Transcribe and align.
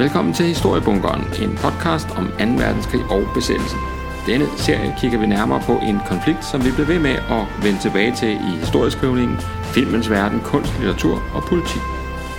Velkommen 0.00 0.34
til 0.34 0.46
Historiebunkeren, 0.46 1.22
en 1.42 1.56
podcast 1.56 2.10
om 2.16 2.26
2. 2.26 2.32
verdenskrig 2.38 3.02
og 3.10 3.22
besættelsen. 3.34 3.78
Denne 4.26 4.46
serie 4.56 4.94
kigger 5.00 5.18
vi 5.18 5.26
nærmere 5.26 5.62
på 5.66 5.72
en 5.72 5.98
konflikt, 6.08 6.44
som 6.44 6.64
vi 6.64 6.70
bliver 6.70 6.86
ved 6.86 6.98
med 6.98 7.16
at 7.36 7.42
vende 7.64 7.80
tilbage 7.80 8.12
til 8.16 8.32
i 8.32 8.50
historieskrivningen, 8.62 9.36
filmens 9.74 10.10
verden, 10.10 10.40
kunst, 10.40 10.72
litteratur 10.78 11.22
og 11.34 11.42
politik. 11.42 11.82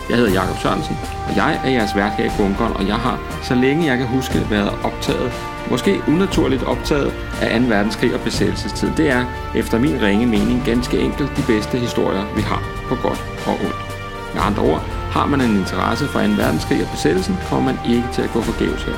Jeg 0.10 0.18
hedder 0.18 0.34
Jakob 0.34 0.58
Sørensen, 0.58 0.98
og 1.28 1.36
jeg 1.36 1.62
er 1.66 1.70
jeres 1.70 1.96
vært 1.96 2.12
her 2.12 2.26
i 2.26 2.38
bunkeren, 2.38 2.74
og 2.74 2.88
jeg 2.88 2.96
har, 2.96 3.18
så 3.44 3.56
længe 3.56 3.86
jeg 3.86 3.98
kan 3.98 4.08
huske, 4.08 4.48
været 4.50 4.72
optaget, 4.84 5.32
måske 5.70 6.02
unaturligt 6.08 6.64
optaget 6.64 7.14
af 7.42 7.60
2. 7.60 7.68
verdenskrig 7.68 8.14
og 8.14 8.22
besættelsestid. 8.22 8.90
Det 8.98 9.10
er, 9.10 9.24
efter 9.56 9.80
min 9.80 10.02
ringe 10.02 10.26
mening, 10.26 10.62
ganske 10.66 11.00
enkelt 11.00 11.38
de 11.38 11.44
bedste 11.48 11.78
historier, 11.78 12.26
vi 12.36 12.42
har 12.42 12.64
på 12.90 12.96
godt 12.96 13.22
og 13.48 13.54
ondt. 13.54 13.91
Med 14.34 14.42
andre 14.42 14.64
ord, 14.72 14.82
har 15.16 15.26
man 15.26 15.42
en 15.42 15.56
interesse 15.56 16.06
for 16.08 16.20
2. 16.20 16.26
verdenskrig 16.42 16.82
og 16.84 16.90
besættelsen, 16.92 17.38
kommer 17.50 17.66
man 17.72 17.80
ikke 17.94 18.08
til 18.14 18.22
at 18.22 18.34
gå 18.34 18.42
forgæves 18.42 18.84
her. 18.84 18.98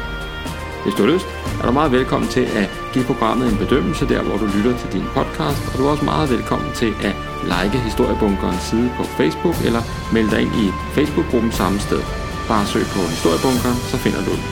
Hvis 0.83 0.95
du 0.95 1.01
har 1.03 1.11
lyst, 1.13 1.27
er 1.61 1.65
du 1.67 1.71
meget 1.71 1.91
velkommen 1.91 2.29
til 2.29 2.45
at 2.61 2.67
give 2.93 3.05
programmet 3.05 3.51
en 3.51 3.57
bedømmelse 3.57 4.09
der, 4.09 4.21
hvor 4.21 4.37
du 4.37 4.45
lytter 4.55 4.77
til 4.77 4.89
din 4.95 5.07
podcast, 5.17 5.61
og 5.69 5.73
du 5.77 5.85
er 5.85 5.91
også 5.91 6.05
meget 6.05 6.29
velkommen 6.29 6.71
til 6.81 6.91
at 7.07 7.15
like 7.53 7.77
Historiebunkerens 7.87 8.63
side 8.71 8.91
på 8.97 9.03
Facebook, 9.03 9.57
eller 9.67 9.81
melde 10.13 10.31
dig 10.31 10.41
ind 10.41 10.53
i 10.65 10.67
Facebook-gruppen 10.95 11.51
samme 11.51 11.79
sted. 11.79 12.01
Bare 12.47 12.65
søg 12.65 12.85
på 12.95 13.01
Historiebunkeren, 13.15 13.79
så 13.91 13.97
finder 13.97 14.21
du 14.27 14.31
den. 14.39 14.45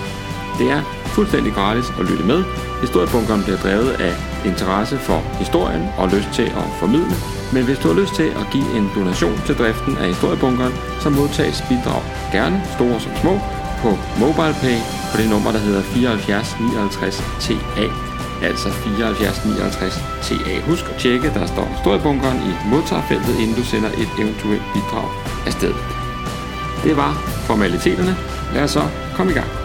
Det 0.59 0.67
er 0.71 0.81
fuldstændig 1.15 1.53
gratis 1.53 1.87
at 1.99 2.05
lytte 2.09 2.25
med. 2.31 2.43
Historiebunkeren 2.81 3.43
bliver 3.43 3.57
drevet 3.65 3.91
af 4.07 4.13
interesse 4.45 4.97
for 4.97 5.19
historien 5.41 5.83
og 5.97 6.09
lyst 6.15 6.29
til 6.33 6.47
at 6.61 6.65
formidle, 6.79 7.15
men 7.53 7.63
hvis 7.65 7.79
du 7.79 7.87
har 7.87 8.01
lyst 8.01 8.15
til 8.15 8.29
at 8.41 8.45
give 8.51 8.69
en 8.77 8.91
donation 8.95 9.41
til 9.45 9.55
driften 9.55 9.97
af 9.97 10.07
historiebunkeren, 10.07 10.73
så 11.03 11.09
modtages 11.09 11.63
bidrag 11.69 12.01
gerne, 12.31 12.57
store 12.75 12.99
som 12.99 13.11
små, 13.21 13.33
på 13.81 13.89
MobilePay 14.19 14.79
på 15.11 15.15
det 15.19 15.29
nummer, 15.29 15.51
der 15.51 15.59
hedder 15.59 15.81
74 15.81 16.55
59 16.59 17.17
TA. 17.39 17.85
Altså 18.41 18.69
74 18.69 19.45
59 19.45 19.95
TA. 20.25 20.59
Husk 20.69 20.85
at 20.91 20.97
tjekke, 20.97 21.27
der 21.33 21.45
står 21.45 21.67
historiebunkeren 21.75 22.37
i 22.49 22.51
modtagerfeltet, 22.71 23.39
inden 23.39 23.55
du 23.55 23.63
sender 23.63 23.89
et 23.89 24.11
eventuelt 24.19 24.63
bidrag 24.73 25.09
afsted. 25.45 25.73
Det 26.83 26.97
var 26.97 27.13
formaliteterne. 27.47 28.15
Lad 28.53 28.63
os 28.63 28.71
så 28.71 28.83
komme 29.15 29.31
i 29.31 29.35
gang. 29.35 29.60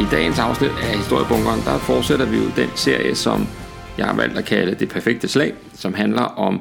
I 0.00 0.04
dagens 0.10 0.38
afsnit 0.38 0.70
af 0.70 0.96
Historiebunkeren, 0.96 1.60
der 1.60 1.78
fortsætter 1.78 2.26
vi 2.26 2.36
jo 2.36 2.44
den 2.56 2.68
serie, 2.74 3.14
som 3.14 3.46
jeg 3.98 4.06
har 4.06 4.16
valgt 4.16 4.38
at 4.38 4.44
kalde 4.44 4.74
Det 4.74 4.88
Perfekte 4.88 5.28
Slag, 5.28 5.54
som 5.74 5.94
handler 5.94 6.22
om 6.22 6.60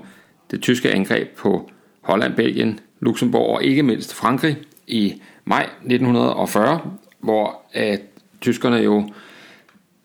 det 0.52 0.62
tyske 0.62 0.92
angreb 0.92 1.28
på 1.38 1.72
Holland, 2.02 2.34
Belgien, 2.34 2.80
Luxembourg 3.00 3.56
og 3.56 3.64
ikke 3.64 3.84
mindst 3.84 4.14
Frankrig 4.14 4.58
i 4.88 5.22
maj 5.46 5.64
1940, 5.86 6.82
hvor 7.20 7.62
at 7.74 8.02
tyskerne 8.42 8.78
jo 8.78 9.10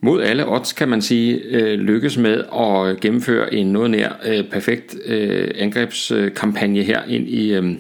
mod 0.01 0.23
alle 0.23 0.49
odds, 0.49 0.73
kan 0.73 0.89
man 0.89 1.03
sige, 1.03 1.35
øh, 1.35 1.79
lykkes 1.79 2.19
med 2.19 2.45
at 2.61 3.01
gennemføre 3.01 3.55
en 3.55 3.67
noget 3.67 3.91
nær 3.91 4.13
øh, 4.27 4.45
perfekt 4.51 4.97
øh, 5.07 5.51
angrebskampagne 5.55 6.83
her 6.83 7.05
ind 7.09 7.29
i, 7.29 7.55
øh, 7.55 7.75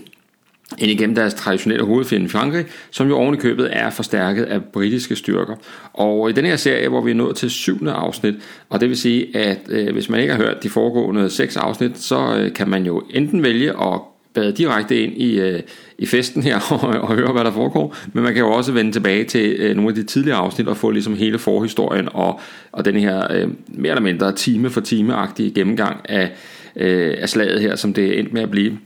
end 0.78 0.90
igennem 0.90 1.14
deres 1.14 1.34
traditionelle 1.34 1.84
hovedfjende 1.84 2.28
Frankrig, 2.28 2.64
som 2.90 3.08
jo 3.08 3.16
oven 3.16 3.34
i 3.34 3.38
købet 3.38 3.68
er 3.72 3.90
forstærket 3.90 4.44
af 4.44 4.64
britiske 4.64 5.16
styrker. 5.16 5.54
Og 5.92 6.30
i 6.30 6.32
den 6.32 6.44
her 6.44 6.56
serie, 6.56 6.88
hvor 6.88 7.00
vi 7.00 7.10
er 7.10 7.14
nået 7.14 7.36
til 7.36 7.50
syvende 7.50 7.92
afsnit, 7.92 8.34
og 8.68 8.80
det 8.80 8.88
vil 8.88 8.96
sige, 8.96 9.36
at 9.36 9.58
øh, 9.68 9.92
hvis 9.92 10.08
man 10.08 10.20
ikke 10.20 10.34
har 10.34 10.42
hørt 10.42 10.62
de 10.62 10.68
foregående 10.68 11.30
seks 11.30 11.56
afsnit, 11.56 11.98
så 11.98 12.36
øh, 12.36 12.52
kan 12.52 12.68
man 12.68 12.86
jo 12.86 13.02
enten 13.10 13.42
vælge 13.42 13.70
at 13.70 14.00
bade 14.34 14.52
direkte 14.52 15.02
ind 15.02 15.12
i, 15.16 15.40
øh, 15.40 15.60
i 15.98 16.06
festen 16.06 16.42
her 16.42 16.60
og, 16.82 17.00
og 17.00 17.14
høre, 17.14 17.32
hvad 17.32 17.44
der 17.44 17.52
foregår, 17.52 17.96
men 18.12 18.24
man 18.24 18.34
kan 18.34 18.42
jo 18.42 18.52
også 18.52 18.72
vende 18.72 18.92
tilbage 18.92 19.24
til 19.24 19.56
øh, 19.58 19.76
nogle 19.76 19.88
af 19.88 19.94
de 19.94 20.02
tidligere 20.02 20.38
afsnit 20.38 20.68
og 20.68 20.76
få 20.76 20.90
ligesom 20.90 21.16
hele 21.16 21.38
forhistorien 21.38 22.08
og, 22.12 22.40
og 22.72 22.84
den 22.84 22.96
her 22.96 23.32
øh, 23.32 23.48
mere 23.68 23.90
eller 23.90 24.02
mindre 24.02 24.32
time 24.32 24.70
for 24.70 24.80
time-agtige 24.80 25.54
gennemgang 25.54 26.00
af, 26.08 26.30
øh, 26.76 27.14
af 27.18 27.28
slaget 27.28 27.60
her, 27.60 27.76
som 27.76 27.94
det 27.94 28.04
er 28.04 28.18
endt 28.18 28.32
med 28.32 28.42
at 28.42 28.50
blive. 28.50 28.78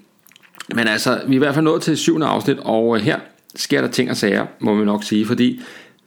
Men 0.75 0.89
altså, 0.89 1.21
vi 1.27 1.33
er 1.33 1.37
i 1.37 1.39
hvert 1.39 1.55
fald 1.55 1.65
nået 1.65 1.83
til 1.83 1.97
syvende 1.97 2.27
afsnit, 2.27 2.59
og 2.59 2.97
øh, 2.97 3.03
her 3.03 3.19
sker 3.57 3.81
der 3.81 3.89
ting 3.89 4.11
og 4.11 4.17
sager, 4.17 4.47
må 4.61 4.75
vi 4.75 4.85
nok 4.85 5.05
sige, 5.05 5.27
fordi 5.27 5.61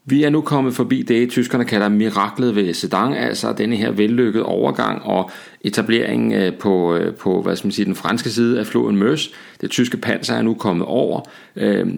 vi 0.06 0.24
er 0.24 0.30
nu 0.30 0.42
kommet 0.42 0.74
forbi 0.74 1.02
det, 1.02 1.30
tyskerne 1.30 1.66
kalder 1.66 1.90
miraklet 1.90 2.56
ved 2.56 2.74
Sedan, 2.74 3.14
altså 3.14 3.54
denne 3.54 3.76
her 3.76 3.92
vellykkede 3.92 4.46
overgang 4.46 5.02
og 5.02 5.32
etablering 5.62 6.34
øh, 6.34 6.54
på, 6.54 6.96
øh, 6.96 7.16
på 7.16 7.42
hvad 7.42 7.56
skal 7.56 7.68
man 7.68 7.72
sige, 7.72 7.86
den 7.86 7.96
franske 7.96 8.30
side 8.30 8.60
af 8.60 8.68
floden 8.68 8.98
Meuse. 8.98 9.30
Det 9.62 9.70
tyske 9.70 9.98
panser 9.98 10.36
er 10.36 10.42
nu 10.42 10.54
kommet 10.54 10.88
over. 10.88 11.22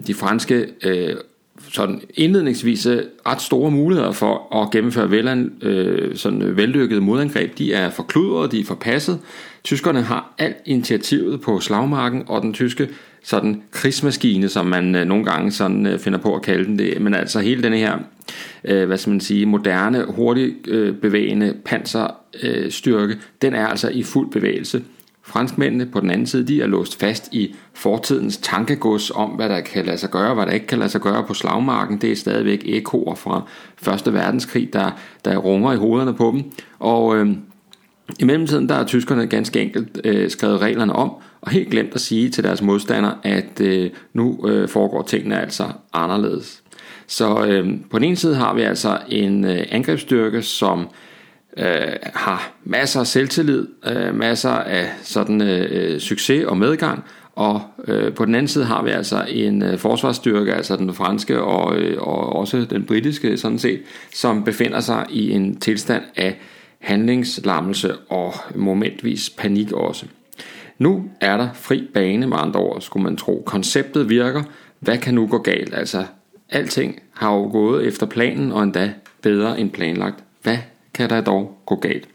De 0.06 0.14
franske 0.14 0.66
sådan 1.74 2.00
indledningsvis 2.14 2.86
øh, 2.86 3.02
ret 3.26 3.42
store 3.42 3.70
muligheder 3.70 4.12
for 4.12 4.62
at 4.62 4.70
gennemføre 4.70 5.10
vel, 5.10 5.50
øh, 5.62 6.16
sådan 6.16 6.42
øh, 6.42 6.56
vellykkede 6.56 7.00
modangreb. 7.00 7.58
De 7.58 7.72
er 7.72 7.90
forkludret, 7.90 8.52
de 8.52 8.60
er 8.60 8.64
forpasset. 8.64 9.18
Tyskerne 9.64 10.02
har 10.02 10.34
alt 10.38 10.56
initiativet 10.64 11.40
på 11.40 11.60
slagmarken, 11.60 12.22
og 12.26 12.42
den 12.42 12.52
tyske 12.52 12.88
sådan 13.22 13.62
krigsmaskine, 13.70 14.48
som 14.48 14.66
man 14.66 14.94
øh, 14.94 15.06
nogle 15.06 15.24
gange 15.24 15.52
sådan 15.52 15.86
øh, 15.86 15.98
finder 15.98 16.18
på 16.18 16.34
at 16.34 16.42
kalde 16.42 16.64
den 16.64 16.78
det, 16.78 17.00
men 17.00 17.14
altså 17.14 17.40
hele 17.40 17.62
denne 17.62 17.76
her, 17.76 17.98
øh, 18.64 18.86
hvad 18.86 18.98
skal 18.98 19.10
man 19.10 19.20
sige, 19.20 19.46
moderne, 19.46 20.04
hurtigt 20.08 20.68
øh, 20.68 20.94
bevægende 20.94 21.54
panserstyrke, 21.64 23.12
øh, 23.12 23.20
den 23.42 23.54
er 23.54 23.66
altså 23.66 23.88
i 23.88 24.02
fuld 24.02 24.30
bevægelse. 24.30 24.82
Franskmændene 25.26 25.86
på 25.86 26.00
den 26.00 26.10
anden 26.10 26.26
side, 26.26 26.46
de 26.46 26.62
er 26.62 26.66
låst 26.66 27.00
fast 27.00 27.28
i 27.32 27.54
fortidens 27.74 28.36
tankegods 28.36 29.10
om, 29.10 29.30
hvad 29.30 29.48
der 29.48 29.60
kan 29.60 29.86
lade 29.86 29.98
sig 29.98 30.10
gøre, 30.10 30.34
hvad 30.34 30.46
der 30.46 30.52
ikke 30.52 30.66
kan 30.66 30.78
lade 30.78 30.90
sig 30.90 31.00
gøre 31.00 31.24
på 31.26 31.34
slagmarken. 31.34 31.98
Det 32.00 32.12
er 32.12 32.16
stadigvæk 32.16 32.62
ekoer 32.66 33.14
fra 33.14 33.42
Første 33.76 34.12
Verdenskrig, 34.12 34.72
der, 34.72 34.90
der 35.24 35.36
runger 35.36 35.72
i 35.72 35.76
hovederne 35.76 36.14
på 36.14 36.30
dem. 36.30 36.52
Og 36.78 37.16
øh, 37.16 37.30
i 38.20 38.24
mellemtiden 38.24 38.68
der 38.68 38.74
har 38.74 38.84
tyskerne 38.84 39.26
ganske 39.26 39.60
enkelt 39.60 40.00
øh, 40.04 40.30
skrevet 40.30 40.60
reglerne 40.60 40.92
om, 40.92 41.12
og 41.40 41.50
helt 41.50 41.70
glemt 41.70 41.94
at 41.94 42.00
sige 42.00 42.30
til 42.30 42.44
deres 42.44 42.62
modstandere, 42.62 43.14
at 43.22 43.60
øh, 43.60 43.90
nu 44.12 44.48
øh, 44.48 44.68
foregår 44.68 45.02
tingene 45.02 45.40
altså 45.40 45.64
anderledes. 45.92 46.62
Så 47.06 47.46
øh, 47.46 47.70
på 47.90 47.98
den 47.98 48.04
ene 48.04 48.16
side 48.16 48.34
har 48.34 48.54
vi 48.54 48.62
altså 48.62 48.98
en 49.08 49.44
øh, 49.44 49.66
angrebsstyrke, 49.70 50.42
som 50.42 50.80
øh, 50.80 50.86
Øh, 51.56 51.96
har 52.14 52.52
masser 52.64 53.00
af 53.00 53.06
selvtillid, 53.06 53.66
øh, 53.86 54.14
masser 54.14 54.50
af 54.50 54.88
sådan 55.02 55.42
øh, 55.42 55.68
øh, 55.70 56.00
succes 56.00 56.44
og 56.44 56.56
medgang, 56.56 57.04
og 57.34 57.62
øh, 57.88 58.14
på 58.14 58.24
den 58.24 58.34
anden 58.34 58.48
side 58.48 58.64
har 58.64 58.82
vi 58.82 58.90
altså 58.90 59.24
en 59.28 59.62
øh, 59.62 59.78
forsvarsstyrke, 59.78 60.54
altså 60.54 60.76
den 60.76 60.94
franske 60.94 61.42
og, 61.42 61.76
øh, 61.76 62.02
og 62.02 62.36
også 62.36 62.66
den 62.70 62.84
britiske 62.84 63.36
sådan 63.36 63.58
set, 63.58 63.80
som 64.14 64.44
befinder 64.44 64.80
sig 64.80 65.06
i 65.10 65.30
en 65.30 65.56
tilstand 65.60 66.02
af 66.16 66.38
handlingslammelse 66.78 67.96
og 67.96 68.34
momentvis 68.54 69.30
panik 69.30 69.72
også. 69.72 70.06
Nu 70.78 71.04
er 71.20 71.36
der 71.36 71.48
fri 71.54 71.88
bane 71.94 72.26
med 72.26 72.36
andre 72.40 72.60
ord, 72.60 72.80
skulle 72.80 73.04
man 73.04 73.16
tro. 73.16 73.42
Konceptet 73.46 74.08
virker. 74.08 74.42
Hvad 74.80 74.98
kan 74.98 75.14
nu 75.14 75.26
gå 75.26 75.38
galt? 75.38 75.74
Altså, 75.74 76.04
alting 76.50 77.00
har 77.12 77.34
jo 77.34 77.42
gået 77.42 77.86
efter 77.86 78.06
planen, 78.06 78.52
og 78.52 78.62
endda 78.62 78.92
bedre 79.22 79.60
end 79.60 79.70
planlagt. 79.70 80.24
Hvad 80.42 80.58
kan 80.94 81.10
der 81.10 81.20
dog 81.20 81.58
gå 81.66 81.76
galt? 81.76 82.08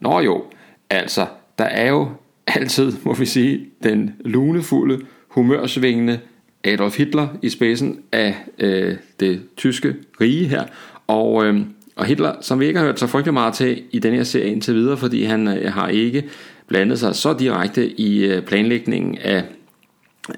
Nå 0.00 0.20
jo, 0.20 0.44
altså, 0.90 1.26
der 1.58 1.64
er 1.64 1.88
jo 1.88 2.08
altid, 2.56 2.92
må 3.02 3.14
vi 3.14 3.26
sige, 3.26 3.66
den 3.82 4.14
lunefulde, 4.24 5.00
humørsvingende 5.28 6.20
Adolf 6.64 6.98
Hitler 6.98 7.28
i 7.42 7.48
spidsen 7.48 8.00
af 8.12 8.34
øh, 8.58 8.96
det 9.20 9.42
tyske 9.56 9.94
rige 10.20 10.48
her. 10.48 10.64
Og 11.06 11.44
øh, 11.44 11.60
og 11.96 12.04
Hitler, 12.04 12.34
som 12.40 12.60
vi 12.60 12.66
ikke 12.66 12.78
har 12.78 12.86
hørt 12.86 13.00
så 13.00 13.06
frygtelig 13.06 13.34
meget 13.34 13.54
til 13.54 13.82
i 13.90 13.98
den 13.98 14.14
her 14.14 14.24
serie 14.24 14.52
indtil 14.52 14.74
videre, 14.74 14.96
fordi 14.96 15.24
han 15.24 15.48
øh, 15.48 15.72
har 15.72 15.88
ikke 15.88 16.24
blandet 16.66 16.98
sig 16.98 17.14
så 17.14 17.32
direkte 17.38 18.00
i 18.00 18.24
øh, 18.24 18.42
planlægningen 18.42 19.18
af, 19.18 19.44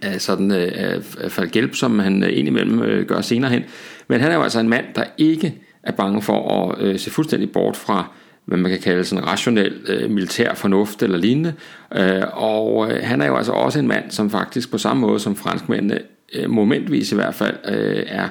af 0.02 0.20
sådan 0.20 0.50
øh, 0.50 0.72
af 1.20 1.30
faldgælp, 1.32 1.74
som 1.74 1.98
han 1.98 2.22
øh, 2.22 2.38
indimellem 2.38 2.82
øh, 2.82 3.06
gør 3.06 3.20
senere 3.20 3.50
hen. 3.50 3.64
Men 4.08 4.20
han 4.20 4.30
er 4.30 4.34
jo 4.34 4.42
altså 4.42 4.60
en 4.60 4.68
mand, 4.68 4.84
der 4.94 5.04
ikke 5.18 5.54
er 5.86 5.92
bange 5.92 6.22
for 6.22 6.50
at 6.50 6.80
øh, 6.80 6.98
se 6.98 7.10
fuldstændig 7.10 7.52
bort 7.52 7.76
fra 7.76 8.08
hvad 8.44 8.58
man 8.58 8.70
kan 8.70 8.80
kalde 8.80 9.04
sådan 9.04 9.26
rationel 9.26 9.80
øh, 9.88 10.10
militær 10.10 10.54
fornuft 10.54 11.02
eller 11.02 11.18
lignende. 11.18 11.54
Øh, 11.96 12.22
og 12.32 12.92
øh, 12.92 13.00
han 13.02 13.20
er 13.20 13.26
jo 13.26 13.36
altså 13.36 13.52
også 13.52 13.78
en 13.78 13.88
mand, 13.88 14.10
som 14.10 14.30
faktisk 14.30 14.70
på 14.70 14.78
samme 14.78 15.00
måde 15.00 15.20
som 15.20 15.36
franskmændene, 15.36 15.98
øh, 16.34 16.50
momentvis 16.50 17.12
i 17.12 17.14
hvert 17.14 17.34
fald, 17.34 17.56
øh, 17.68 18.02
er 18.06 18.28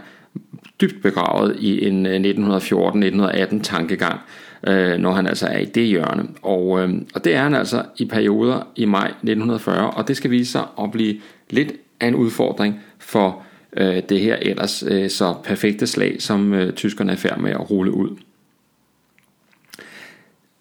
dybt 0.81 1.01
begravet 1.03 1.55
i 1.59 1.87
en 1.87 2.05
øh, 2.05 2.19
1914-1918 2.19 3.61
tankegang, 3.61 4.19
øh, 4.67 4.97
når 4.97 5.11
han 5.11 5.27
altså 5.27 5.47
er 5.47 5.57
i 5.57 5.65
det 5.65 5.87
hjørne. 5.87 6.27
Og, 6.41 6.79
øh, 6.79 6.93
og 7.15 7.23
det 7.23 7.35
er 7.35 7.43
han 7.43 7.55
altså 7.55 7.83
i 7.97 8.05
perioder 8.05 8.67
i 8.75 8.85
maj 8.85 9.07
1940, 9.07 9.89
og 9.89 10.07
det 10.07 10.17
skal 10.17 10.31
vise 10.31 10.51
sig 10.51 10.63
at 10.81 10.91
blive 10.91 11.15
lidt 11.49 11.71
af 11.99 12.07
en 12.07 12.15
udfordring 12.15 12.79
for 12.99 13.43
øh, 13.77 14.03
det 14.09 14.19
her 14.19 14.35
ellers 14.41 14.83
øh, 14.87 15.09
så 15.09 15.35
perfekte 15.43 15.87
slag, 15.87 16.21
som 16.21 16.53
øh, 16.53 16.73
tyskerne 16.73 17.11
er 17.11 17.15
færd 17.15 17.39
med 17.39 17.51
at 17.51 17.71
rulle 17.71 17.91
ud. 17.91 18.09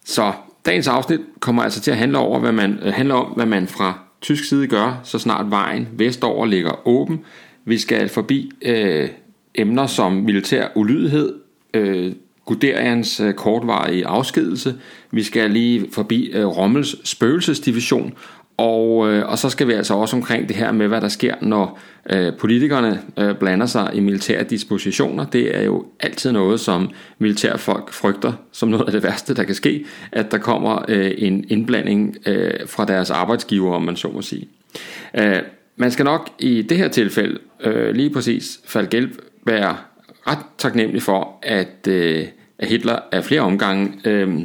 Så 0.04 0.32
dagens 0.66 0.88
afsnit 0.88 1.20
kommer 1.40 1.62
altså 1.62 1.80
til 1.80 1.90
at 1.90 1.96
handle, 1.96 2.18
over, 2.18 2.40
hvad 2.40 2.52
man, 2.52 2.78
øh, 2.82 2.92
handle 2.92 3.14
om, 3.14 3.32
hvad 3.32 3.46
man 3.46 3.66
fra 3.66 3.98
tysk 4.20 4.44
side 4.44 4.66
gør, 4.66 5.00
så 5.04 5.18
snart 5.18 5.50
vejen 5.50 5.88
vestover 5.92 6.46
ligger 6.46 6.88
åben. 6.88 7.24
Vi 7.64 7.78
skal 7.78 8.08
forbi 8.08 8.52
øh, 8.62 9.08
emner 9.54 9.86
som 9.86 10.12
militær 10.12 10.68
ulydighed, 10.74 11.34
øh, 11.74 12.12
Guderians 12.44 13.20
øh, 13.20 13.34
kortvarige 13.34 14.06
afskedelse. 14.06 14.74
Vi 15.10 15.22
skal 15.22 15.50
lige 15.50 15.86
forbi 15.92 16.30
øh, 16.32 16.46
Rommels 16.46 17.08
spøgelsesdivision, 17.08 18.14
og, 18.56 19.12
øh, 19.12 19.28
og 19.28 19.38
så 19.38 19.50
skal 19.50 19.68
vi 19.68 19.72
altså 19.72 19.94
også 19.94 20.16
omkring 20.16 20.48
det 20.48 20.56
her 20.56 20.72
med, 20.72 20.88
hvad 20.88 21.00
der 21.00 21.08
sker, 21.08 21.34
når 21.40 21.78
øh, 22.10 22.32
politikerne 22.38 23.02
øh, 23.18 23.34
blander 23.36 23.66
sig 23.66 23.90
i 23.94 24.00
militære 24.00 24.44
dispositioner. 24.44 25.24
Det 25.24 25.56
er 25.56 25.62
jo 25.62 25.86
altid 26.00 26.32
noget, 26.32 26.60
som 26.60 26.90
militærfolk 27.18 27.92
frygter 27.92 28.32
som 28.52 28.68
noget 28.68 28.86
af 28.86 28.92
det 28.92 29.02
værste, 29.02 29.34
der 29.34 29.44
kan 29.44 29.54
ske, 29.54 29.84
at 30.12 30.30
der 30.30 30.38
kommer 30.38 30.84
øh, 30.88 31.10
en 31.18 31.44
indblanding 31.48 32.16
øh, 32.26 32.52
fra 32.66 32.84
deres 32.84 33.10
arbejdsgiver, 33.10 33.74
om 33.74 33.82
man 33.82 33.96
så 33.96 34.08
må 34.08 34.22
sige. 34.22 34.48
Øh, 35.18 35.38
man 35.76 35.90
skal 35.90 36.04
nok 36.04 36.30
i 36.38 36.62
det 36.62 36.76
her 36.76 36.88
tilfælde 36.88 37.38
øh, 37.64 37.94
lige 37.94 38.10
præcis 38.10 38.60
Falk 38.66 38.94
være 39.46 39.76
ret 40.26 40.38
taknemmelig 40.58 41.02
for, 41.02 41.38
at, 41.42 41.88
øh, 41.88 42.26
at 42.58 42.68
Hitler 42.68 42.98
af 43.12 43.24
flere 43.24 43.40
omgange 43.40 43.92
øh, 44.04 44.40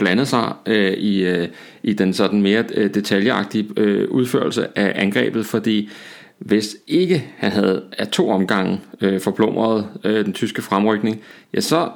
blandet 0.00 0.28
sig 0.28 0.52
øh, 0.66 0.92
i, 0.92 1.24
øh, 1.24 1.48
i 1.82 1.92
den 1.92 2.12
sådan 2.12 2.42
mere 2.42 2.64
øh, 2.74 2.94
detaljeagtige 2.94 3.68
øh, 3.76 4.08
udførelse 4.10 4.78
af 4.78 4.92
angrebet, 5.02 5.46
fordi 5.46 5.90
hvis 6.38 6.76
ikke 6.86 7.26
han 7.36 7.52
havde 7.52 7.82
af 7.98 8.08
to 8.08 8.30
omgange 8.30 8.80
øh, 9.00 9.20
forplumret 9.20 9.86
øh, 10.04 10.24
den 10.24 10.32
tyske 10.32 10.62
fremrykning, 10.62 11.20
ja, 11.54 11.60
så 11.60 11.90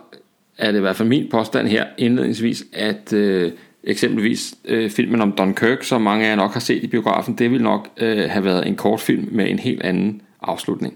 er 0.59 0.71
det 0.71 0.79
i 0.79 0.81
hvert 0.81 0.97
fald 0.97 1.09
min 1.09 1.29
påstand 1.31 1.69
her 1.69 1.87
indledningsvis, 1.99 2.65
at 2.73 3.13
øh, 3.13 3.53
eksempelvis 3.85 4.55
øh, 4.65 4.91
filmen 4.91 5.21
om 5.21 5.33
Dunkirk, 5.33 5.83
som 5.83 6.03
mange 6.03 6.27
af 6.27 6.31
jer 6.31 6.37
nok 6.37 6.53
har 6.53 6.61
set 6.61 6.83
i 6.83 6.87
biografen, 6.87 7.35
det 7.35 7.51
ville 7.51 7.65
nok 7.65 7.89
øh, 7.97 8.31
have 8.31 8.45
været 8.45 8.67
en 8.67 8.77
kortfilm 8.77 9.29
med 9.33 9.51
en 9.51 9.59
helt 9.59 9.83
anden 9.83 10.23
afslutning. 10.43 10.95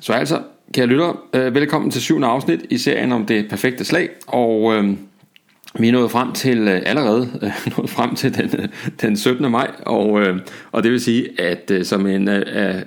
Så 0.00 0.12
altså, 0.12 0.42
kære 0.72 0.86
lytter, 0.86 1.24
øh, 1.34 1.54
velkommen 1.54 1.90
til 1.90 2.02
syvende 2.02 2.26
afsnit 2.26 2.60
i 2.70 2.78
serien 2.78 3.12
om 3.12 3.26
det 3.26 3.48
perfekte 3.48 3.84
slag, 3.84 4.08
og 4.26 4.74
øh, 4.74 4.90
vi 5.78 5.88
er 5.88 5.92
nået 5.92 6.10
frem 6.10 6.32
til 6.32 6.58
øh, 6.58 6.82
allerede 6.86 7.28
øh, 7.42 7.50
nået 7.78 7.90
frem 7.90 8.14
til 8.14 8.34
den, 8.34 8.50
øh, 8.58 8.68
den 9.00 9.16
17. 9.16 9.50
maj, 9.50 9.70
og, 9.86 10.26
og 10.72 10.82
det 10.82 10.92
vil 10.92 11.00
sige, 11.00 11.40
at 11.40 11.86
som 11.86 12.06
en 12.06 12.28
af 12.28 12.84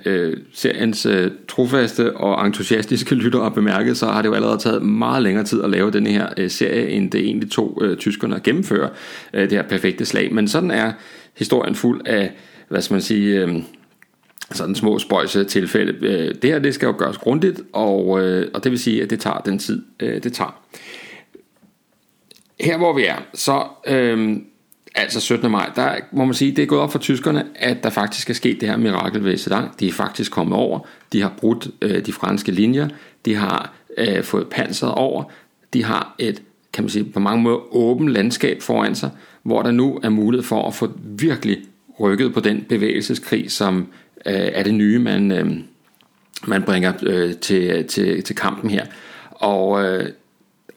seriens 0.52 1.06
trofaste 1.48 2.16
og 2.16 2.46
entusiastiske 2.46 3.14
lyttere 3.14 3.42
har 3.42 3.50
bemærket, 3.50 3.96
så 3.96 4.06
har 4.06 4.22
det 4.22 4.28
jo 4.28 4.34
allerede 4.34 4.58
taget 4.58 4.82
meget 4.82 5.22
længere 5.22 5.44
tid 5.44 5.62
at 5.62 5.70
lave 5.70 5.90
den 5.90 6.06
her 6.06 6.48
serie, 6.48 6.88
end 6.88 7.10
det 7.10 7.20
egentlig 7.20 7.50
tog 7.50 7.82
tyskerne 7.98 8.36
at 8.36 8.42
gennemføre 8.42 8.88
det 9.34 9.52
her 9.52 9.62
perfekte 9.62 10.04
slag. 10.04 10.34
Men 10.34 10.48
sådan 10.48 10.70
er 10.70 10.92
historien 11.36 11.74
fuld 11.74 12.00
af, 12.06 12.32
hvad 12.68 12.82
skal 12.82 12.94
man 12.94 13.02
sige... 13.02 13.64
Sådan 14.52 14.74
små 14.74 14.98
spøjse 14.98 15.44
tilfælde. 15.44 16.32
Det 16.42 16.50
her 16.50 16.58
det 16.58 16.74
skal 16.74 16.86
jo 16.86 16.94
gøres 16.98 17.18
grundigt, 17.18 17.60
og, 17.72 18.06
og 18.54 18.64
det 18.64 18.70
vil 18.70 18.78
sige, 18.78 19.02
at 19.02 19.10
det 19.10 19.20
tager 19.20 19.38
den 19.38 19.58
tid, 19.58 19.82
det 20.00 20.32
tager. 20.32 20.60
Her 22.60 22.78
hvor 22.78 22.92
vi 22.92 23.04
er, 23.04 23.16
så 23.34 23.64
øhm, 23.86 24.44
altså 24.94 25.20
17. 25.20 25.50
maj, 25.50 25.70
der 25.76 25.94
må 26.12 26.24
man 26.24 26.34
sige, 26.34 26.56
det 26.56 26.62
er 26.62 26.66
gået 26.66 26.80
op 26.80 26.92
for 26.92 26.98
tyskerne, 26.98 27.44
at 27.54 27.82
der 27.82 27.90
faktisk 27.90 28.30
er 28.30 28.34
sket 28.34 28.60
det 28.60 28.68
her 28.68 28.76
mirakel 28.76 29.24
ved 29.24 29.36
Sedan. 29.36 29.64
De 29.80 29.88
er 29.88 29.92
faktisk 29.92 30.32
kommet 30.32 30.58
over, 30.58 30.80
de 31.12 31.22
har 31.22 31.32
brudt 31.38 31.68
øh, 31.82 32.06
de 32.06 32.12
franske 32.12 32.52
linjer, 32.52 32.88
de 33.24 33.34
har 33.34 33.72
øh, 33.98 34.22
fået 34.24 34.48
panseret 34.48 34.94
over, 34.94 35.24
de 35.72 35.84
har 35.84 36.14
et, 36.18 36.42
kan 36.72 36.84
man 36.84 36.90
sige, 36.90 37.04
på 37.04 37.20
mange 37.20 37.42
måder 37.42 37.74
åbent 37.76 38.10
landskab 38.10 38.62
foran 38.62 38.94
sig, 38.94 39.10
hvor 39.42 39.62
der 39.62 39.70
nu 39.70 40.00
er 40.02 40.08
mulighed 40.08 40.44
for 40.44 40.66
at 40.66 40.74
få 40.74 40.92
virkelig 41.04 41.58
rykket 42.00 42.34
på 42.34 42.40
den 42.40 42.66
bevægelseskrig, 42.68 43.50
som 43.50 43.88
øh, 44.26 44.34
er 44.34 44.62
det 44.62 44.74
nye, 44.74 44.98
man, 44.98 45.32
øh, 45.32 45.50
man 46.46 46.62
bringer 46.62 46.92
øh, 47.02 47.34
til, 47.34 47.86
til, 47.86 48.22
til 48.22 48.36
kampen 48.36 48.70
her. 48.70 48.86
Og 49.30 49.84
øh, 49.84 50.08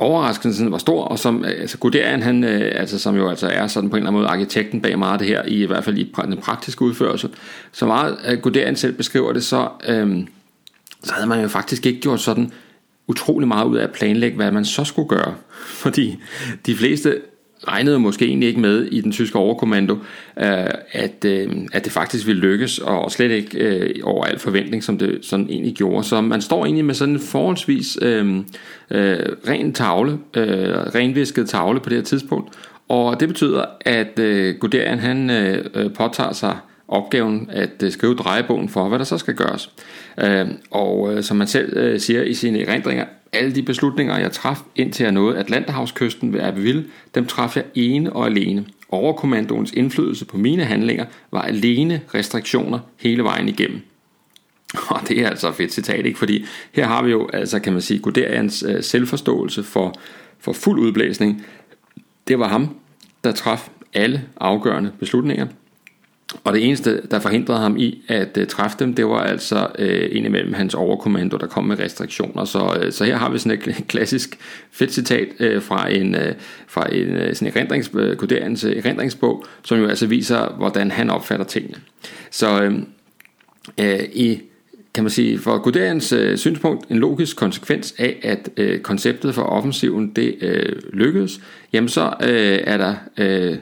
overraskelsen 0.02 0.72
var 0.72 0.78
stor, 0.78 1.04
og 1.04 1.20
som 1.20 1.46
øh, 1.46 1.52
altså 1.62 1.78
Guderian, 1.78 2.22
han, 2.22 2.44
øh, 2.44 2.72
altså, 2.76 3.00
som 3.00 3.16
jo 3.16 3.30
altså 3.30 3.48
er 3.48 3.68
sådan 3.68 3.90
på 3.90 3.96
en 3.96 4.00
eller 4.00 4.10
anden 4.10 4.22
måde 4.22 4.32
arkitekten 4.32 4.82
bag 4.82 5.00
meget 5.00 5.14
af 5.14 5.20
det 5.20 5.28
her, 5.28 5.44
i, 5.46 5.64
i 5.64 5.66
hvert 5.66 5.84
fald 5.84 5.98
i 5.98 6.12
den 6.26 6.38
praktiske 6.38 6.82
udførelse, 6.82 7.30
så 7.72 7.86
meget 7.86 8.18
at 8.24 8.42
Guderian 8.42 8.76
selv 8.76 8.94
beskriver 8.94 9.34
det, 9.34 9.44
så, 9.44 9.68
øhm, 9.88 10.28
så 11.04 11.14
havde 11.14 11.28
man 11.28 11.42
jo 11.42 11.48
faktisk 11.48 11.86
ikke 11.86 12.02
gjort 12.02 12.22
sådan 12.22 12.52
utrolig 13.08 13.48
meget 13.48 13.66
ud 13.66 13.78
af 13.78 13.84
at 13.84 13.92
planlægge, 13.92 14.36
hvad 14.36 14.52
man 14.52 14.66
så 14.66 14.84
skulle 14.84 15.08
gøre. 15.08 15.36
Fordi 15.84 16.18
de 16.66 16.76
fleste 16.76 17.22
regnede 17.68 18.00
måske 18.00 18.26
egentlig 18.26 18.50
ikke 18.50 18.60
med 18.60 18.86
i 18.86 19.02
den 19.02 19.12
tyske 19.12 19.40
overkommando, 19.40 19.94
øh, 20.40 20.68
at, 20.92 21.26
øh, 21.26 21.50
at 21.74 21.84
det 21.84 21.92
faktisk 21.92 22.28
ville 22.28 22.42
lykkes, 22.42 22.80
og 22.80 23.12
slet 23.12 23.32
ikke 23.32 23.58
øh, 23.58 23.96
over 24.04 24.26
al 24.26 24.40
forventning, 24.40 24.84
som 24.84 24.98
det 24.98 25.20
sådan 25.22 25.48
egentlig 25.50 25.76
gjorde. 25.76 26.04
Så 26.04 26.22
man 26.22 26.42
står 26.42 26.66
egentlig 26.66 26.86
med 26.86 26.94
sådan 26.94 27.14
en 27.14 27.20
forholdsvis 27.20 27.98
øh, 28.02 28.36
øh, 28.92 29.20
ren 29.48 29.74
tavle, 29.74 30.12
øh, 30.38 30.70
renvisket 30.96 31.50
tavle 31.50 31.80
på 31.80 31.90
det 31.90 31.98
her 31.98 32.04
tidspunkt, 32.04 32.50
og 32.90 33.20
det 33.20 33.28
betyder, 33.28 33.66
at 33.82 34.20
øh, 34.20 34.56
Guderian 34.56 35.00
han 35.00 35.30
øh, 35.30 35.94
påtager 35.94 36.34
sig 36.34 36.58
opgaven 36.88 37.50
at 37.52 37.84
øh, 37.84 37.92
skrive 37.92 38.16
drejebogen 38.16 38.70
for, 38.70 38.90
hvad 38.90 39.00
der 39.00 39.06
så 39.06 39.18
skal 39.18 39.36
gøres. 39.36 39.70
Øh, 40.18 40.48
og 40.72 41.14
øh, 41.14 41.24
som 41.24 41.38
man 41.38 41.48
selv 41.48 41.78
øh, 41.78 42.00
siger 42.00 42.24
i 42.24 42.34
sine 42.34 42.62
erindringer, 42.62 43.06
alle 43.34 43.56
de 43.56 43.64
beslutninger, 43.64 44.18
jeg 44.18 44.32
traf 44.32 44.60
indtil 44.76 45.04
jeg 45.04 45.12
nåede 45.12 45.38
Atlanterhavskysten 45.38 46.34
ved 46.34 46.40
Abbeville, 46.40 46.86
dem 47.16 47.26
traf 47.26 47.56
jeg 47.56 47.66
ene 47.76 48.14
og 48.14 48.26
alene. 48.26 48.66
Overkommandoens 48.90 49.72
indflydelse 49.72 50.26
på 50.26 50.38
mine 50.38 50.66
handlinger 50.66 51.06
var 51.32 51.42
alene 51.42 52.02
restriktioner 52.14 52.80
hele 52.98 53.24
vejen 53.24 53.50
igennem. 53.50 53.82
Og 54.88 55.00
det 55.08 55.20
er 55.20 55.30
altså 55.30 55.50
et 55.50 55.56
fedt 55.56 55.74
citat, 55.74 56.06
ikke? 56.06 56.20
Fordi 56.20 56.46
her 56.72 56.88
har 56.88 57.04
vi 57.04 57.12
jo, 57.12 57.30
altså 57.34 57.60
kan 57.60 57.74
man 57.74 57.82
sige, 57.82 58.00
Guderians 58.00 58.64
øh, 58.68 58.84
selvforståelse 58.84 59.64
for, 59.64 59.94
for 60.40 60.54
fuld 60.54 60.80
udblæsning. 60.80 61.46
Det 62.28 62.40
var 62.40 62.48
ham, 62.48 62.76
der 63.24 63.32
traf 63.32 63.70
alle 63.94 64.22
afgørende 64.38 64.92
beslutninger. 65.00 65.48
Og 66.44 66.54
det 66.54 66.66
eneste, 66.66 67.02
der 67.12 67.20
forhindrede 67.20 67.60
ham 67.60 67.78
i 67.78 68.04
at 68.08 68.38
uh, 68.38 68.48
træffe 68.48 68.78
dem, 68.80 68.94
det 68.94 69.06
var 69.06 69.20
altså 69.20 69.68
uh, 69.80 70.16
indimellem 70.18 70.54
hans 70.54 70.74
overkommando, 70.74 71.38
der 71.38 71.48
kom 71.48 71.64
med 71.64 71.80
restriktioner. 71.80 72.46
Så, 72.46 72.60
uh, 72.86 72.92
så 72.92 73.04
her 73.04 73.18
har 73.18 73.30
vi 73.30 73.40
sådan 73.40 73.62
et 73.68 73.88
klassisk 73.88 74.38
fedt 74.72 74.94
citat 74.94 75.28
uh, 75.40 75.62
fra 75.62 75.92
en, 75.92 76.16
uh, 76.16 76.22
fra 76.68 76.96
en 76.96 77.16
uh, 77.16 77.34
sådan 77.34 77.48
erindrings, 77.48 77.94
uh, 77.94 78.78
erindringsbog, 78.78 79.46
som 79.64 79.80
jo 79.80 79.88
altså 79.88 80.08
viser, 80.08 80.56
hvordan 80.58 80.92
han 80.92 81.10
opfatter 81.10 81.46
tingene. 81.46 81.78
Så 82.32 82.66
uh, 82.66 82.74
uh, 83.78 84.04
i 84.14 84.42
kan 84.94 85.04
man 85.04 85.12
sige, 85.12 85.40
for 85.40 85.58
Guderians 85.58 86.14
øh, 86.14 86.38
synspunkt 86.38 86.90
en 86.90 86.98
logisk 86.98 87.38
konsekvens 87.38 87.96
af, 87.98 88.20
at 88.24 88.50
øh, 88.58 88.80
konceptet 88.80 89.36
for 89.36 89.42
offensiven 89.42 90.12
det 90.16 90.36
øh, 90.42 90.76
lykkedes, 90.94 91.42
jamen 91.74 91.90
så 91.90 92.14
øh, 92.22 92.60
er 92.64 92.78
der 92.78 92.96
øh, 93.18 93.58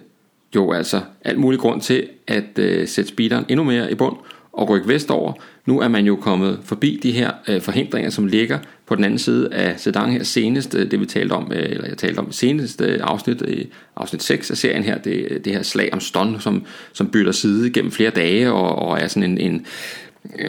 jo 0.55 0.71
altså 0.71 1.01
alt 1.21 1.39
mulig 1.39 1.59
grund 1.59 1.81
til 1.81 2.07
at 2.29 2.59
øh, 2.59 2.87
sætte 2.87 3.09
speederen 3.09 3.45
endnu 3.49 3.63
mere 3.63 3.91
i 3.91 3.95
bund 3.95 4.15
og 4.53 4.69
rykke 4.69 4.87
vestover. 4.87 5.33
Nu 5.65 5.79
er 5.79 5.87
man 5.87 6.05
jo 6.05 6.15
kommet 6.15 6.59
forbi 6.63 6.99
de 7.03 7.11
her 7.11 7.31
øh, 7.47 7.61
forhindringer, 7.61 8.09
som 8.09 8.25
ligger 8.25 8.59
på 8.85 8.95
den 8.95 9.03
anden 9.03 9.19
side 9.19 9.53
af 9.53 9.79
Sedan 9.79 10.11
her 10.11 10.23
senest, 10.23 10.75
øh, 10.75 10.91
det 10.91 10.99
vi 10.99 11.05
talte 11.05 11.33
om, 11.33 11.51
øh, 11.51 11.63
eller 11.63 11.87
jeg 11.87 11.97
talte 11.97 12.19
om 12.19 12.31
seneste 12.31 12.85
øh, 12.85 12.99
afsnit, 13.01 13.41
øh, 13.47 13.65
afsnit 13.95 14.23
6 14.23 14.51
af 14.51 14.57
serien 14.57 14.83
her, 14.83 14.97
det, 14.97 15.27
øh, 15.29 15.43
det 15.45 15.53
her 15.53 15.61
slag 15.61 15.89
om 15.93 15.99
stånd, 15.99 16.39
som, 16.39 16.65
som 16.93 17.09
bytter 17.09 17.31
side 17.31 17.69
gennem 17.69 17.91
flere 17.91 18.09
dage 18.09 18.51
og, 18.51 18.75
og 18.75 18.99
er 18.99 19.07
sådan 19.07 19.31
en, 19.31 19.37
en 19.37 19.65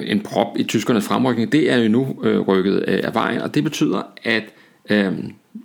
en 0.02 0.20
prop 0.20 0.46
i 0.58 0.62
tyskernes 0.64 1.04
fremrykning, 1.04 1.52
det 1.52 1.72
er 1.72 1.76
jo 1.76 1.88
nu 1.88 2.16
øh, 2.22 2.40
rykket 2.40 2.84
øh, 2.88 3.00
af 3.04 3.14
vejen, 3.14 3.40
og 3.40 3.54
det 3.54 3.64
betyder, 3.64 4.02
at 4.25 4.42
øh, 4.90 5.12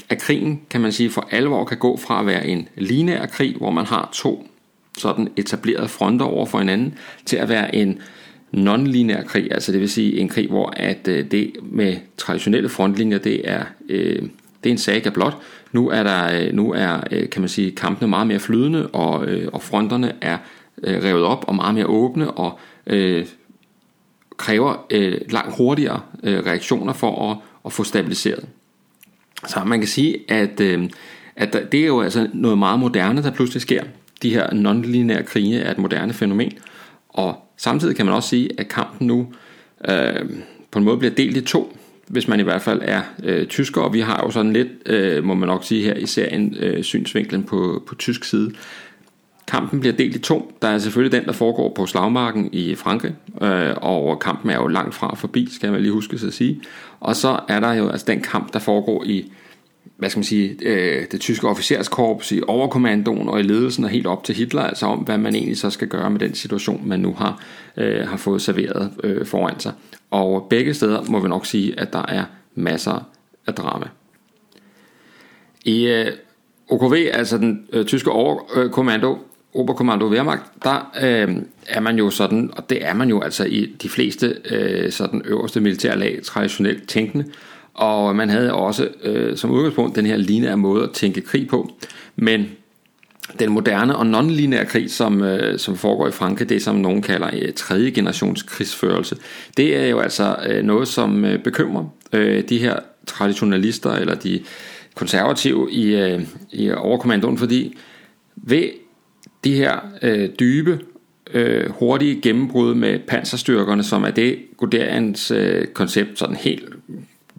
at 0.09 0.17
krigen, 0.17 0.61
kan 0.69 0.81
man 0.81 0.91
sige, 0.91 1.09
for 1.09 1.27
alvor 1.31 1.65
kan 1.65 1.77
gå 1.77 1.97
fra 1.97 2.19
at 2.19 2.25
være 2.25 2.47
en 2.47 2.67
lineær 2.75 3.25
krig, 3.25 3.55
hvor 3.57 3.71
man 3.71 3.85
har 3.85 4.09
to 4.13 4.47
sådan 4.97 5.27
etablerede 5.37 5.87
fronter 5.87 6.25
over 6.25 6.45
for 6.45 6.57
hinanden, 6.57 6.93
til 7.25 7.37
at 7.37 7.49
være 7.49 7.75
en 7.75 7.99
non-linær 8.51 9.23
krig, 9.23 9.47
altså 9.51 9.71
det 9.71 9.79
vil 9.79 9.89
sige 9.89 10.19
en 10.19 10.29
krig, 10.29 10.49
hvor 10.49 10.73
at 10.77 11.07
øh, 11.07 11.31
det 11.31 11.51
med 11.61 11.95
traditionelle 12.17 12.69
frontlinjer, 12.69 13.17
det 13.17 13.49
er, 13.49 13.63
øh, 13.89 14.21
det 14.63 14.69
er 14.69 14.71
en 14.71 14.77
saga 14.77 15.09
blot. 15.09 15.37
Nu 15.71 15.89
er 15.89 16.03
der, 16.03 16.41
øh, 16.41 16.53
nu 16.53 16.73
er, 16.73 17.03
øh, 17.11 17.29
kan 17.29 17.41
man 17.41 17.49
sige, 17.49 17.71
kampene 17.71 18.07
meget 18.07 18.27
mere 18.27 18.39
flydende, 18.39 18.87
og, 18.87 19.25
øh, 19.25 19.49
og 19.53 19.61
fronterne 19.61 20.13
er 20.21 20.37
øh, 20.83 21.03
revet 21.03 21.23
op 21.23 21.45
og 21.47 21.55
meget 21.55 21.75
mere 21.75 21.85
åbne, 21.85 22.31
og 22.31 22.59
øh, 22.87 23.25
kræver 24.37 24.85
øh, 24.89 25.17
langt 25.29 25.57
hurtigere 25.57 26.01
øh, 26.23 26.45
reaktioner 26.45 26.93
for 26.93 27.31
at, 27.31 27.37
at 27.65 27.73
få 27.73 27.83
stabiliseret. 27.83 28.45
Så 29.47 29.63
man 29.65 29.79
kan 29.79 29.87
sige, 29.87 30.17
at, 30.27 30.59
øh, 30.59 30.89
at 31.35 31.57
det 31.71 31.79
er 31.79 31.85
jo 31.85 32.01
altså 32.01 32.27
noget 32.33 32.57
meget 32.57 32.79
moderne, 32.79 33.23
der 33.23 33.31
pludselig 33.31 33.61
sker. 33.61 33.83
De 34.21 34.29
her 34.29 34.53
nonlineære 34.53 35.23
krige 35.23 35.59
er 35.59 35.71
et 35.71 35.77
moderne 35.77 36.13
fænomen. 36.13 36.51
Og 37.09 37.35
samtidig 37.57 37.95
kan 37.95 38.05
man 38.05 38.15
også 38.15 38.29
sige, 38.29 38.49
at 38.57 38.67
kampen 38.67 39.07
nu 39.07 39.27
øh, 39.89 40.29
på 40.71 40.79
en 40.79 40.85
måde 40.85 40.97
bliver 40.97 41.13
delt 41.13 41.37
i 41.37 41.41
to, 41.41 41.77
hvis 42.07 42.27
man 42.27 42.39
i 42.39 42.43
hvert 42.43 42.61
fald 42.61 42.81
er 42.83 43.01
øh, 43.23 43.47
tysker, 43.47 43.81
og 43.81 43.93
vi 43.93 43.99
har 43.99 44.21
jo 44.25 44.31
sådan 44.31 44.53
lidt, 44.53 44.67
øh, 44.85 45.23
må 45.23 45.33
man 45.33 45.47
nok 45.47 45.63
sige 45.63 45.83
her 45.83 45.93
i 45.93 46.05
serien, 46.05 46.55
øh, 46.59 46.83
synsvinklen 46.83 47.43
på, 47.43 47.83
på 47.87 47.95
tysk 47.95 48.23
side. 48.23 48.51
Kampen 49.47 49.79
bliver 49.79 49.95
delt 49.95 50.15
i 50.15 50.19
to. 50.19 50.57
Der 50.61 50.67
er 50.67 50.77
selvfølgelig 50.77 51.19
den, 51.19 51.25
der 51.27 51.33
foregår 51.33 51.73
på 51.73 51.85
slagmarken 51.85 52.49
i 52.51 52.75
Frankrig, 52.75 53.13
øh, 53.41 53.73
og 53.81 54.19
kampen 54.19 54.49
er 54.49 54.55
jo 54.55 54.67
langt 54.67 54.95
fra 54.95 55.15
forbi, 55.15 55.47
skal 55.51 55.71
man 55.71 55.81
lige 55.81 55.91
huske 55.91 56.17
sig 56.17 56.27
at 56.27 56.33
sige. 56.33 56.61
Og 56.99 57.15
så 57.15 57.39
er 57.47 57.59
der 57.59 57.73
jo 57.73 57.89
altså 57.89 58.05
den 58.07 58.21
kamp, 58.21 58.53
der 58.53 58.59
foregår 58.59 59.03
i 59.03 59.31
hvad 59.97 60.09
skal 60.09 60.19
man 60.19 60.23
sige, 60.23 60.57
øh, 60.61 61.05
det 61.11 61.19
tyske 61.19 61.47
officerskorps 61.47 62.31
i 62.31 62.41
overkommandoen 62.47 63.29
og 63.29 63.39
i 63.39 63.43
ledelsen 63.43 63.83
og 63.83 63.89
helt 63.89 64.07
op 64.07 64.23
til 64.23 64.35
Hitler, 64.35 64.61
altså 64.61 64.85
om, 64.85 64.99
hvad 64.99 65.17
man 65.17 65.35
egentlig 65.35 65.57
så 65.57 65.69
skal 65.69 65.87
gøre 65.87 66.09
med 66.09 66.19
den 66.19 66.35
situation, 66.35 66.87
man 66.87 66.99
nu 66.99 67.13
har, 67.13 67.43
øh, 67.77 68.07
har 68.07 68.17
fået 68.17 68.41
serveret 68.41 68.91
øh, 69.03 69.25
foran 69.25 69.59
sig. 69.59 69.73
Og 70.11 70.47
begge 70.49 70.73
steder 70.73 71.03
må 71.09 71.19
vi 71.19 71.27
nok 71.27 71.45
sige, 71.45 71.79
at 71.79 71.93
der 71.93 72.05
er 72.07 72.23
masser 72.55 73.09
af 73.47 73.53
drama. 73.53 73.85
I 75.65 75.87
øh, 75.87 76.11
OKV, 76.69 76.93
altså 77.13 77.37
den 77.37 77.67
øh, 77.73 77.85
tyske 77.85 78.11
overkommando, 78.11 79.17
Oberkommando 79.53 80.07
Wehrmacht, 80.07 80.43
der 80.63 80.91
øh, 81.01 81.35
er 81.67 81.79
man 81.79 81.97
jo 81.97 82.09
sådan, 82.09 82.51
og 82.57 82.69
det 82.69 82.85
er 82.85 82.93
man 82.93 83.09
jo 83.09 83.21
altså 83.21 83.43
i 83.43 83.75
de 83.81 83.89
fleste 83.89 84.35
øh, 84.51 84.91
sådan 84.91 85.21
øverste 85.25 85.61
militærlag 85.61 86.19
traditionelt 86.23 86.89
tænkende, 86.89 87.25
og 87.75 88.15
man 88.15 88.29
havde 88.29 88.53
også 88.53 88.87
øh, 89.03 89.37
som 89.37 89.51
udgangspunkt 89.51 89.95
den 89.95 90.05
her 90.05 90.17
lineære 90.17 90.57
måde 90.57 90.83
at 90.83 90.91
tænke 90.91 91.21
krig 91.21 91.47
på. 91.47 91.71
Men 92.15 92.47
den 93.39 93.51
moderne 93.51 93.95
og 93.95 94.05
non-lineære 94.05 94.65
krig, 94.65 94.91
som, 94.91 95.23
øh, 95.23 95.59
som 95.59 95.75
foregår 95.75 96.07
i 96.07 96.11
Frankrig, 96.11 96.49
det 96.49 96.63
som 96.63 96.75
nogen 96.75 97.01
kalder 97.01 97.29
øh, 97.33 97.53
tredje 97.53 97.89
generations 97.89 98.43
krigsførelse, 98.43 99.15
det 99.57 99.77
er 99.77 99.87
jo 99.87 99.99
altså 99.99 100.35
øh, 100.47 100.63
noget, 100.63 100.87
som 100.87 101.25
øh, 101.25 101.43
bekymrer 101.43 101.85
øh, 102.13 102.43
de 102.49 102.57
her 102.57 102.79
traditionalister 103.05 103.91
eller 103.91 104.15
de 104.15 104.39
konservative 104.95 105.71
i, 105.71 105.95
øh, 105.95 106.21
i 106.51 106.71
overkommandoen, 106.71 107.37
fordi 107.37 107.77
ved 108.35 108.69
de 109.43 109.55
her 109.55 109.79
øh, 110.01 110.29
dybe, 110.39 110.79
øh, 111.33 111.69
hurtige 111.69 112.21
gennembrud 112.21 112.75
med 112.75 112.99
panserstyrkerne, 113.07 113.83
som 113.83 114.03
er 114.03 114.11
det 114.11 114.37
Guderians 114.57 115.31
øh, 115.31 115.67
koncept 115.67 116.19
sådan 116.19 116.35
helt 116.35 116.63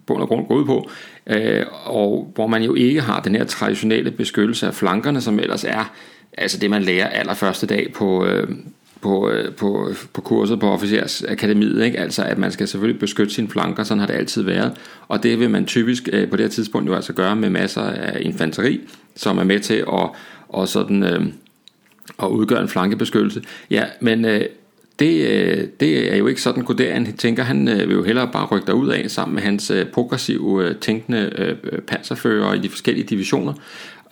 bund 0.07 0.21
og 0.21 0.27
grund 0.27 0.47
går 0.47 0.55
ud 0.55 0.65
på, 0.65 0.89
øh, 1.27 1.65
og 1.85 2.31
hvor 2.35 2.47
man 2.47 2.63
jo 2.63 2.75
ikke 2.75 3.01
har 3.01 3.21
den 3.21 3.35
her 3.35 3.43
traditionelle 3.43 4.11
beskyttelse 4.11 4.67
af 4.67 4.73
flankerne, 4.73 5.21
som 5.21 5.39
ellers 5.39 5.63
er 5.63 5.93
altså 6.37 6.57
det, 6.57 6.69
man 6.69 6.83
lærer 6.83 7.07
allerførste 7.07 7.67
dag 7.67 7.93
på, 7.93 8.25
øh, 8.25 8.47
på, 9.01 9.29
øh, 9.29 9.53
på, 9.53 9.91
på 10.13 10.21
kurset 10.21 10.59
på 10.59 10.71
officersakademiet, 10.71 11.85
ikke? 11.85 11.99
altså 11.99 12.23
at 12.23 12.37
man 12.37 12.51
skal 12.51 12.67
selvfølgelig 12.67 12.99
beskytte 12.99 13.33
sine 13.33 13.49
flanker, 13.49 13.83
sådan 13.83 13.99
har 13.99 14.07
det 14.07 14.13
altid 14.13 14.41
været, 14.41 14.71
og 15.07 15.23
det 15.23 15.39
vil 15.39 15.49
man 15.49 15.65
typisk 15.65 16.09
øh, 16.13 16.29
på 16.29 16.37
det 16.37 16.43
her 16.43 16.49
tidspunkt 16.49 16.89
jo 16.89 16.95
altså 16.95 17.13
gøre 17.13 17.35
med 17.35 17.49
masser 17.49 17.81
af 17.81 18.17
infanteri, 18.21 18.81
som 19.15 19.37
er 19.37 19.43
med 19.43 19.59
til 19.59 19.83
at, 19.93 20.09
og 20.49 20.67
sådan, 20.67 21.03
øh, 21.03 21.25
at 22.23 22.27
udgøre 22.27 22.61
en 22.61 22.69
flankebeskyttelse. 22.69 23.41
Ja, 23.69 23.83
men 24.01 24.25
øh, 24.25 24.41
det, 24.99 25.27
øh, 25.27 25.67
det 25.79 26.13
er 26.13 26.17
jo 26.17 26.27
ikke 26.27 26.41
sådan, 26.41 26.63
Guderian 26.63 27.13
tænker. 27.13 27.43
Han 27.43 27.67
øh, 27.67 27.89
vil 27.89 27.95
jo 27.95 28.03
hellere 28.03 28.29
bare 28.33 28.45
rykke 28.45 28.73
ud 28.73 28.89
af 28.89 29.11
sammen 29.11 29.35
med 29.35 29.43
hans 29.43 29.71
øh, 29.71 29.85
progressive 29.85 30.65
øh, 30.65 30.75
tænkende 30.75 31.31
øh, 31.37 31.79
panserfører 31.81 32.53
i 32.53 32.59
de 32.59 32.69
forskellige 32.69 33.05
divisioner. 33.05 33.53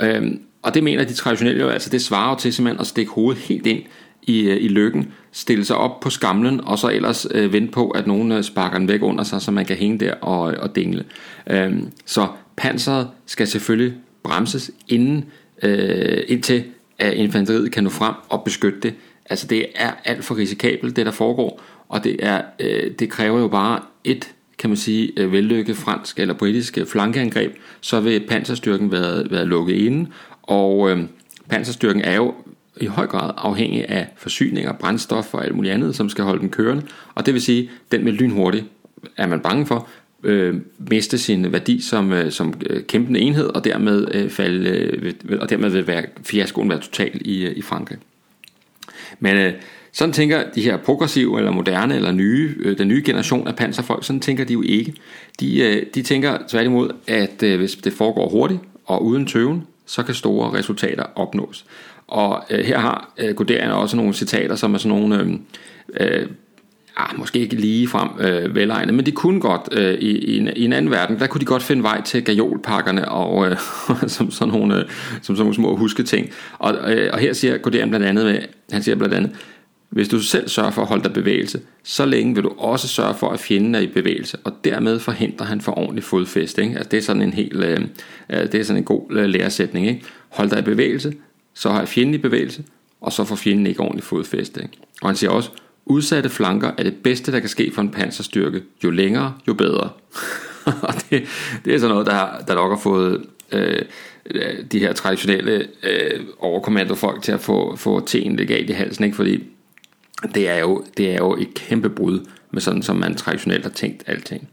Øhm, 0.01 0.39
og 0.61 0.73
det 0.73 0.83
mener 0.83 1.03
de 1.03 1.13
traditionelle 1.13 1.61
jo, 1.61 1.69
altså 1.69 1.89
det 1.89 2.01
svarer 2.01 2.29
jo 2.29 2.35
til 2.39 2.53
simpelthen 2.53 2.81
at 2.81 2.87
stikke 2.87 3.11
hovedet 3.11 3.41
helt 3.41 3.67
ind 3.67 3.83
i, 4.21 4.49
i 4.49 4.67
lykken, 4.67 5.13
stille 5.31 5.65
sig 5.65 5.77
op 5.77 5.99
på 5.99 6.09
skamlen, 6.09 6.61
og 6.63 6.79
så 6.79 6.89
ellers 6.89 7.27
øh, 7.31 7.53
vente 7.53 7.71
på, 7.71 7.89
at 7.89 8.07
nogen 8.07 8.43
sparker 8.43 8.77
den 8.77 8.87
væk 8.87 9.01
under 9.01 9.23
sig, 9.23 9.41
så 9.41 9.51
man 9.51 9.65
kan 9.65 9.75
hænge 9.75 9.99
der 9.99 10.13
og, 10.13 10.41
og 10.41 10.75
dingle. 10.75 11.03
Øhm, 11.49 11.91
så 12.05 12.27
panseret 12.57 13.07
skal 13.25 13.47
selvfølgelig 13.47 13.93
bremses 14.23 14.71
inden, 14.87 15.25
øh, 15.63 16.23
indtil 16.27 16.63
at 16.99 17.13
infanteriet 17.13 17.71
kan 17.71 17.83
nå 17.83 17.89
frem 17.89 18.13
og 18.29 18.43
beskytte 18.43 18.79
det. 18.79 18.93
Altså 19.29 19.47
det 19.47 19.65
er 19.75 19.91
alt 20.05 20.25
for 20.25 20.37
risikabelt, 20.37 20.95
det 20.95 21.05
der 21.05 21.11
foregår, 21.11 21.61
og 21.89 22.03
det, 22.03 22.15
er, 22.19 22.41
øh, 22.59 22.91
det 22.99 23.09
kræver 23.09 23.39
jo 23.39 23.47
bare 23.47 23.79
et, 24.03 24.31
kan 24.57 24.69
man 24.69 24.77
sige, 24.77 25.11
øh, 25.17 25.31
vellykket 25.31 25.77
fransk 25.77 26.19
eller 26.19 26.33
britisk 26.33 26.77
øh, 26.77 26.85
flankeangreb, 26.85 27.55
så 27.81 27.99
vil 27.99 28.27
panserstyrken 28.27 28.91
være, 28.91 29.31
være 29.31 29.45
lukket 29.45 29.75
inde, 29.75 30.09
og 30.41 30.91
øh, 30.91 31.03
panserstyrken 31.49 32.01
er 32.01 32.15
jo 32.15 32.33
i 32.81 32.85
høj 32.85 33.07
grad 33.07 33.31
afhængig 33.37 33.89
af 33.89 34.07
forsyninger, 34.15 34.73
brændstof 34.73 35.33
og 35.33 35.45
alt 35.45 35.55
muligt 35.55 35.73
andet, 35.73 35.95
som 35.95 36.09
skal 36.09 36.23
holde 36.23 36.41
den 36.41 36.49
kørende, 36.49 36.83
og 37.15 37.25
det 37.25 37.33
vil 37.33 37.41
sige, 37.41 37.69
den 37.91 38.03
med 38.03 38.11
lynhurtigt 38.13 38.65
er 39.17 39.27
man 39.27 39.39
bange 39.39 39.65
for, 39.65 39.87
øh, 40.23 40.55
miste 40.77 41.17
sin 41.17 41.51
værdi 41.51 41.81
som, 41.81 42.13
øh, 42.13 42.31
som 42.31 42.53
øh, 42.69 42.83
kæmpende 42.83 43.19
enhed, 43.19 43.45
og 43.45 43.63
dermed, 43.63 44.07
øh, 44.15 44.29
falde, 44.29 44.69
øh, 44.69 45.13
og 45.41 45.49
dermed 45.49 45.69
vil 45.69 45.87
være, 45.87 46.05
fiaskoen 46.23 46.69
være 46.69 46.79
total 46.79 47.21
i, 47.25 47.45
øh, 47.45 47.57
i 47.57 47.61
Frankrig. 47.61 47.97
Men 49.19 49.37
øh, 49.37 49.53
sådan 49.91 50.13
tænker 50.13 50.43
de 50.55 50.61
her 50.61 50.77
progressive, 50.77 51.37
eller 51.37 51.51
moderne, 51.51 51.95
eller 51.95 52.11
nye, 52.11 52.55
øh, 52.59 52.77
den 52.77 52.87
nye 52.87 53.03
generation 53.05 53.47
af 53.47 53.55
panserfolk, 53.55 54.03
sådan 54.03 54.19
tænker 54.19 54.43
de 54.43 54.53
jo 54.53 54.61
ikke. 54.61 54.93
De, 55.39 55.59
øh, 55.61 55.85
de 55.95 56.01
tænker 56.01 56.37
tværtimod, 56.47 56.91
at 57.07 57.43
øh, 57.43 57.57
hvis 57.57 57.75
det 57.75 57.93
foregår 57.93 58.29
hurtigt 58.29 58.59
og 58.85 59.05
uden 59.05 59.25
tøven, 59.25 59.63
så 59.85 60.03
kan 60.03 60.15
store 60.15 60.57
resultater 60.57 61.03
opnås. 61.15 61.65
Og 62.07 62.43
øh, 62.49 62.65
her 62.65 62.79
har 62.79 63.13
øh, 63.17 63.35
Guderian 63.35 63.71
også 63.71 63.97
nogle 63.97 64.13
citater, 64.13 64.55
som 64.55 64.73
er 64.73 64.77
sådan 64.77 64.99
nogle... 64.99 65.19
Øh, 65.19 66.21
øh, 66.21 66.27
ah, 66.97 67.19
måske 67.19 67.39
ikke 67.39 67.55
lige 67.55 67.87
frem 67.87 68.09
øh, 68.19 68.55
velegnet, 68.55 68.93
men 68.93 69.05
de 69.05 69.11
kunne 69.11 69.39
godt 69.39 69.61
øh, 69.71 69.93
i, 69.93 70.17
i, 70.17 70.37
en, 70.37 70.49
i 70.55 70.65
en 70.65 70.73
anden 70.73 70.91
verden, 70.91 71.19
der 71.19 71.27
kunne 71.27 71.41
de 71.41 71.45
godt 71.45 71.63
finde 71.63 71.83
vej 71.83 72.01
til 72.01 72.23
gajolpakkerne 72.23 73.11
og 73.11 73.49
øh, 73.49 73.57
som 74.07 74.31
sådan 74.31 74.53
nogle, 74.53 74.75
øh, 74.75 74.85
som 75.11 75.21
sådan 75.21 75.39
nogle 75.39 75.55
små 75.55 75.75
husketing. 75.75 76.29
Og, 76.59 76.93
øh, 76.93 77.09
og 77.13 77.19
her 77.19 77.33
siger 77.33 77.57
Guderian 77.57 77.89
blandt 77.89 78.05
andet, 78.05 78.25
med, 78.25 78.39
han 78.71 78.83
siger 78.83 78.95
blandt 78.95 79.13
andet, 79.13 79.31
hvis 79.89 80.07
du 80.07 80.19
selv 80.19 80.49
sørger 80.49 80.71
for 80.71 80.81
at 80.81 80.87
holde 80.87 81.03
dig 81.03 81.13
bevægelse, 81.13 81.61
så 81.83 82.05
længe 82.05 82.35
vil 82.35 82.43
du 82.43 82.53
også 82.57 82.87
sørge 82.87 83.15
for, 83.15 83.29
at 83.29 83.39
fjenden 83.39 83.75
er 83.75 83.79
i 83.79 83.87
bevægelse, 83.87 84.37
og 84.43 84.53
dermed 84.63 84.99
forhindrer 84.99 85.45
han 85.45 85.61
for 85.61 85.77
ordentlig 85.77 86.03
fodfæste. 86.03 86.63
Ikke? 86.63 86.75
Altså, 86.75 86.89
det 86.89 86.97
er 86.97 87.01
sådan 87.01 87.21
en 87.21 87.33
helt, 87.33 87.63
øh, 87.63 87.81
øh, 88.29 88.51
det 88.51 88.55
er 88.55 88.63
sådan 88.63 88.77
en 88.77 88.83
god 88.83 89.11
øh, 89.11 89.25
læresætning. 89.25 89.87
Ikke? 89.87 90.03
Hold 90.29 90.49
dig 90.49 90.59
i 90.59 90.61
bevægelse, 90.61 91.13
så 91.53 91.69
har 91.69 91.85
fjenden 91.85 92.15
i 92.15 92.17
bevægelse, 92.17 92.63
og 93.01 93.11
så 93.11 93.23
får 93.23 93.35
fjenden 93.35 93.67
ikke 93.67 93.79
ordentlig 93.79 94.03
fodfæste. 94.03 94.61
Ikke? 94.61 94.77
Og 95.01 95.09
han 95.09 95.15
siger 95.15 95.31
også, 95.31 95.49
Udsatte 95.85 96.29
flanker 96.29 96.71
er 96.77 96.83
det 96.83 96.95
bedste, 96.95 97.31
der 97.31 97.39
kan 97.39 97.49
ske 97.49 97.71
for 97.73 97.81
en 97.81 97.91
panserstyrke. 97.91 98.63
Jo 98.83 98.89
længere, 98.89 99.33
jo 99.47 99.53
bedre. 99.53 99.89
og 100.87 100.93
det, 101.09 101.23
det 101.65 101.75
er 101.75 101.79
sådan 101.79 101.93
noget, 101.93 102.07
der, 102.07 102.27
der 102.47 102.55
nok 102.55 102.71
har 102.71 102.79
fået 102.79 103.25
øh, 103.51 103.81
de 104.71 104.79
her 104.79 104.93
traditionelle 104.93 105.67
øh, 105.83 106.19
overkommandofolk 106.39 107.21
til 107.21 107.31
at 107.31 107.39
få, 107.39 107.75
få 107.75 108.05
teen 108.05 108.35
legalt 108.35 108.69
i 108.69 108.73
halsen. 108.73 109.05
Ikke? 109.05 109.15
Fordi 109.15 109.43
det 110.35 110.49
er, 110.49 110.59
jo, 110.59 110.83
det 110.97 111.11
er 111.11 111.17
jo 111.17 111.35
et 111.35 111.53
kæmpe 111.53 111.89
brud 111.89 112.19
med 112.51 112.61
sådan, 112.61 112.81
som 112.81 112.95
man 112.95 113.15
traditionelt 113.15 113.63
har 113.63 113.71
tænkt 113.71 114.03
alting. 114.07 114.49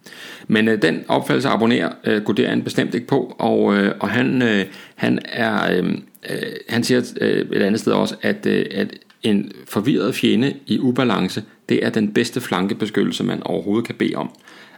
Men 0.49 0.69
øh, 0.69 0.83
den 0.83 1.05
opfattelse 1.09 1.49
abonnerer 1.49 1.93
øh, 2.05 2.23
Guderian 2.23 2.63
bestemt 2.63 2.95
ikke 2.95 3.07
på, 3.07 3.37
og, 3.39 3.77
øh, 3.77 3.95
og 4.01 4.09
han, 4.09 4.43
øh, 4.43 4.65
han, 4.95 5.19
er, 5.25 5.77
øh, 5.77 5.91
øh 6.31 6.53
han 6.69 6.85
siger 6.85 7.03
øh, 7.21 7.47
et 7.53 7.63
andet 7.63 7.81
sted 7.81 7.93
også, 7.93 8.15
at, 8.23 8.47
øh, 8.47 8.67
at 8.71 8.95
en 9.23 9.53
forvirret 9.65 10.15
fjende 10.15 10.55
i 10.67 10.79
ubalance, 10.79 11.45
det 11.69 11.85
er 11.85 11.91
den 11.91 12.13
bedste 12.13 12.41
flankebeskyttelse, 12.41 13.25
man 13.25 13.43
overhovedet 13.43 13.87
kan 13.87 13.95
bede 13.95 14.15
om. 14.15 14.31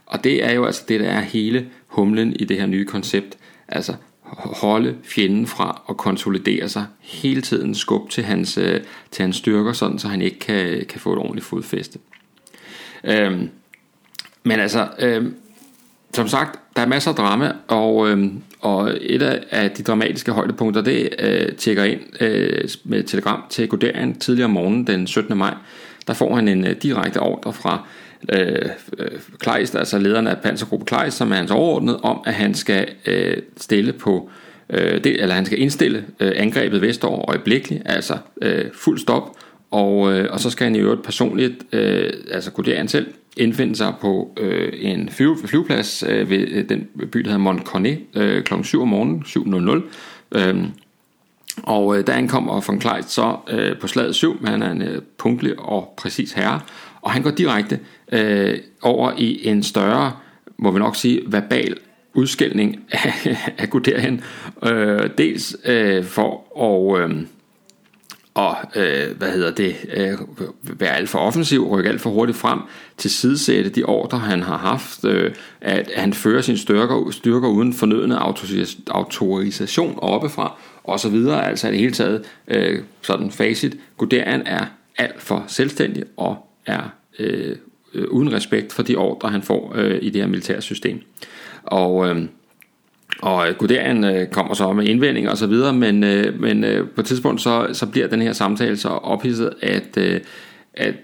Og 0.05 0.23
det 0.23 0.43
er 0.43 0.51
jo 0.51 0.65
altså 0.65 0.83
det, 0.87 0.99
der 0.99 1.09
er 1.09 1.21
hele 1.21 1.69
humlen 1.87 2.35
i 2.35 2.43
det 2.43 2.57
her 2.57 2.65
nye 2.65 2.85
koncept. 2.85 3.37
Altså 3.67 3.93
holde 4.35 4.95
fjenden 5.03 5.47
fra 5.47 5.81
at 5.89 5.97
konsolidere 5.97 6.69
sig 6.69 6.85
hele 6.99 7.41
tiden, 7.41 7.75
skub 7.75 8.09
til 8.09 8.23
hans, 8.23 8.57
øh, 8.57 8.81
til 9.11 9.21
hans 9.21 9.35
styrker, 9.35 9.73
sådan 9.73 9.99
så 9.99 10.07
han 10.07 10.21
ikke 10.21 10.39
kan, 10.39 10.85
kan 10.89 10.99
få 10.99 11.13
et 11.13 11.19
ordentligt 11.19 11.45
fodfæste. 11.45 11.99
Øhm, 13.03 13.49
men 14.43 14.59
altså, 14.59 14.87
øhm, 14.99 15.35
som 16.13 16.27
sagt, 16.27 16.59
der 16.75 16.81
er 16.81 16.87
masser 16.87 17.11
af 17.11 17.15
drama, 17.15 17.51
og, 17.67 18.09
øh, 18.09 18.27
og 18.59 18.97
et 19.01 19.21
af 19.51 19.71
de 19.71 19.83
dramatiske 19.83 20.31
højdepunkter, 20.31 20.81
det 20.81 21.09
øh, 21.19 21.55
tjekker 21.55 21.83
ind 21.83 22.01
øh, 22.19 22.69
med 22.83 23.03
telegram 23.03 23.43
til 23.49 23.67
Guderian 23.67 24.15
tidligere 24.19 24.45
om 24.45 24.51
morgenen 24.51 24.87
den 24.87 25.07
17. 25.07 25.37
maj. 25.37 25.53
Der 26.07 26.13
får 26.13 26.35
han 26.35 26.47
en 26.47 26.67
øh, 26.67 26.75
direkte 26.81 27.19
ordre 27.19 27.53
fra 27.53 27.87
øh, 28.33 28.69
øh 28.99 29.07
Kleist, 29.39 29.75
altså 29.75 29.97
lederen 29.97 30.27
af 30.27 30.37
Pansergruppe 30.37 30.85
Kleist, 30.85 31.17
som 31.17 31.31
er 31.31 31.35
hans 31.35 31.51
overordnet, 31.51 31.97
om 32.03 32.21
at 32.25 32.33
han 32.33 32.53
skal 32.53 32.87
øh, 33.05 33.37
stille 33.57 33.93
på 33.93 34.29
øh, 34.69 35.03
det, 35.03 35.21
eller 35.21 35.35
han 35.35 35.45
skal 35.45 35.61
indstille 35.61 36.05
øh, 36.19 36.31
angrebet 36.35 36.81
vestover 36.81 37.29
øjeblikkeligt, 37.29 37.81
altså 37.85 38.17
øh, 38.41 38.65
fuld 38.73 38.99
stop, 38.99 39.37
og, 39.71 40.13
øh, 40.13 40.27
og 40.31 40.39
så 40.39 40.49
skal 40.49 40.63
han 40.63 40.75
i 40.75 40.79
øvrigt 40.79 41.03
personligt, 41.03 41.53
øh, 41.71 42.13
altså 42.31 42.51
Guderian 42.51 42.87
selv, 42.87 43.07
indfinde 43.37 43.75
sig 43.75 43.93
på 44.01 44.33
øh, 44.37 44.73
en 44.75 45.09
flyve, 45.09 45.37
flyveplads 45.45 46.03
øh, 46.07 46.29
ved 46.29 46.47
øh, 46.47 46.69
den 46.69 46.87
by, 47.11 47.19
der 47.19 47.29
hedder 47.29 47.37
Montcornet, 47.37 47.99
øh, 48.15 48.43
kl. 48.43 48.53
7 48.63 48.81
om 48.81 48.87
morgenen, 48.87 49.23
7.00. 50.31 50.39
Øh, 50.39 50.63
og 51.63 51.97
øh, 51.97 52.07
der 52.07 52.13
ankommer 52.13 52.61
von 52.67 52.79
Kleist 52.79 53.11
så 53.11 53.37
øh, 53.49 53.79
på 53.79 53.87
slaget 53.87 54.15
7, 54.15 54.45
han 54.45 54.61
er 54.61 54.71
en 54.71 54.81
øh, 54.81 55.01
punktlig 55.17 55.59
og 55.59 55.93
præcis 55.97 56.31
herre, 56.31 56.59
og 57.01 57.11
han 57.11 57.23
går 57.23 57.31
direkte 57.31 57.79
øh, 58.11 58.57
over 58.81 59.11
i 59.17 59.47
en 59.47 59.63
større, 59.63 60.11
må 60.57 60.71
vi 60.71 60.79
nok 60.79 60.95
sige, 60.95 61.21
verbal 61.27 61.77
udskældning 62.13 62.79
af, 62.91 63.37
af 63.57 63.69
Guderian. 63.69 64.21
Øh, 64.63 65.09
dels 65.17 65.57
øh, 65.65 66.03
for 66.03 66.43
at... 66.97 67.09
Øh, 67.09 67.25
og 68.35 68.57
øh, 68.75 69.17
hvad 69.17 69.31
hedder 69.31 69.51
det, 69.51 69.75
øh, 69.93 70.17
være 70.79 70.95
alt 70.95 71.09
for 71.09 71.19
offensiv, 71.19 71.69
rykke 71.69 71.89
alt 71.89 72.01
for 72.01 72.09
hurtigt 72.09 72.37
frem, 72.37 72.59
til 72.97 73.11
sidesætte 73.11 73.69
de 73.69 73.83
ordre, 73.83 74.19
han 74.19 74.43
har 74.43 74.57
haft, 74.57 75.05
øh, 75.05 75.31
at 75.61 75.91
han 75.95 76.13
fører 76.13 76.41
sine 76.41 76.57
styrker, 76.57 77.11
styrker 77.11 77.47
uden 77.47 77.73
fornødende 77.73 78.17
autorisation 78.87 79.99
oppefra, 80.01 80.57
og 80.83 80.99
så 80.99 81.09
videre. 81.09 81.47
Altså 81.47 81.67
i 81.67 81.71
det 81.71 81.79
hele 81.79 81.91
taget, 81.91 82.25
øh, 82.47 82.79
sådan 83.01 83.31
facit, 83.31 83.77
Guderian 83.97 84.43
er 84.45 84.65
alt 84.97 85.21
for 85.21 85.43
selvstændig 85.47 86.03
og 86.17 86.37
er 86.65 86.81
øh, 87.19 87.55
øh, 87.93 88.07
uden 88.07 88.33
respekt 88.33 88.73
for 88.73 88.83
de 88.83 88.95
ordre, 88.95 89.29
han 89.29 89.41
får 89.41 89.73
øh, 89.75 89.99
i 90.01 90.09
det 90.09 90.21
her 90.21 90.27
militære 90.27 90.61
system. 90.61 91.01
Og 91.63 92.09
øh, 92.09 92.25
og 93.21 93.49
øh, 93.49 93.55
Guderian 93.55 94.03
øh, 94.03 94.27
kommer 94.27 94.53
så 94.53 94.73
med 94.73 94.85
indvendinger 94.85 95.31
og 95.31 95.37
så 95.37 95.47
videre, 95.47 95.73
men, 95.73 96.03
øh, 96.03 96.41
men 96.41 96.65
på 96.95 97.01
et 97.01 97.07
tidspunkt 97.07 97.41
så, 97.41 97.67
så 97.73 97.85
bliver 97.85 98.07
den 98.07 98.21
her 98.21 98.33
samtale 98.33 98.77
så 98.77 98.89
ophidset, 98.89 99.53
at, 99.61 99.97
at 100.73 100.95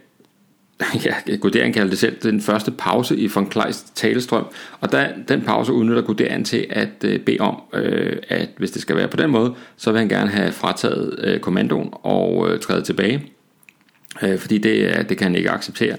ja, 1.06 1.36
Guderian 1.36 1.74
kalder 1.74 1.90
det 1.90 2.00
selv 2.00 2.16
den 2.24 2.42
første 2.42 2.72
pause 2.72 3.18
i 3.18 3.28
von 3.36 3.46
Kleist 3.46 3.96
talestrøm, 3.96 4.46
og 4.80 4.92
der, 4.92 5.08
den 5.28 5.42
pause 5.42 5.74
udnytter 5.74 6.02
Guderian 6.02 6.44
til 6.44 6.66
at 6.70 6.90
øh, 7.06 7.20
bede 7.20 7.40
om, 7.40 7.62
øh, 7.74 8.18
at 8.28 8.50
hvis 8.58 8.72
det 8.72 8.82
skal 8.82 8.96
være 8.96 9.08
på 9.08 9.18
den 9.18 9.30
måde, 9.30 9.54
så 9.78 9.92
vil 9.92 10.00
han 10.00 10.10
gerne 10.10 10.30
have 10.30 10.52
frataget 10.52 11.20
øh, 11.24 11.40
kommandoen 11.40 11.90
og 11.92 12.50
øh, 12.50 12.60
træde 12.60 12.82
tilbage, 12.82 13.24
øh, 14.24 14.38
fordi 14.38 14.58
det, 14.58 15.06
det 15.10 15.18
kan 15.18 15.28
han 15.28 15.36
ikke 15.36 15.52
acceptere. 15.52 15.98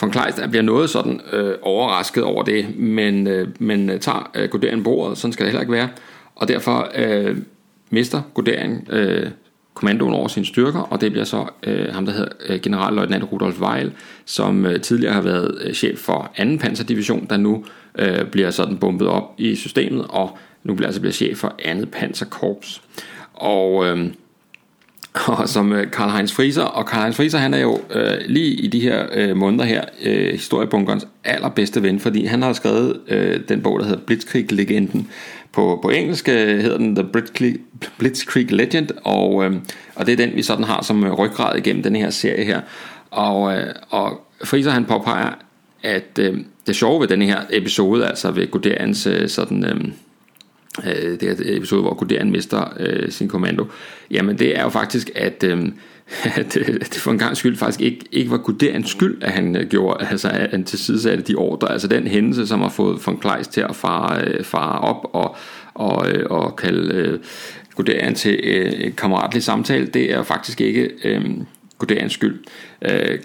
Von 0.00 0.10
Kleist 0.10 0.40
bliver 0.50 0.62
noget 0.62 0.90
sådan 0.90 1.20
øh, 1.32 1.54
overrasket 1.62 2.24
over 2.24 2.42
det, 2.42 2.78
men, 2.78 3.26
øh, 3.26 3.48
men 3.58 3.90
øh, 3.90 4.00
tager 4.00 4.30
øh, 4.34 4.48
Guderian 4.48 4.82
bordet, 4.82 5.18
sådan 5.18 5.32
skal 5.32 5.44
det 5.44 5.52
heller 5.52 5.60
ikke 5.60 5.72
være, 5.72 5.88
og 6.34 6.48
derfor 6.48 6.88
øh, 6.94 7.36
mister 7.90 8.22
Guderian 8.34 8.86
øh, 8.90 9.30
kommandoen 9.74 10.14
over 10.14 10.28
sine 10.28 10.46
styrker, 10.46 10.80
og 10.80 11.00
det 11.00 11.12
bliver 11.12 11.24
så 11.24 11.46
øh, 11.62 11.94
ham, 11.94 12.06
der 12.06 12.12
hedder 12.12 12.32
øh, 12.48 12.60
generalløjtnant 12.60 13.32
Rudolf 13.32 13.60
Weil, 13.60 13.92
som 14.24 14.66
øh, 14.66 14.80
tidligere 14.80 15.14
har 15.14 15.20
været 15.20 15.58
øh, 15.64 15.74
chef 15.74 15.98
for 15.98 16.32
2. 16.38 16.44
panserdivision, 16.60 17.26
der 17.30 17.36
nu 17.36 17.64
øh, 17.98 18.24
bliver 18.24 18.50
sådan 18.50 18.76
bumpet 18.76 19.08
op 19.08 19.34
i 19.38 19.54
systemet, 19.54 20.06
og 20.08 20.38
nu 20.64 20.74
bliver 20.74 20.88
altså 20.88 21.00
bliver 21.00 21.12
chef 21.12 21.38
for 21.38 21.48
2. 21.48 21.86
panserkorps. 21.92 22.82
Og 23.34 23.86
øh, 23.86 24.06
og 25.14 25.48
som 25.54 25.72
øh, 25.72 25.90
Karl 25.90 26.10
Heinz 26.10 26.32
Frieser, 26.32 26.62
og 26.62 26.86
Karl 26.86 27.00
Heinz 27.00 27.16
Frieser 27.16 27.38
han 27.38 27.54
er 27.54 27.58
jo 27.58 27.80
øh, 27.90 28.18
lige 28.26 28.52
i 28.52 28.66
de 28.66 28.80
her 28.80 29.06
øh, 29.12 29.36
måneder 29.36 29.64
her 29.64 29.84
øh, 30.02 30.32
historiebunkerens 30.32 31.06
allerbedste 31.24 31.82
ven, 31.82 32.00
fordi 32.00 32.24
han 32.24 32.42
har 32.42 32.52
skrevet 32.52 33.00
øh, 33.08 33.40
den 33.48 33.62
bog, 33.62 33.80
der 33.80 33.84
hedder 33.84 34.00
Blitzkrieg-legenden. 34.00 35.08
På, 35.52 35.78
på 35.82 35.88
engelsk 35.88 36.28
øh, 36.28 36.58
hedder 36.58 36.76
den 36.76 36.96
The 36.96 37.04
Blitzkrieg, 37.04 37.56
Blitzkrieg 37.98 38.52
Legend, 38.52 38.88
og, 39.04 39.44
øh, 39.44 39.52
og 39.94 40.06
det 40.06 40.12
er 40.12 40.16
den, 40.16 40.36
vi 40.36 40.42
sådan 40.42 40.64
har 40.64 40.82
som 40.82 41.04
øh, 41.04 41.12
ryggrad 41.12 41.58
igennem 41.58 41.82
den 41.82 41.96
her 41.96 42.10
serie 42.10 42.44
her. 42.44 42.60
Og, 43.10 43.56
øh, 43.56 43.74
og 43.90 44.20
Frieser 44.44 44.70
han 44.70 44.84
påpeger, 44.84 45.32
at 45.82 46.18
øh, 46.18 46.38
det 46.66 46.76
sjove 46.76 47.00
ved 47.00 47.08
den 47.08 47.22
her 47.22 47.40
episode, 47.50 48.08
altså 48.08 48.30
ved 48.30 48.50
Guderians 48.50 49.06
øh, 49.06 49.28
sådan... 49.28 49.64
Øh, 49.64 49.80
øh, 50.86 51.20
det 51.20 51.22
her 51.22 51.56
episode, 51.56 51.82
hvor 51.82 51.94
Guderian 51.94 52.30
mister 52.30 52.64
øh, 52.80 53.10
sin 53.10 53.28
kommando, 53.28 53.66
jamen 54.10 54.38
det 54.38 54.58
er 54.58 54.62
jo 54.62 54.68
faktisk, 54.68 55.10
at, 55.14 55.44
øh, 55.44 55.58
at 56.36 56.56
øh, 56.56 56.66
det 56.66 56.94
for 56.94 57.10
en 57.10 57.18
gang 57.18 57.36
skyld 57.36 57.56
faktisk 57.56 57.80
ikke, 57.80 58.04
ikke 58.12 58.30
var 58.30 58.38
Guderians 58.38 58.90
skyld, 58.90 59.22
at 59.22 59.32
han 59.32 59.56
øh, 59.56 59.68
gjorde, 59.68 60.06
altså 60.10 60.28
at 60.28 60.50
han 60.50 60.64
tilsidesatte 60.64 61.24
de 61.24 61.34
ordre, 61.34 61.72
altså 61.72 61.88
den 61.88 62.06
hændelse, 62.06 62.46
som 62.46 62.60
har 62.60 62.68
fået 62.68 63.06
von 63.06 63.18
Kleist 63.18 63.52
til 63.52 63.60
at 63.60 63.76
fare, 63.76 64.24
øh, 64.24 64.44
fare 64.44 64.80
op 64.80 65.10
og, 65.12 65.36
og, 65.74 66.10
øh, 66.12 66.26
og 66.30 66.56
kalde 66.56 66.94
øh, 66.94 67.18
Guderian 67.74 68.14
til 68.14 68.40
øh, 68.42 68.96
kammeratlig 68.96 69.42
samtale, 69.42 69.86
det 69.86 70.12
er 70.12 70.22
faktisk 70.22 70.60
ikke 70.60 70.90
øh, 71.04 71.30
Guderians 71.78 72.12
skyld. 72.12 72.44
Øh, 72.82 73.18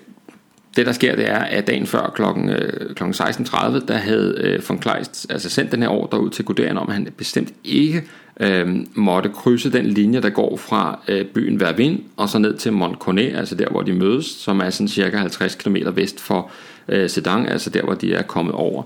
det 0.76 0.86
der 0.86 0.92
sker, 0.92 1.16
det 1.16 1.30
er, 1.30 1.40
at 1.40 1.68
dagen 1.68 1.88
før 1.88 2.14
kl. 2.16 2.22
Øh, 2.50 2.96
kl. 2.96 3.04
16.30, 3.04 3.86
der 3.86 3.98
havde 3.98 4.36
øh, 4.38 4.70
von 4.70 4.80
Kleist 4.80 5.28
altså 5.30 5.50
sendt 5.50 5.72
den 5.72 5.82
her 5.82 5.90
ordre 5.90 6.22
ud 6.22 6.30
til 6.30 6.46
Guderian 6.46 6.78
om, 6.78 6.90
at 6.90 6.94
han 6.94 7.08
bestemt 7.18 7.54
ikke 7.64 8.04
øh, 8.40 8.76
måtte 8.94 9.30
krydse 9.30 9.72
den 9.72 9.86
linje, 9.86 10.22
der 10.22 10.30
går 10.30 10.58
fra 10.58 11.00
øh, 11.08 11.26
byen 11.26 11.60
Vervin 11.60 12.04
og 12.18 12.30
så 12.30 12.40
ned 12.40 12.58
til 12.58 12.74
Montcornet, 12.74 13.36
altså 13.36 13.56
der, 13.56 13.70
hvor 13.70 13.82
de 13.82 13.94
mødes, 13.94 14.26
som 14.26 14.60
er 14.60 14.70
sådan 14.70 14.88
cirka 14.88 15.18
50 15.18 15.56
km 15.56 15.76
vest 15.94 16.20
for 16.20 16.52
øh, 16.88 17.10
Sedan, 17.10 17.46
altså 17.46 17.70
der, 17.70 17.82
hvor 17.82 17.94
de 17.94 18.14
er 18.14 18.22
kommet 18.22 18.54
over. 18.54 18.84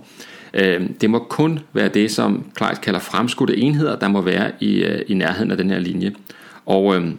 Øh, 0.54 0.82
det 1.02 1.10
må 1.10 1.20
kun 1.20 1.60
være 1.74 1.88
det, 1.88 2.12
som 2.12 2.46
Kleist 2.56 2.82
kalder 2.82 3.00
fremskudte 3.00 3.58
enheder, 3.58 3.96
der 3.96 4.08
må 4.08 4.22
være 4.22 4.52
i, 4.60 4.84
øh, 4.84 5.02
i 5.08 5.14
nærheden 5.14 5.52
af 5.52 5.58
den 5.58 5.70
her 5.70 5.80
linje. 5.80 6.14
Og... 6.66 6.96
Øh, 6.96 7.12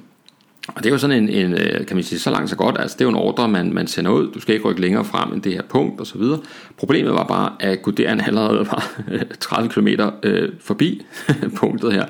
og 0.74 0.84
det 0.84 0.86
er 0.86 0.94
jo 0.94 0.98
sådan 0.98 1.22
en, 1.22 1.28
en, 1.28 1.52
øh, 1.52 1.86
kan 1.86 1.96
man 1.96 2.04
sige, 2.04 2.18
så 2.18 2.30
langt 2.30 2.50
så 2.50 2.56
godt, 2.56 2.76
altså 2.78 2.96
det 2.98 3.04
er 3.04 3.04
jo 3.04 3.10
en 3.10 3.16
ordre, 3.16 3.48
man, 3.48 3.72
man 3.72 3.86
sender 3.86 4.10
ud, 4.10 4.30
du 4.32 4.40
skal 4.40 4.54
ikke 4.54 4.68
rykke 4.68 4.80
længere 4.80 5.04
frem 5.04 5.32
end 5.32 5.42
det 5.42 5.52
her 5.52 5.62
punkt 5.62 6.00
og 6.00 6.06
så 6.06 6.18
videre. 6.18 6.38
Problemet 6.76 7.12
var 7.12 7.24
bare, 7.24 7.52
at 7.60 7.82
Guderian 7.82 8.20
allerede 8.20 8.58
var 8.58 9.00
øh, 9.10 9.22
30 9.40 9.70
km 9.70 9.88
øh, 10.22 10.52
forbi 10.60 11.06
punktet 11.60 11.92
her, 11.92 12.04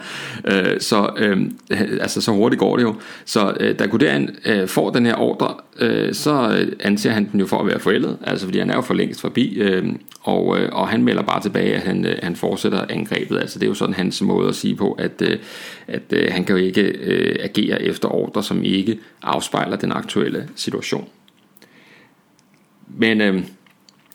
øh, 0.44 0.80
så, 0.80 1.10
øh, 1.16 1.40
altså 2.00 2.20
så 2.20 2.32
hurtigt 2.32 2.60
går 2.60 2.76
det 2.76 2.82
jo. 2.82 2.94
Så 3.24 3.54
øh, 3.60 3.78
da 3.78 3.86
Guderian 3.86 4.36
øh, 4.46 4.68
får 4.68 4.90
den 4.90 5.06
her 5.06 5.14
ordre, 5.14 5.54
øh, 5.80 6.14
så 6.14 6.56
øh, 6.60 6.72
anser 6.80 7.10
han 7.10 7.28
den 7.32 7.40
jo 7.40 7.46
for 7.46 7.58
at 7.58 7.66
være 7.66 7.80
forældet, 7.80 8.16
altså 8.22 8.46
fordi 8.46 8.58
han 8.58 8.70
er 8.70 8.74
jo 8.74 8.80
for 8.80 8.94
længst 8.94 9.20
forbi, 9.20 9.58
øh, 9.58 9.84
og, 10.22 10.58
øh, 10.58 10.68
og 10.72 10.88
han 10.88 11.02
melder 11.02 11.22
bare 11.22 11.42
tilbage, 11.42 11.74
at 11.74 11.82
han, 11.82 12.06
øh, 12.06 12.16
han 12.22 12.36
fortsætter 12.36 12.84
angrebet, 12.88 13.38
altså 13.38 13.58
det 13.58 13.64
er 13.64 13.68
jo 13.68 13.74
sådan 13.74 13.94
hans 13.94 14.22
måde 14.22 14.48
at 14.48 14.54
sige 14.54 14.74
på, 14.74 14.92
at, 14.92 15.22
øh, 15.22 15.38
at 15.88 16.02
øh, 16.10 16.28
han 16.30 16.44
kan 16.44 16.56
jo 16.56 16.64
ikke 16.64 16.82
øh, 16.82 17.36
agere 17.40 17.82
efter 17.82 18.08
ordre, 18.08 18.42
som 18.50 18.62
ikke 18.64 18.98
afspejler 19.22 19.76
den 19.76 19.92
aktuelle 19.92 20.48
situation. 20.56 21.08
Men 22.88 23.20
øh, 23.20 23.42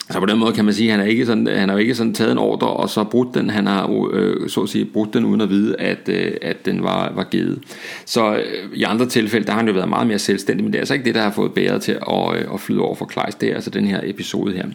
så 0.10 0.20
på 0.20 0.26
den 0.26 0.40
måde 0.40 0.54
kan 0.54 0.66
man 0.66 0.74
sige, 0.74 0.88
at 0.88 0.98
han 0.98 1.06
er 1.06 1.10
ikke 1.10 1.26
sådan, 1.26 1.48
han 1.48 1.70
har 1.70 1.76
jo 1.76 1.82
ikke 1.82 1.96
sådan 1.96 2.14
taget 2.14 2.32
en 2.32 2.38
ordre 2.38 2.68
og 2.68 2.90
så 2.90 3.04
brudt 3.04 3.34
den. 3.34 3.50
Han 3.50 3.68
har 3.68 4.10
øh, 4.12 4.50
så 4.50 4.62
at 4.62 4.70
sige 4.70 4.86
brudt 4.86 5.14
den 5.14 5.26
uden 5.26 5.42
at 5.42 5.50
vide, 5.50 5.80
at, 5.80 6.10
øh, 6.10 6.32
at 6.42 6.66
den 6.66 6.84
var, 6.84 7.12
var 7.16 7.24
givet. 7.24 7.60
Så 8.06 8.36
øh, 8.36 8.70
i 8.74 8.84
andre 8.84 9.06
tilfælde, 9.06 9.46
der 9.46 9.52
har 9.52 9.60
han 9.60 9.68
jo 9.68 9.74
været 9.74 9.90
meget 9.90 10.08
mere 10.08 10.20
selvstændig, 10.20 10.64
men 10.64 10.74
det 10.74 10.78
er 10.78 10.82
altså 10.82 10.94
ikke 10.94 11.06
det, 11.06 11.16
der 11.16 11.22
har 11.22 11.32
fået 11.32 11.54
bæret 11.54 11.82
til 11.82 11.92
at, 11.92 12.36
øh, 12.36 12.54
at 12.54 12.60
flyde 12.60 12.82
over 12.82 12.96
for 12.96 13.06
Kleist. 13.06 13.42
Det 13.42 13.50
er 13.50 13.56
altså 13.56 13.70
den 13.70 13.88
her 13.88 14.00
episode 14.04 14.54
her. 14.54 14.66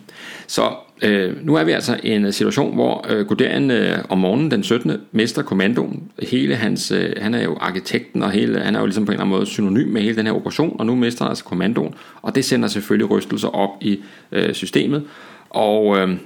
Så 0.47 0.71
øh, 1.03 1.47
nu 1.47 1.55
er 1.55 1.65
vi 1.65 1.73
altså 1.73 1.97
i 2.03 2.11
en 2.11 2.33
situation, 2.33 2.75
hvor 2.75 3.07
øh, 3.09 3.27
Guderian 3.27 3.71
øh, 3.71 3.99
om 4.09 4.19
morgenen 4.19 4.51
den 4.51 4.63
17. 4.63 4.93
mister 5.13 5.43
kommandoen. 5.43 6.03
Hele 6.23 6.57
hans, 6.57 6.91
øh, 6.91 7.13
han 7.21 7.35
er 7.35 7.45
jo 7.45 7.57
arkitekten, 7.61 8.23
og 8.23 8.31
hele, 8.31 8.61
han 8.61 8.77
er 8.77 8.81
jo 8.81 8.87
ligesom 8.87 9.07
på 9.07 9.13
en 9.13 9.15
eller 9.15 9.25
anden 9.25 9.37
måde 9.37 9.47
synonym 9.47 9.89
med 9.89 10.03
hele 10.03 10.17
den 10.17 10.27
her 10.27 10.33
operation, 10.33 10.77
og 10.79 10.87
nu 10.87 10.95
mister 10.95 11.25
han 11.25 11.31
altså 11.31 11.45
kommandoen. 11.45 11.95
Og 12.23 12.35
det 12.35 12.45
sender 12.45 12.69
selvfølgelig 12.69 13.11
rystelser 13.11 13.49
op 13.49 13.71
i 13.81 14.01
øh, 14.33 14.55
systemet. 14.55 15.03
Og... 15.51 15.99
Øh, 15.99 16.17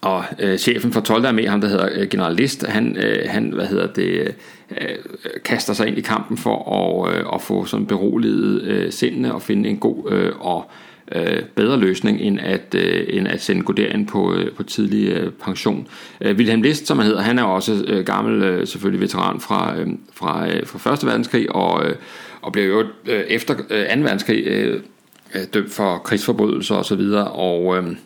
og 0.00 0.24
øh, 0.38 0.58
chefen 0.58 0.92
for 0.92 1.00
12. 1.00 1.26
armé, 1.26 1.48
ham 1.48 1.60
der 1.60 1.68
hedder 1.68 1.88
øh, 1.92 2.08
general 2.08 2.34
List, 2.34 2.66
han, 2.66 2.96
øh, 2.96 3.28
han 3.28 3.52
hvad 3.52 3.66
hedder 3.66 3.86
det, 3.86 4.34
øh, 4.70 4.96
kaster 5.44 5.72
sig 5.72 5.88
ind 5.88 5.98
i 5.98 6.00
kampen 6.00 6.36
for 6.36 6.72
at, 6.72 7.14
øh, 7.14 7.24
at 7.34 7.42
få 7.42 7.64
sådan 7.64 7.86
beroliget 7.86 8.62
øh, 8.62 8.92
sindene 8.92 9.34
og 9.34 9.42
finde 9.42 9.68
en 9.68 9.76
god 9.76 10.12
øh, 10.12 10.32
og 10.40 10.70
øh, 11.14 11.42
bedre 11.54 11.78
løsning 11.78 12.20
end 12.20 12.40
at, 12.40 12.74
øh, 12.74 13.04
end 13.08 13.28
at 13.28 13.42
sende 13.42 13.62
Guderian 13.62 14.06
på, 14.06 14.34
øh, 14.34 14.52
på 14.52 14.62
tidlig 14.62 15.08
øh, 15.08 15.32
pension. 15.32 15.88
Øh, 16.20 16.36
Wilhelm 16.36 16.62
List, 16.62 16.86
som 16.86 16.98
han 16.98 17.06
hedder, 17.06 17.22
han 17.22 17.38
er 17.38 17.42
også 17.42 17.84
øh, 17.86 18.04
gammel 18.04 18.42
øh, 18.42 18.66
selvfølgelig 18.66 19.00
veteran 19.00 19.40
fra, 19.40 19.76
øh, 19.76 19.86
fra, 20.14 20.48
øh, 20.48 20.66
fra 20.66 20.92
1. 20.92 21.06
verdenskrig 21.06 21.54
og, 21.54 21.86
øh, 21.86 21.94
og 22.42 22.52
blev 22.52 22.68
jo 22.68 22.84
øh, 23.06 23.20
efter 23.20 23.54
øh, 23.70 23.86
2. 23.96 24.00
verdenskrig 24.02 24.46
øh, 24.46 24.80
øh, 25.34 25.42
dømt 25.54 25.72
for 25.72 25.98
krigsforbrydelser 25.98 26.74
osv. 26.74 27.00
Og, 27.00 27.66
og, 27.66 27.76
øh, 27.76 27.96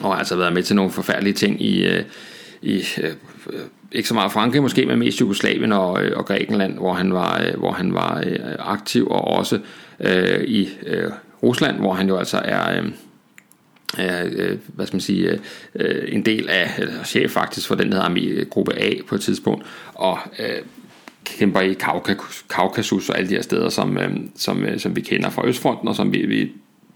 og 0.00 0.12
har 0.12 0.18
altså 0.18 0.36
været 0.36 0.52
med 0.52 0.62
til 0.62 0.76
nogle 0.76 0.90
forfærdelige 0.90 1.34
ting 1.34 1.62
i, 1.62 1.86
øh, 1.86 2.02
i 2.62 2.82
øh, 3.02 3.12
ikke 3.92 4.08
så 4.08 4.14
meget 4.14 4.32
Frankrig 4.32 4.62
måske, 4.62 4.86
men 4.86 4.98
mest 4.98 5.20
Jugoslavien 5.20 5.72
og, 5.72 6.04
øh, 6.04 6.12
og 6.16 6.26
Grækenland, 6.26 6.74
hvor 6.78 6.92
han 6.92 7.12
var, 7.12 7.42
øh, 7.46 7.58
hvor 7.58 7.72
han 7.72 7.94
var 7.94 8.24
aktiv, 8.58 9.06
og 9.06 9.24
også 9.24 9.58
øh, 10.00 10.44
i 10.44 10.68
øh, 10.86 11.10
Rusland, 11.42 11.78
hvor 11.78 11.92
han 11.92 12.08
jo 12.08 12.16
altså 12.16 12.38
er... 12.44 12.82
Øh, 12.82 12.90
er, 13.98 14.28
øh, 14.32 14.58
hvad 14.66 14.86
skal 14.86 14.94
man 14.94 15.00
sige, 15.00 15.40
øh, 15.74 16.14
en 16.14 16.24
del 16.24 16.48
af, 16.48 16.70
eller 16.78 17.04
chef 17.04 17.30
faktisk 17.30 17.66
for 17.66 17.74
den 17.74 17.92
der 17.92 18.02
armé, 18.02 18.28
øh, 18.28 18.46
gruppe 18.46 18.78
A 18.78 18.90
på 19.08 19.14
et 19.14 19.20
tidspunkt, 19.20 19.66
og 19.94 20.18
øh, 20.38 20.62
kæmper 21.24 21.60
i 21.60 21.76
Kaukasus 22.48 23.08
og 23.08 23.18
alle 23.18 23.28
de 23.28 23.34
her 23.34 23.42
steder, 23.42 23.68
som, 23.68 23.98
øh, 23.98 24.10
som, 24.36 24.64
øh, 24.64 24.78
som 24.78 24.96
vi 24.96 25.00
kender 25.00 25.30
fra 25.30 25.46
Østfronten, 25.46 25.88
og 25.88 25.96
som 25.96 26.12
vi, 26.12 26.26
vi 26.26 26.52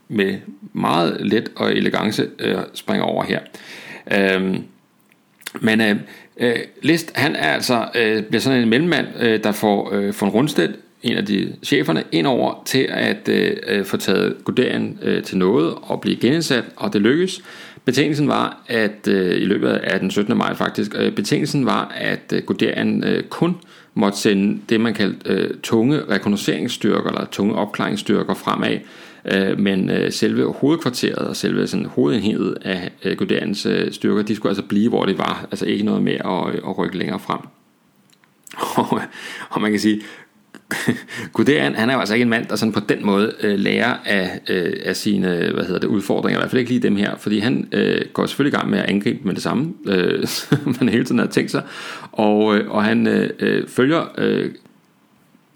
med 0.08 0.38
meget 0.72 1.16
let 1.20 1.50
og 1.56 1.72
elegance 1.72 2.28
øh, 2.38 2.58
springer 2.74 3.04
over 3.04 3.24
her. 3.24 3.40
Øh, 4.12 4.56
men 5.60 5.80
øh, 5.80 5.96
øh, 6.36 6.56
List, 6.82 7.12
han 7.14 7.36
er 7.36 7.48
altså, 7.48 7.88
øh, 7.94 8.22
bliver 8.22 8.40
sådan 8.40 8.62
en 8.62 8.68
mellemmand, 8.68 9.06
øh, 9.20 9.44
der 9.44 9.52
får 9.52 9.92
øh, 9.92 10.14
von 10.20 10.28
Rundstedt 10.28 10.76
en 11.04 11.16
af 11.16 11.26
de 11.26 11.52
cheferne 11.62 12.04
ind 12.12 12.26
over 12.26 12.62
til 12.66 12.86
at 12.90 13.28
øh, 13.28 13.56
øh 13.68 13.84
få 13.84 13.96
taget 13.96 14.36
Guderian 14.44 14.98
øh, 15.02 15.22
til 15.22 15.38
noget 15.38 15.74
og 15.82 16.00
blive 16.00 16.16
genindsat, 16.16 16.64
og 16.76 16.92
det 16.92 17.00
lykkedes. 17.00 17.42
Betingelsen 17.84 18.28
var, 18.28 18.62
at 18.66 19.08
øh, 19.08 19.42
i 19.42 19.44
løbet 19.44 19.68
af 19.68 20.00
den 20.00 20.10
17. 20.10 20.36
maj 20.36 20.54
faktisk, 20.54 20.94
øh, 20.98 21.12
betingelsen 21.12 21.66
var, 21.66 21.92
at 21.96 22.32
øh, 22.32 22.42
Guderian 22.42 23.04
øh, 23.04 23.22
kun 23.22 23.56
måtte 23.94 24.18
sende 24.18 24.60
det, 24.68 24.80
man 24.80 24.94
kaldte 24.94 25.32
øh, 25.32 25.50
tunge 25.62 26.00
rekognosceringsstyrker, 26.10 27.10
eller 27.10 27.26
tunge 27.26 27.54
opklaringsstyrker 27.54 28.34
fremad, 28.34 28.78
øh, 29.24 29.58
men 29.58 29.90
øh, 29.90 30.12
selve 30.12 30.52
hovedkvarteret 30.52 31.28
og 31.28 31.36
selve 31.36 31.66
sådan, 31.66 31.86
hovedenheden 31.86 32.56
af 32.62 32.92
øh, 33.04 33.16
Guderians 33.16 33.66
øh, 33.66 33.92
styrker, 33.92 34.22
de 34.22 34.36
skulle 34.36 34.50
altså 34.50 34.64
blive, 34.64 34.88
hvor 34.88 35.06
det 35.06 35.18
var, 35.18 35.46
altså 35.50 35.66
ikke 35.66 35.84
noget 35.84 36.02
med 36.02 36.12
at, 36.12 36.54
øh, 36.54 36.68
at 36.68 36.78
rykke 36.78 36.98
længere 36.98 37.18
frem. 37.18 37.40
Og, 38.76 39.00
og 39.50 39.60
man 39.60 39.70
kan 39.70 39.80
sige, 39.80 40.00
Guderian, 41.32 41.74
han 41.74 41.90
er 41.90 41.94
jo 41.94 42.00
altså 42.00 42.14
ikke 42.14 42.22
en 42.22 42.28
mand, 42.28 42.46
der 42.46 42.56
sådan 42.56 42.72
på 42.72 42.80
den 42.80 43.06
måde 43.06 43.32
øh, 43.40 43.58
lærer 43.58 43.96
af, 44.04 44.40
øh, 44.48 44.72
af 44.84 44.96
sine 44.96 45.50
hvad 45.54 45.64
hedder 45.64 45.80
det, 45.80 45.88
udfordringer, 45.88 46.38
i 46.38 46.40
hvert 46.40 46.50
fald 46.50 46.60
ikke 46.60 46.70
lige 46.70 46.82
dem 46.82 46.96
her, 46.96 47.16
fordi 47.18 47.38
han 47.38 47.68
øh, 47.72 48.00
går 48.12 48.26
selvfølgelig 48.26 48.56
i 48.56 48.58
gang 48.58 48.70
med 48.70 48.78
at 48.78 48.84
angribe 48.90 49.18
med 49.24 49.34
det 49.34 49.42
samme, 49.42 49.74
øh, 49.86 50.28
man 50.80 50.88
hele 50.88 51.04
tiden 51.04 51.18
har 51.18 51.26
tænkt 51.26 51.50
sig, 51.50 51.62
og, 52.12 52.56
øh, 52.56 52.70
og 52.70 52.84
han 52.84 53.06
øh, 53.06 53.30
øh 53.38 53.68
følger 53.68 54.12
øh, 54.18 54.50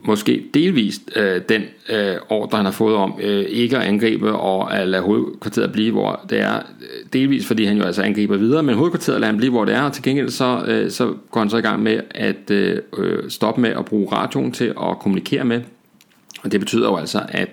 måske 0.02 0.44
delvist 0.54 1.02
øh, 1.16 1.40
den 1.48 1.62
øh, 1.88 2.16
ordre, 2.28 2.56
han 2.56 2.64
har 2.64 2.72
fået 2.72 2.96
om 2.96 3.14
øh, 3.22 3.44
ikke 3.48 3.76
at 3.76 3.82
angribe 3.82 4.32
og 4.32 4.76
at 4.76 4.88
lade 4.88 5.02
hovedkvarteret 5.02 5.72
blive, 5.72 5.92
hvor 5.92 6.24
det 6.30 6.40
er. 6.40 6.56
Øh, 6.56 6.62
delvist 7.12 7.46
fordi 7.46 7.64
han 7.64 7.76
jo 7.76 7.82
altså 7.82 8.02
angriber 8.02 8.36
videre, 8.36 8.62
men 8.62 8.74
hovedkvarteret 8.74 9.20
lader 9.20 9.32
han 9.32 9.36
blive, 9.36 9.50
hvor 9.50 9.64
det 9.64 9.74
er, 9.74 9.82
og 9.82 9.92
til 9.92 10.02
gengæld 10.02 10.30
så, 10.30 10.64
øh, 10.66 10.90
så 10.90 11.14
går 11.30 11.40
han 11.40 11.50
så 11.50 11.56
i 11.56 11.60
gang 11.60 11.82
med 11.82 12.00
at 12.10 12.50
øh, 12.50 12.78
øh 12.98 13.30
stoppe 13.30 13.60
med 13.60 13.70
at 13.70 13.84
bruge 13.84 14.12
radioen 14.12 14.52
til 14.52 14.64
at 14.64 14.98
kommunikere 15.00 15.44
med. 15.44 15.60
Og 16.42 16.52
det 16.52 16.60
betyder 16.60 16.88
jo 16.88 16.96
altså, 16.96 17.22
at 17.28 17.48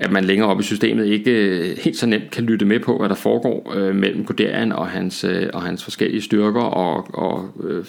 at 0.00 0.12
man 0.12 0.24
længere 0.24 0.48
oppe 0.48 0.60
i 0.60 0.64
systemet 0.64 1.06
ikke 1.06 1.30
øh, 1.30 1.78
helt 1.78 1.96
så 1.96 2.06
nemt 2.06 2.30
kan 2.30 2.44
lytte 2.44 2.66
med 2.66 2.80
på, 2.80 2.98
hvad 2.98 3.08
der 3.08 3.14
foregår 3.14 3.72
øh, 3.76 3.94
mellem 3.94 4.24
Guderian 4.24 4.72
og 4.72 4.88
hans, 4.88 5.24
øh, 5.24 5.48
og 5.54 5.62
hans 5.62 5.84
forskellige 5.84 6.22
styrker 6.22 6.60
og, 6.60 7.14
og 7.14 7.50
øh, 7.64 7.84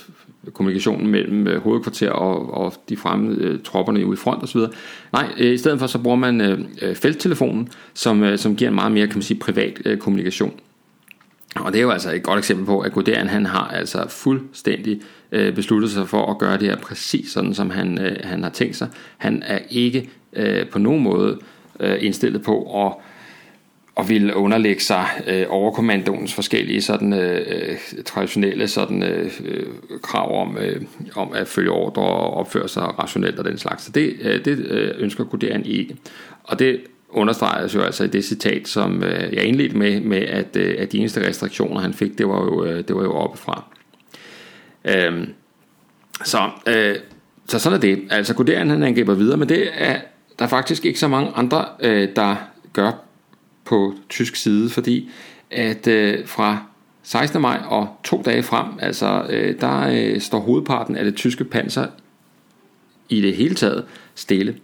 kommunikationen 0.53 1.07
mellem 1.07 1.47
øh, 1.47 1.61
hovedkvarter 1.61 2.11
og, 2.11 2.53
og 2.53 2.73
de 2.89 2.97
fremmede 2.97 3.43
øh, 3.43 3.59
tropperne 3.63 4.05
ude 4.05 4.13
i 4.13 4.17
front 4.17 4.43
osv. 4.43 4.61
Nej, 5.13 5.27
øh, 5.37 5.53
i 5.53 5.57
stedet 5.57 5.79
for 5.79 5.87
så 5.87 5.99
bruger 5.99 6.17
man 6.17 6.41
øh, 6.41 6.59
øh 6.81 6.95
felttelefonen, 6.95 7.69
som, 7.93 8.23
øh, 8.23 8.37
som 8.37 8.55
giver 8.55 8.69
en 8.69 8.75
meget 8.75 8.91
mere 8.91 9.07
kan 9.07 9.15
man 9.15 9.23
sige, 9.23 9.39
privat 9.39 9.81
øh, 9.85 9.97
kommunikation. 9.97 10.53
Og 11.55 11.71
det 11.71 11.79
er 11.79 11.83
jo 11.83 11.89
altså 11.89 12.11
et 12.11 12.23
godt 12.23 12.37
eksempel 12.39 12.65
på, 12.65 12.79
at 12.79 12.91
Guderian 12.91 13.27
han 13.27 13.45
har 13.45 13.67
altså 13.67 14.05
fuldstændig 14.09 15.01
øh, 15.31 15.55
besluttet 15.55 15.91
sig 15.91 16.07
for 16.07 16.31
at 16.31 16.37
gøre 16.37 16.57
det 16.57 16.67
her 16.67 16.77
præcis 16.77 17.31
sådan, 17.31 17.53
som 17.53 17.69
han, 17.69 17.99
øh, 17.99 18.17
han 18.23 18.43
har 18.43 18.49
tænkt 18.49 18.75
sig. 18.75 18.87
Han 19.17 19.43
er 19.45 19.59
ikke 19.69 20.09
øh, 20.33 20.67
på 20.67 20.79
nogen 20.79 21.03
måde 21.03 21.39
øh, 21.79 21.97
indstillet 22.01 22.43
på 22.43 22.85
at 22.85 22.93
og 23.99 24.09
ville 24.09 24.35
underlægge 24.35 24.81
sig 24.81 25.05
øh, 25.27 25.45
overkommandoens 25.49 26.33
forskellige 26.33 26.81
sådan, 26.81 27.13
øh, 27.13 27.41
øh 27.47 27.77
traditionelle 28.05 28.67
sådan, 28.67 29.03
øh, 29.03 29.31
øh, 29.45 29.65
krav 30.03 30.41
om, 30.41 30.57
øh, 30.57 30.81
om 31.15 31.33
at 31.33 31.47
følge 31.47 31.71
ordre 31.71 32.01
og 32.01 32.33
opføre 32.33 32.67
sig 32.67 32.99
rationelt 32.99 33.39
og 33.39 33.45
den 33.45 33.57
slags. 33.57 33.83
Så 33.83 33.91
det, 33.91 34.15
øh, 34.21 34.45
det 34.45 34.57
øh, 34.59 34.91
ønsker 34.97 35.23
Guderian 35.23 35.65
ikke. 35.65 35.95
Og 36.43 36.59
det 36.59 36.81
understreges 37.09 37.75
jo 37.75 37.81
altså 37.81 38.03
i 38.03 38.07
det 38.07 38.25
citat, 38.25 38.67
som 38.67 39.03
øh, 39.03 39.33
jeg 39.33 39.43
indledte 39.43 39.77
med, 39.77 40.01
med 40.01 40.21
at, 40.21 40.55
øh, 40.55 40.75
at 40.77 40.91
de 40.91 40.97
eneste 40.97 41.27
restriktioner, 41.27 41.81
han 41.81 41.93
fik, 41.93 42.17
det 42.17 42.27
var 42.27 42.41
jo, 42.43 42.65
øh, 42.65 42.83
det 42.87 42.95
var 42.95 43.03
jo 43.03 43.13
oppefra. 43.13 43.63
Øh, 44.85 45.27
så, 46.23 46.49
øh, 46.67 46.95
så 47.47 47.59
sådan 47.59 47.77
er 47.77 47.81
det. 47.81 47.99
Altså 48.09 48.33
Guderian 48.33 48.69
han 48.69 48.83
angriber 48.83 49.13
videre, 49.13 49.37
men 49.37 49.49
det 49.49 49.69
er 49.73 49.95
der 50.39 50.45
er 50.45 50.49
faktisk 50.49 50.85
ikke 50.85 50.99
så 50.99 51.07
mange 51.07 51.31
andre, 51.35 51.65
øh, 51.79 52.09
der 52.15 52.35
gør 52.73 52.91
på 53.65 53.93
tysk 54.09 54.35
side, 54.35 54.69
fordi 54.69 55.09
at 55.51 55.87
øh, 55.87 56.27
fra 56.27 56.63
16. 57.03 57.41
maj 57.41 57.61
og 57.67 57.87
to 58.03 58.21
dage 58.25 58.43
frem, 58.43 58.65
altså 58.79 59.25
øh, 59.29 59.61
der 59.61 59.87
øh, 59.91 60.21
står 60.21 60.39
hovedparten 60.39 60.95
af 60.95 61.05
det 61.05 61.15
tyske 61.15 61.43
panser 61.43 61.87
i 63.09 63.21
det 63.21 63.35
hele 63.35 63.55
taget 63.55 63.85
stille. 64.15 64.55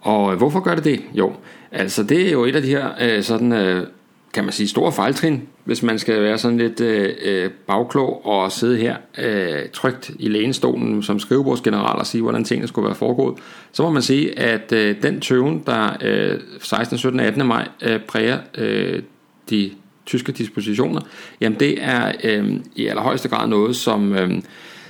Og 0.00 0.32
øh, 0.32 0.38
hvorfor 0.38 0.60
gør 0.60 0.74
det 0.74 0.84
det? 0.84 1.02
Jo, 1.14 1.32
altså 1.72 2.02
det 2.02 2.28
er 2.28 2.32
jo 2.32 2.44
et 2.44 2.56
af 2.56 2.62
de 2.62 2.68
her 2.68 2.90
øh, 3.00 3.22
sådan, 3.22 3.52
øh, 3.52 3.86
kan 4.34 4.44
man 4.44 4.52
sige, 4.52 4.68
store 4.68 4.92
fejltrin 4.92 5.42
hvis 5.64 5.82
man 5.82 5.98
skal 5.98 6.22
være 6.22 6.38
sådan 6.38 6.58
lidt 6.58 6.80
øh, 6.80 7.14
øh, 7.24 7.50
bagklog 7.66 8.26
og 8.26 8.52
sidde 8.52 8.76
her 8.76 8.96
øh, 9.18 9.68
trygt 9.72 10.10
i 10.18 10.28
lænestolen 10.28 11.02
som 11.02 11.18
skrivebordsgeneral 11.18 11.98
og 11.98 12.06
sige, 12.06 12.22
hvordan 12.22 12.44
tingene 12.44 12.68
skulle 12.68 12.86
være 12.86 12.94
foregået, 12.94 13.34
så 13.72 13.82
må 13.82 13.90
man 13.90 14.02
sige, 14.02 14.38
at 14.38 14.72
øh, 14.72 15.02
den 15.02 15.20
tøven, 15.20 15.62
der 15.66 15.96
øh, 16.00 16.40
16, 16.60 16.98
17 16.98 17.20
og 17.20 17.26
18. 17.26 17.46
maj 17.46 17.68
øh, 17.82 18.00
præger 18.00 18.38
øh, 18.58 19.02
de 19.50 19.70
tyske 20.06 20.32
dispositioner, 20.32 21.00
jamen 21.40 21.60
det 21.60 21.84
er 21.84 22.12
øh, 22.24 22.52
i 22.76 22.86
allerhøjeste 22.86 23.28
grad 23.28 23.48
noget, 23.48 23.76
som... 23.76 24.12
Øh, 24.12 24.42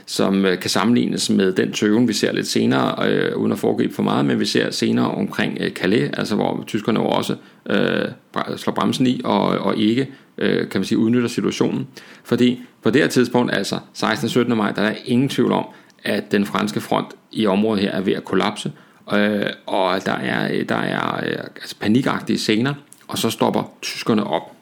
som 0.06 0.46
øh, 0.46 0.58
kan 0.58 0.70
sammenlignes 0.70 1.30
med 1.30 1.52
den 1.52 1.72
tøven, 1.72 2.08
vi 2.08 2.12
ser 2.12 2.32
lidt 2.32 2.46
senere, 2.46 3.08
øh, 3.08 3.36
uden 3.36 3.52
at 3.52 3.58
foregribe 3.58 3.94
for 3.94 4.02
meget, 4.02 4.24
men 4.24 4.40
vi 4.40 4.44
ser 4.44 4.70
senere 4.70 5.10
omkring 5.10 5.56
øh, 5.60 5.70
Calais, 5.70 6.10
altså 6.12 6.34
hvor 6.34 6.64
tyskerne 6.66 7.00
jo 7.00 7.06
også 7.06 7.36
øh, 7.70 8.08
slår 8.56 8.74
bremsen 8.74 9.06
i 9.06 9.20
og, 9.24 9.46
og 9.46 9.76
ikke 9.76 10.08
øh, 10.38 10.68
kan 10.68 10.80
man 10.80 10.84
sige, 10.84 10.98
udnytter 10.98 11.28
situationen. 11.28 11.86
Fordi 12.24 12.62
på 12.82 12.90
det 12.90 13.02
her 13.02 13.08
tidspunkt, 13.08 13.54
altså 13.54 13.78
16. 13.94 14.28
17. 14.28 14.56
maj, 14.56 14.72
der 14.72 14.82
er 14.82 14.94
ingen 15.04 15.28
tvivl 15.28 15.52
om, 15.52 15.64
at 16.04 16.32
den 16.32 16.46
franske 16.46 16.80
front 16.80 17.06
i 17.32 17.46
området 17.46 17.82
her 17.82 17.90
er 17.90 18.00
ved 18.00 18.12
at 18.12 18.24
kollapse, 18.24 18.72
øh, 19.12 19.46
og 19.66 20.06
der 20.06 20.12
er, 20.12 20.64
der 20.64 20.76
er 20.76 21.16
øh, 21.26 21.38
altså 21.56 21.76
panikagtige 21.80 22.38
scener, 22.38 22.74
og 23.08 23.18
så 23.18 23.30
stopper 23.30 23.72
tyskerne 23.82 24.24
op. 24.24 24.52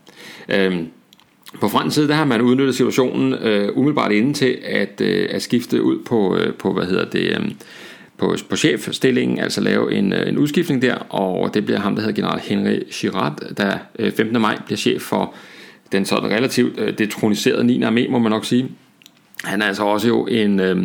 Øh, 0.49 0.83
på 1.61 1.69
fransk 1.69 1.95
side, 1.95 2.09
der 2.09 2.15
har 2.15 2.25
man 2.25 2.41
udnyttet 2.41 2.75
situationen 2.75 3.33
øh, 3.33 3.77
umiddelbart 3.77 4.13
inden 4.13 4.35
til 4.35 4.59
at, 4.65 5.01
øh, 5.01 5.29
at 5.31 5.43
skifte 5.43 5.83
ud 5.83 5.99
på, 6.05 6.37
øh, 6.37 6.55
på 6.55 6.73
hvad 6.73 6.85
hedder 6.85 7.05
det, 7.05 7.21
øh, 7.21 7.51
på, 8.19 8.37
på 8.51 8.57
chefstillingen, 8.57 9.39
altså 9.39 9.61
lave 9.61 9.95
en, 9.95 10.13
øh, 10.13 10.29
en 10.29 10.39
udskiftning 10.39 10.83
der, 10.83 10.95
og 10.95 11.55
det 11.55 11.65
bliver 11.65 11.81
ham, 11.81 11.95
der 11.95 12.03
hedder 12.03 12.15
general 12.15 12.41
Henry 12.41 12.79
Girard, 13.01 13.39
der 13.57 13.79
øh, 13.99 14.13
15. 14.13 14.41
maj 14.41 14.59
bliver 14.67 14.79
chef 14.79 15.03
for 15.03 15.35
den 15.93 16.05
sådan 16.05 16.31
relativt 16.31 16.79
øh, 16.79 16.99
detroniserede 16.99 17.65
9. 17.65 17.83
armé, 17.83 18.11
må 18.11 18.19
man 18.19 18.31
nok 18.31 18.45
sige. 18.45 18.69
Han 19.45 19.63
er 19.63 19.67
altså 19.67 19.83
også 19.83 20.09
jo 20.09 20.27
en, 20.27 20.61
øh, 20.61 20.77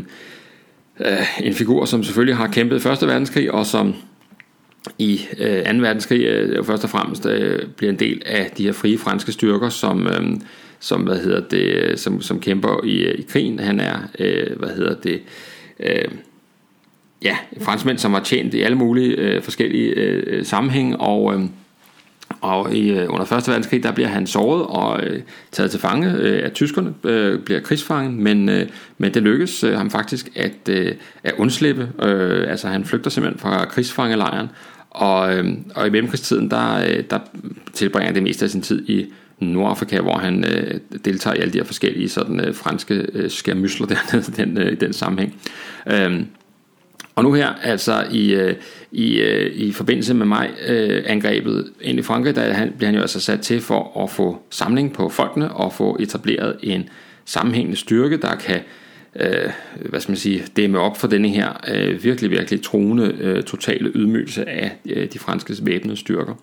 øh, 0.99 1.39
en 1.43 1.53
figur, 1.53 1.85
som 1.85 2.03
selvfølgelig 2.03 2.35
har 2.35 2.47
kæmpet 2.47 2.85
1. 2.85 3.07
verdenskrig, 3.07 3.51
og 3.51 3.65
som 3.65 3.95
i 4.97 5.21
øh, 5.37 5.65
2. 5.65 5.71
verdenskrig 5.81 6.25
øh, 6.25 6.65
først 6.65 6.83
og 6.83 6.89
fremmest 6.89 7.25
øh, 7.25 7.67
bliver 7.77 7.91
en 7.91 7.99
del 7.99 8.21
af 8.25 8.51
de 8.57 8.63
her 8.63 8.71
frie 8.71 8.97
franske 8.97 9.31
styrker, 9.31 9.69
som, 9.69 10.07
øh, 10.07 10.23
som, 10.79 11.01
hvad 11.01 11.19
hedder 11.19 11.41
det, 11.41 11.99
som, 11.99 12.21
som 12.21 12.39
kæmper 12.39 12.85
i, 12.85 12.97
øh, 12.97 13.19
i 13.19 13.21
krigen. 13.21 13.59
Han 13.59 13.79
er, 13.79 13.97
øh, 14.19 14.59
hvad 14.59 14.69
hedder 14.69 14.95
det, 14.95 15.21
øh, 15.79 16.11
ja, 17.23 17.37
franskmænd, 17.61 17.97
som 17.97 18.13
har 18.13 18.23
tjent 18.23 18.53
i 18.53 18.61
alle 18.61 18.77
mulige 18.77 19.15
øh, 19.15 19.41
forskellige 19.41 19.89
øh, 19.89 20.45
sammenhæng, 20.45 21.01
og 21.01 21.33
øh, 21.33 21.41
og 22.41 22.75
i, 22.75 22.89
øh, 22.89 23.13
under 23.13 23.33
1. 23.33 23.47
verdenskrig, 23.47 23.83
der 23.83 23.91
bliver 23.91 24.07
han 24.07 24.27
såret 24.27 24.65
og 24.65 25.03
øh, 25.03 25.21
taget 25.51 25.71
til 25.71 25.79
fange 25.79 26.11
øh, 26.11 26.45
af 26.45 26.51
tyskerne, 26.51 26.93
øh, 27.03 27.39
bliver 27.39 27.59
krigsfange, 27.59 28.11
men, 28.11 28.49
øh, 28.49 28.67
men 28.97 29.13
det 29.13 29.23
lykkes 29.23 29.63
øh, 29.63 29.77
ham 29.77 29.89
faktisk 29.89 30.29
at, 30.35 30.69
øh, 30.69 30.95
at 31.23 31.33
undslippe. 31.37 31.89
Øh, 32.01 32.51
altså 32.51 32.67
han 32.67 32.85
flygter 32.85 33.09
simpelthen 33.09 33.39
fra 33.39 33.65
krigsfangelejren, 33.65 34.47
og, 34.97 35.35
øhm, 35.35 35.71
og 35.75 35.87
i 35.87 35.89
mellemkrigstiden, 35.89 36.51
der, 36.51 36.77
øh, 36.77 37.03
der 37.09 37.19
tilbringer 37.73 38.05
han 38.05 38.15
det 38.15 38.23
meste 38.23 38.45
af 38.45 38.51
sin 38.51 38.61
tid 38.61 38.89
i 38.89 39.05
Nordafrika, 39.39 40.01
hvor 40.01 40.17
han 40.17 40.45
øh, 40.45 40.79
deltager 41.05 41.35
i 41.35 41.39
alle 41.39 41.53
de 41.53 41.57
her 41.57 41.65
forskellige 41.65 42.09
sådan, 42.09 42.39
øh, 42.39 42.55
franske 42.55 43.05
øh, 43.13 43.29
skærmysler 43.29 43.87
dernede 44.11 44.31
den, 44.31 44.57
øh, 44.57 44.71
i 44.71 44.75
den 44.75 44.93
sammenhæng. 44.93 45.35
Øhm, 45.87 46.27
og 47.15 47.23
nu 47.23 47.33
her, 47.33 47.49
altså 47.63 48.05
i, 48.11 48.33
øh, 48.33 48.55
i, 48.91 49.19
øh, 49.19 49.55
i 49.55 49.71
forbindelse 49.71 50.13
med 50.13 50.25
mig 50.25 50.49
øh, 50.67 51.03
angrebet 51.05 51.71
ind 51.81 51.99
i 51.99 52.01
Frankrig, 52.01 52.35
der 52.35 52.53
han, 52.53 52.73
bliver 52.77 52.87
han 52.87 52.95
jo 52.95 53.01
altså 53.01 53.19
sat 53.19 53.41
til 53.41 53.61
for 53.61 54.03
at 54.03 54.09
få 54.09 54.41
samling 54.49 54.93
på 54.93 55.09
folkene 55.09 55.51
og 55.51 55.73
få 55.73 55.97
etableret 55.99 56.57
en 56.63 56.89
sammenhængende 57.25 57.77
styrke, 57.77 58.17
der 58.17 58.35
kan 58.35 58.55
øh, 58.55 58.61
øh, 59.15 59.51
hvad 59.89 59.99
skal 59.99 60.11
man 60.11 60.17
sige, 60.17 60.43
dæmme 60.57 60.79
op 60.79 60.97
for 60.97 61.07
denne 61.07 61.29
her 61.29 61.49
øh, 61.67 62.03
virkelig, 62.03 62.31
virkelig 62.31 62.61
truende 62.61 63.15
øh, 63.19 63.43
totale 63.43 63.91
ydmygelse 63.95 64.49
af 64.49 64.71
øh, 64.85 65.07
de 65.13 65.19
franske 65.19 65.55
væbnede 65.61 65.97
styrker. 65.97 66.33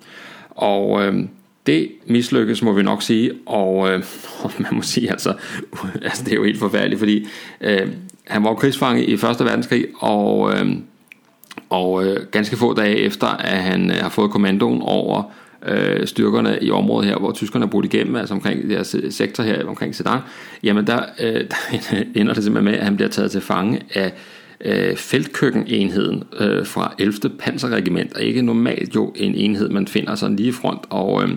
Og 0.51 1.07
øh, 1.07 1.25
det 1.67 1.89
mislykkes, 2.07 2.63
må 2.63 2.73
vi 2.73 2.83
nok 2.83 3.03
sige, 3.03 3.33
og 3.47 3.91
øh, 3.91 4.05
man 4.59 4.71
må 4.73 4.83
sige, 4.83 5.11
altså, 5.11 5.35
altså 6.03 6.25
det 6.25 6.33
er 6.33 6.37
jo 6.37 6.45
helt 6.45 6.59
forfærdeligt, 6.59 6.99
fordi 6.99 7.27
øh, 7.61 7.89
han 8.27 8.45
var 8.45 8.55
krigsfange 8.55 9.05
i 9.05 9.13
1. 9.13 9.23
verdenskrig, 9.23 9.87
og, 9.99 10.53
øh, 10.55 10.77
og 11.69 12.07
øh, 12.07 12.27
ganske 12.31 12.57
få 12.57 12.75
dage 12.75 12.97
efter, 12.97 13.27
at 13.27 13.59
han 13.59 13.91
øh, 13.91 13.97
har 13.97 14.09
fået 14.09 14.31
kommandoen 14.31 14.83
over 14.83 15.33
øh, 15.67 16.07
styrkerne 16.07 16.59
i 16.63 16.71
området 16.71 17.09
her, 17.09 17.17
hvor 17.17 17.33
tyskerne 17.33 17.65
er 17.65 17.69
brudt 17.69 17.85
igennem, 17.85 18.17
altså 18.17 18.35
omkring 18.35 18.71
deres 18.71 18.97
sektor 19.11 19.45
her 19.45 19.67
omkring 19.67 19.95
Sedan, 19.95 20.21
jamen 20.63 20.87
der, 20.87 21.01
øh, 21.21 21.35
der 21.91 22.03
ender 22.15 22.35
det 22.35 22.45
simpelthen 22.45 22.65
med, 22.65 22.75
at 22.79 22.85
han 22.85 22.97
bliver 22.97 23.09
taget 23.09 23.31
til 23.31 23.41
fange 23.41 23.81
af 23.95 24.13
øh, 24.61 24.97
feltkøkkenenheden 24.97 26.25
øh, 26.41 26.67
fra 26.67 26.95
11. 26.99 27.31
Panserregiment, 27.39 28.15
og 28.15 28.23
ikke 28.23 28.43
normalt 28.43 28.95
jo 28.95 29.13
en 29.17 29.35
enhed, 29.35 29.69
man 29.69 29.87
finder 29.87 30.15
sådan 30.15 30.37
lige 30.37 30.49
i 30.49 30.53
front. 30.53 30.81
Og, 30.91 31.23
øh, 31.23 31.31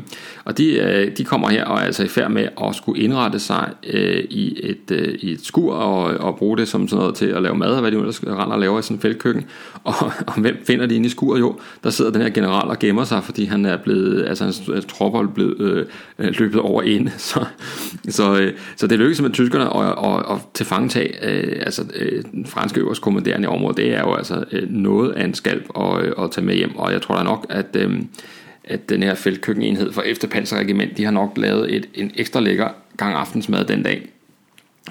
og 0.46 0.58
de, 0.58 0.80
øh, 0.80 1.18
de 1.18 1.24
kommer 1.24 1.50
her 1.50 1.66
og 1.66 1.78
er 1.78 1.82
altså 1.82 2.04
i 2.04 2.08
færd 2.08 2.32
med 2.32 2.48
at 2.64 2.76
skulle 2.76 3.02
indrette 3.02 3.40
sig 3.40 3.74
øh, 3.88 4.24
i, 4.30 4.60
et, 4.64 4.92
øh, 4.92 5.14
i 5.20 5.32
et 5.32 5.46
skur 5.46 5.74
og, 5.74 6.04
og 6.04 6.36
bruge 6.36 6.58
det 6.58 6.68
som 6.68 6.88
sådan 6.88 7.00
noget 7.00 7.16
til 7.16 7.26
at 7.26 7.42
lave 7.42 7.58
mad, 7.58 7.72
og 7.72 7.82
hvad 7.82 7.92
de 7.92 7.98
ellers 7.98 8.24
render 8.24 8.54
og 8.54 8.60
laver 8.60 8.80
i 8.80 8.82
sådan 8.82 8.98
en 8.98 9.02
feltkøkken. 9.02 9.46
Og, 9.84 9.94
og 10.28 10.34
hvem 10.42 10.58
finder 10.68 10.86
de 10.86 10.96
inde 10.96 11.06
i 11.06 11.10
skuret? 11.10 11.40
Jo, 11.40 11.60
der 11.84 11.90
sidder 11.90 12.12
den 12.12 12.22
her 12.22 12.30
general 12.30 12.70
og 12.70 12.80
gemmer 12.80 13.04
sig, 13.04 13.24
fordi 13.24 13.46
han 13.46 13.66
er 13.66 13.78
blevet, 13.78 14.26
altså 14.26 14.44
hans 14.44 14.86
tropper 14.86 15.20
er 15.20 15.28
blevet 15.28 15.62
øh, 15.62 15.86
øh 16.20 16.34
løbet 16.40 16.62
over 16.62 16.82
ind. 16.82 17.10
Så, 17.28 17.46
så, 18.10 18.40
øh, 18.40 18.54
så 18.76 18.88
det 18.88 19.00
lykkedes 19.00 19.22
med 19.22 19.30
tyskerne 19.30 19.66
at, 19.66 19.96
at, 20.06 20.36
at 20.36 20.42
tilfangetage 20.54 21.26
øh, 21.26 21.62
altså, 21.66 21.84
øh, 21.96 22.24
franske 22.46 22.80
øverste 22.80 23.02
moderne 23.18 23.44
i 23.44 23.48
området, 23.48 23.78
det 23.78 23.94
er 23.94 24.00
jo 24.00 24.14
altså 24.14 24.44
øh, 24.52 24.70
noget 24.70 25.12
af 25.12 25.24
en 25.24 25.34
skalp 25.34 25.64
at, 25.76 26.06
øh, 26.06 26.14
at 26.24 26.32
tage 26.32 26.46
med 26.46 26.56
hjem, 26.56 26.76
og 26.76 26.92
jeg 26.92 27.02
tror 27.02 27.16
da 27.16 27.24
nok, 27.24 27.46
at, 27.50 27.76
øh, 27.76 28.02
at 28.64 28.90
den 28.90 29.04
her 29.04 29.16
feltkøkkenenhed 29.16 29.94
fra 29.94 30.02
Efterpanserregiment, 30.06 30.98
de 30.98 31.04
har 31.04 31.12
nok 31.12 31.38
lavet 31.38 31.76
et, 31.76 31.90
en 31.94 32.12
ekstra 32.16 32.40
lækker 32.40 32.70
gang 32.98 33.16
aftensmad 33.16 33.66
den 33.66 33.84
dag, 33.84 34.10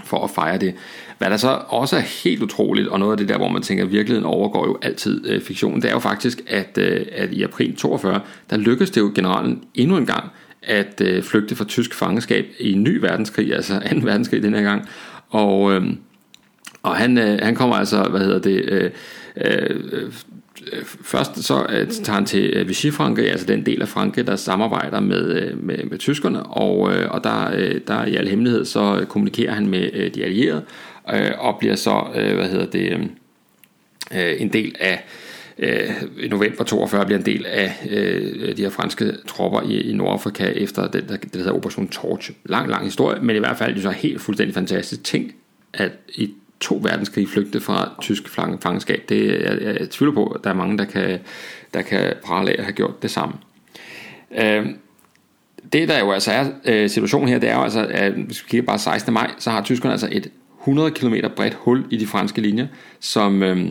for 0.05 0.25
at 0.25 0.31
fejre 0.31 0.59
det. 0.59 0.75
Hvad 1.19 1.31
der 1.31 1.37
så 1.37 1.59
også 1.69 1.97
er 1.97 2.25
helt 2.25 2.43
utroligt, 2.43 2.89
og 2.89 2.99
noget 2.99 3.13
af 3.13 3.19
det 3.19 3.29
der, 3.29 3.39
hvor 3.39 3.49
man 3.49 3.63
tænker, 3.63 3.85
at 3.85 3.93
virkeligheden 3.93 4.27
overgår 4.27 4.67
jo 4.67 4.79
altid 4.83 5.29
øh, 5.29 5.41
fiktionen, 5.41 5.83
det 5.83 5.89
er 5.89 5.95
jo 5.95 5.99
faktisk, 5.99 6.43
at, 6.47 6.79
øh, 6.79 7.07
at 7.13 7.33
i 7.33 7.43
april 7.43 7.77
42, 7.77 8.21
der 8.51 8.57
lykkedes 8.57 8.91
det 8.91 9.01
jo 9.01 9.13
generalen 9.15 9.65
endnu 9.75 9.97
en 9.97 10.07
gang 10.07 10.31
at 10.67 11.01
øh, 11.01 11.23
flygte 11.23 11.57
fra 11.57 11.65
tysk 11.65 11.95
fangeskab 11.95 12.47
i 12.61 12.73
en 12.73 12.83
ny 12.83 12.99
verdenskrig, 12.99 13.55
altså 13.55 13.81
2. 13.93 13.97
verdenskrig 14.03 14.43
den 14.43 14.55
her 14.55 14.63
gang. 14.63 14.89
Og, 15.29 15.73
øh, 15.73 15.87
og 16.87 16.97
han, 16.97 17.19
øh, 17.19 17.39
han 17.43 17.55
kommer 17.55 17.77
altså, 17.77 18.03
hvad 18.03 18.21
hedder 18.21 18.39
det, 18.39 18.65
øh, 18.65 18.91
øh, 19.37 19.81
øh, 20.73 20.85
først 20.85 21.45
så 21.45 21.67
øh, 21.69 21.89
tager 21.89 22.15
han 22.15 22.25
til 22.25 22.53
øh, 22.57 22.69
Vichy-Frankrig, 22.69 23.31
altså 23.31 23.47
den 23.47 23.67
del 23.67 23.83
af 23.83 23.89
Frankrig, 23.89 24.27
der 24.27 24.37
samarbejder 24.37 25.01
med, 25.01 25.43
øh, 25.43 25.65
med, 25.65 25.85
med 25.85 25.99
tyskerne, 25.99 26.43
og, 26.43 26.95
øh, 26.95 27.11
og 27.11 27.25
der, 27.25 27.51
øh, 27.55 27.81
der 27.87 28.05
i 28.05 28.17
al 28.17 28.29
hemmelighed, 28.29 28.65
så 28.65 29.05
kommunikerer 29.09 29.53
han 29.53 29.69
med 29.69 29.91
øh, 29.93 30.15
de 30.15 30.25
allierede, 30.25 30.63
øh, 31.15 31.31
og 31.39 31.57
bliver 31.59 31.77
så, 31.77 32.07
øh, 32.15 32.35
hvad 32.35 32.49
hedder 32.49 32.67
det, 32.67 32.93
øh, 32.93 33.01
øh 34.15 34.41
en 34.41 34.53
del 34.53 34.75
af, 34.81 35.05
øh, 35.59 35.91
i 36.19 36.29
november 36.29 36.65
42 36.65 37.05
bliver 37.05 37.19
en 37.19 37.27
del 37.27 37.47
af 37.47 37.73
øh, 37.91 38.57
de 38.57 38.63
her 38.63 38.71
franske 38.71 39.13
tropper 39.27 39.63
i, 39.63 39.81
i 39.81 39.93
Nordafrika 39.93 40.45
efter 40.45 40.87
den, 40.89 41.09
der, 41.09 41.17
det 41.17 41.33
der 41.35 41.39
hedder 41.39 41.53
Operation 41.53 41.89
Torch. 41.89 42.31
Lang, 42.45 42.71
lang 42.71 42.85
historie, 42.85 43.21
men 43.23 43.37
i 43.37 43.39
hvert 43.39 43.59
fald 43.59 43.83
så 43.83 43.91
helt 43.91 44.21
fuldstændig 44.21 44.55
fantastisk 44.55 45.05
ting, 45.05 45.35
at 45.75 45.93
i 46.15 46.35
to 46.61 46.81
verdenskrige 46.83 47.27
flygte 47.27 47.61
fra 47.61 47.91
tysk 48.01 48.29
fangenskab. 48.29 49.03
Det, 49.09 49.27
jeg, 49.27 49.59
jeg, 49.63 49.81
jeg 49.81 49.91
tvivler 49.91 50.15
på, 50.15 50.27
at 50.27 50.45
der 50.45 50.51
er 50.51 50.55
mange, 50.55 50.79
der 50.79 50.85
kan, 50.85 51.19
der 51.75 51.83
kan 51.83 52.15
prale 52.25 52.51
af 52.51 52.55
at 52.59 52.65
have 52.65 52.73
gjort 52.73 53.03
det 53.03 53.11
samme. 53.11 53.35
Øh, 54.39 54.67
det 55.73 55.89
der 55.89 55.99
jo 55.99 56.11
altså 56.13 56.33
er 56.33 56.47
øh, 56.65 56.91
situationen 56.91 57.29
her, 57.29 57.39
det 57.39 57.49
er 57.49 57.57
jo 57.57 57.63
altså, 57.63 57.87
at 57.91 58.13
hvis 58.13 58.45
vi 58.45 58.47
kigger 58.49 58.67
bare 58.67 58.79
16. 58.79 59.15
maj, 59.15 59.31
så 59.39 59.51
har 59.51 59.63
tyskerne 59.63 59.93
altså 59.93 60.09
et 60.13 60.31
100 60.61 60.91
km 60.91 61.15
bredt 61.37 61.55
hul 61.55 61.85
i 61.91 61.97
de 61.97 62.07
franske 62.07 62.41
linjer, 62.41 62.67
som, 63.01 63.43
øh, 63.43 63.69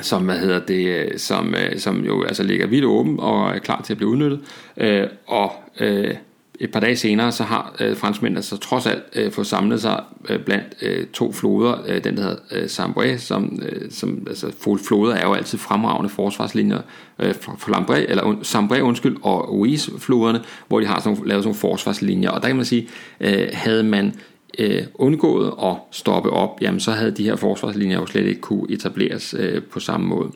som, 0.00 0.24
hvad 0.24 0.38
hedder 0.38 0.60
det, 0.60 1.20
som, 1.20 1.54
øh, 1.54 1.78
som 1.78 2.04
jo 2.04 2.22
altså 2.22 2.42
ligger 2.42 2.66
vidt 2.66 2.84
åben 2.84 3.20
og 3.20 3.50
er 3.50 3.58
klar 3.58 3.82
til 3.82 3.92
at 3.92 3.96
blive 3.96 4.10
udnyttet. 4.10 4.40
Øh, 4.76 5.08
og 5.26 5.52
øh, 5.80 6.14
et 6.60 6.72
par 6.72 6.80
dage 6.80 6.96
senere, 6.96 7.32
så 7.32 7.44
har 7.44 7.76
øh, 7.80 7.96
franskmændene 7.96 8.42
så 8.42 8.56
trods 8.56 8.86
alt 8.86 9.02
øh, 9.14 9.32
fået 9.32 9.46
samlet 9.46 9.80
sig 9.80 10.04
øh, 10.28 10.40
blandt 10.40 10.74
øh, 10.82 11.06
to 11.06 11.32
floder, 11.32 11.82
øh, 11.86 12.04
den 12.04 12.16
der 12.16 12.22
hedder 12.22 12.36
øh, 12.52 12.68
Sambre, 12.68 13.18
som, 13.18 13.58
øh, 13.62 13.90
som 13.90 14.26
altså 14.28 14.76
floder 14.86 15.14
er 15.14 15.26
jo 15.26 15.32
altid 15.32 15.58
fremragende 15.58 16.08
forsvarslinjer, 16.08 16.80
øh, 17.18 17.34
Flambre, 17.58 18.10
eller 18.10 18.38
Sambre, 18.42 18.82
undskyld, 18.82 19.16
og 19.22 19.54
Oise-floderne, 19.54 20.40
hvor 20.68 20.80
de 20.80 20.86
har 20.86 21.00
sådan, 21.00 21.18
lavet 21.26 21.44
sådan 21.44 21.48
nogle 21.48 21.58
forsvarslinjer, 21.58 22.30
og 22.30 22.42
der 22.42 22.48
kan 22.48 22.56
man 22.56 22.64
sige, 22.64 22.88
øh, 23.20 23.48
havde 23.52 23.82
man 23.82 24.14
øh, 24.58 24.82
undgået 24.94 25.54
at 25.62 25.76
stoppe 25.90 26.30
op, 26.30 26.58
jamen 26.60 26.80
så 26.80 26.90
havde 26.90 27.10
de 27.10 27.24
her 27.24 27.36
forsvarslinjer 27.36 27.98
jo 27.98 28.06
slet 28.06 28.26
ikke 28.26 28.40
kunne 28.40 28.66
etableres 28.70 29.34
øh, 29.38 29.62
på 29.62 29.80
samme 29.80 30.06
måde. 30.06 30.30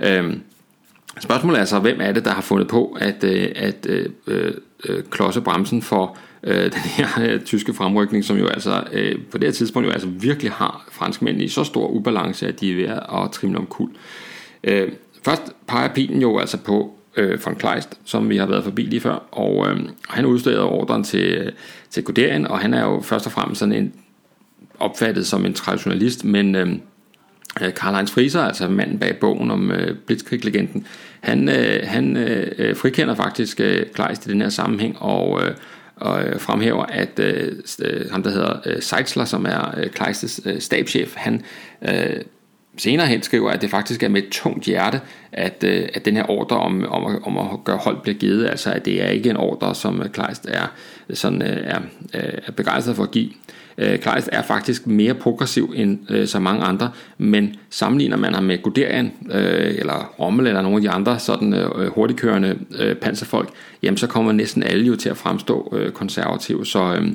Øh, 0.00 0.34
Spørgsmålet 1.20 1.60
er 1.60 1.64
så, 1.64 1.78
hvem 1.78 2.00
er 2.00 2.12
det, 2.12 2.24
der 2.24 2.30
har 2.30 2.42
fundet 2.42 2.68
på 2.68 2.96
at, 3.00 3.24
øh, 3.24 3.48
at 3.56 3.86
øh, 3.88 4.08
øh, 4.26 4.54
øh, 4.88 5.02
klodse 5.10 5.40
bremsen 5.40 5.82
for 5.82 6.18
øh, 6.42 6.62
den 6.72 6.72
her 6.72 7.08
øh, 7.20 7.40
tyske 7.40 7.74
fremrykning, 7.74 8.24
som 8.24 8.36
jo 8.36 8.46
altså 8.46 8.84
øh, 8.92 9.18
på 9.30 9.38
det 9.38 9.46
her 9.46 9.52
tidspunkt 9.52 9.86
jo 9.86 9.92
altså 9.92 10.08
virkelig 10.08 10.52
har 10.52 10.88
franskmændene 10.92 11.44
i 11.44 11.48
så 11.48 11.64
stor 11.64 11.88
ubalance, 11.88 12.48
at 12.48 12.60
de 12.60 12.70
er 12.70 12.76
ved 12.76 12.84
at 13.24 13.32
trimle 13.32 13.58
om 13.58 13.66
kul. 13.66 13.90
Øh, 14.64 14.92
først 15.24 15.42
peger 15.66 15.94
pilen 15.94 16.22
jo 16.22 16.38
altså 16.38 16.58
på 16.58 16.94
øh, 17.16 17.46
von 17.46 17.56
Kleist, 17.56 17.98
som 18.04 18.28
vi 18.28 18.36
har 18.36 18.46
været 18.46 18.64
forbi 18.64 18.82
lige 18.82 19.00
før, 19.00 19.28
og 19.32 19.70
øh, 19.70 19.80
han 20.08 20.26
udsteder 20.26 20.62
ordren 20.62 21.04
til, 21.04 21.52
til 21.90 22.04
Guderian, 22.04 22.46
og 22.46 22.58
han 22.58 22.74
er 22.74 22.84
jo 22.84 23.00
først 23.00 23.26
og 23.26 23.32
fremmest 23.32 23.58
sådan 23.58 23.74
en 23.74 23.92
opfattet 24.78 25.26
som 25.26 25.46
en 25.46 25.54
traditionalist, 25.54 26.24
men 26.24 26.54
Øh, 26.54 26.68
Øh, 27.60 27.68
Karl-Heinz 27.68 28.10
Frieser, 28.10 28.40
altså 28.40 28.68
manden 28.68 28.98
bag 28.98 29.16
bogen 29.16 29.50
om 29.50 29.70
øh, 29.70 29.96
Blitzkrieg-legenden, 30.06 30.86
han, 31.20 31.48
øh, 31.48 31.80
han 31.84 32.16
øh, 32.16 32.76
frikender 32.76 33.14
faktisk 33.14 33.60
øh, 33.60 33.86
Kleist 33.94 34.26
i 34.26 34.30
den 34.30 34.40
her 34.40 34.48
sammenhæng, 34.48 34.96
og, 34.98 35.42
øh, 35.42 35.54
og 35.96 36.24
øh, 36.24 36.40
fremhæver, 36.40 36.86
at 36.86 37.18
øh, 37.18 37.52
øh, 37.82 38.10
ham, 38.10 38.22
der 38.22 38.30
hedder 38.30 38.56
øh, 38.66 38.82
Seitzler, 38.82 39.24
som 39.24 39.46
er 39.46 39.74
øh, 39.76 39.90
Kleistes 39.90 40.40
øh, 40.44 40.60
stabschef, 40.60 41.14
han 41.16 41.42
øh, 41.82 42.16
senere 42.78 43.06
hen 43.06 43.22
skriver, 43.22 43.50
at 43.50 43.62
det 43.62 43.70
faktisk 43.70 44.02
er 44.02 44.08
med 44.08 44.22
et 44.22 44.28
tungt 44.28 44.64
hjerte, 44.64 45.00
at, 45.32 45.64
øh, 45.64 45.88
at 45.94 46.04
den 46.04 46.16
her 46.16 46.30
ordre 46.30 46.56
om, 46.56 46.86
om, 46.88 47.06
at, 47.06 47.18
om 47.22 47.38
at 47.38 47.64
gøre 47.64 47.76
hold 47.76 48.00
bliver 48.02 48.18
givet, 48.18 48.46
altså 48.46 48.70
at 48.70 48.84
det 48.84 49.02
er 49.02 49.08
ikke 49.08 49.30
en 49.30 49.36
ordre, 49.36 49.74
som 49.74 50.02
Kleist 50.12 50.46
er, 50.48 50.66
sådan, 51.14 51.42
øh, 51.42 51.66
er, 51.66 51.80
er 52.12 52.52
begejstret 52.52 52.96
for 52.96 53.02
at 53.02 53.10
give. 53.10 53.30
Øh, 53.78 53.98
Kleist 53.98 54.28
er 54.32 54.42
faktisk 54.42 54.86
mere 54.86 55.14
progressiv 55.14 55.72
end 55.76 55.98
øh, 56.10 56.26
så 56.26 56.38
mange 56.38 56.64
andre, 56.64 56.90
men 57.18 57.56
sammenligner 57.70 58.16
man 58.16 58.34
ham 58.34 58.44
med 58.44 58.62
Guderian, 58.62 59.12
øh, 59.30 59.74
eller 59.78 60.14
Rommel, 60.20 60.46
eller 60.46 60.62
nogle 60.62 60.76
af 60.76 60.82
de 60.82 60.90
andre 60.90 61.18
sådan 61.18 61.54
øh, 61.54 61.70
øh, 61.76 61.88
hurtigkørende 61.88 62.58
øh, 62.78 62.94
panserfolk, 62.94 63.48
jamen 63.82 63.98
så 63.98 64.06
kommer 64.06 64.32
næsten 64.32 64.62
alle 64.62 64.86
jo 64.86 64.96
til 64.96 65.08
at 65.08 65.16
fremstå 65.16 65.72
øh, 65.76 65.92
konservative, 65.92 66.66
så 66.66 66.94
øh, 66.94 67.06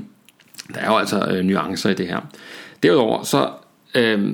der 0.74 0.80
er 0.80 0.92
jo 0.92 0.98
altså 0.98 1.28
øh, 1.32 1.46
nuancer 1.46 1.90
i 1.90 1.94
det 1.94 2.08
her. 2.08 2.20
Derudover 2.84 3.24
så 3.24 3.50
øh, 3.96 4.34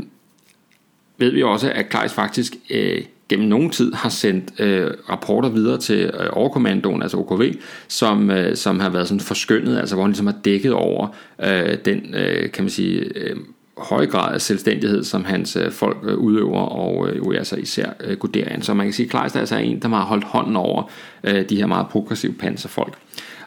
ved 1.18 1.32
vi 1.32 1.44
også, 1.44 1.72
at 1.72 1.90
Kleist 1.90 2.16
faktisk 2.16 2.56
øh, 2.70 3.02
gennem 3.30 3.48
nogen 3.48 3.70
tid 3.70 3.94
har 3.94 4.10
sendt 4.10 4.60
øh, 4.60 4.92
rapporter 5.10 5.50
videre 5.50 5.78
til 5.78 6.12
øh, 6.20 6.30
overkommandoen, 6.32 7.02
altså 7.02 7.18
OKV, 7.18 7.54
som, 7.88 8.32
øh, 8.32 8.56
som 8.56 8.80
har 8.80 8.90
været 8.90 9.08
sådan 9.08 9.20
forskyndet, 9.20 9.78
altså 9.78 9.96
hvor 9.96 10.04
han 10.04 10.12
ligesom 10.12 10.28
har 10.28 10.36
dækket 10.46 10.74
over 10.74 11.08
øh, 11.44 11.78
den, 11.86 12.16
øh, 12.16 12.52
kan 12.52 12.64
man 12.64 12.70
sige, 12.70 13.00
øh, 13.00 13.36
høje 13.78 14.06
grad 14.06 14.34
af 14.34 14.42
selvstændighed, 14.42 15.04
som 15.04 15.26
hans 15.26 15.56
øh, 15.56 15.72
folk 15.72 15.98
øh, 16.04 16.18
udøver, 16.18 16.60
og 16.60 17.10
øh, 17.10 17.18
jo 17.18 17.32
altså 17.32 17.56
især 17.56 17.90
øh, 18.04 18.18
Guderian. 18.18 18.62
Så 18.62 18.74
man 18.74 18.86
kan 18.86 18.94
sige, 18.94 19.06
at 19.06 19.10
Kleist 19.10 19.36
er 19.36 19.40
altså 19.40 19.56
en, 19.56 19.80
der 19.80 19.88
har 19.88 20.06
holdt 20.06 20.24
hånden 20.24 20.56
over 20.56 20.90
øh, 21.24 21.50
de 21.50 21.56
her 21.56 21.66
meget 21.66 21.88
progressive 21.88 22.34
panserfolk. 22.34 22.98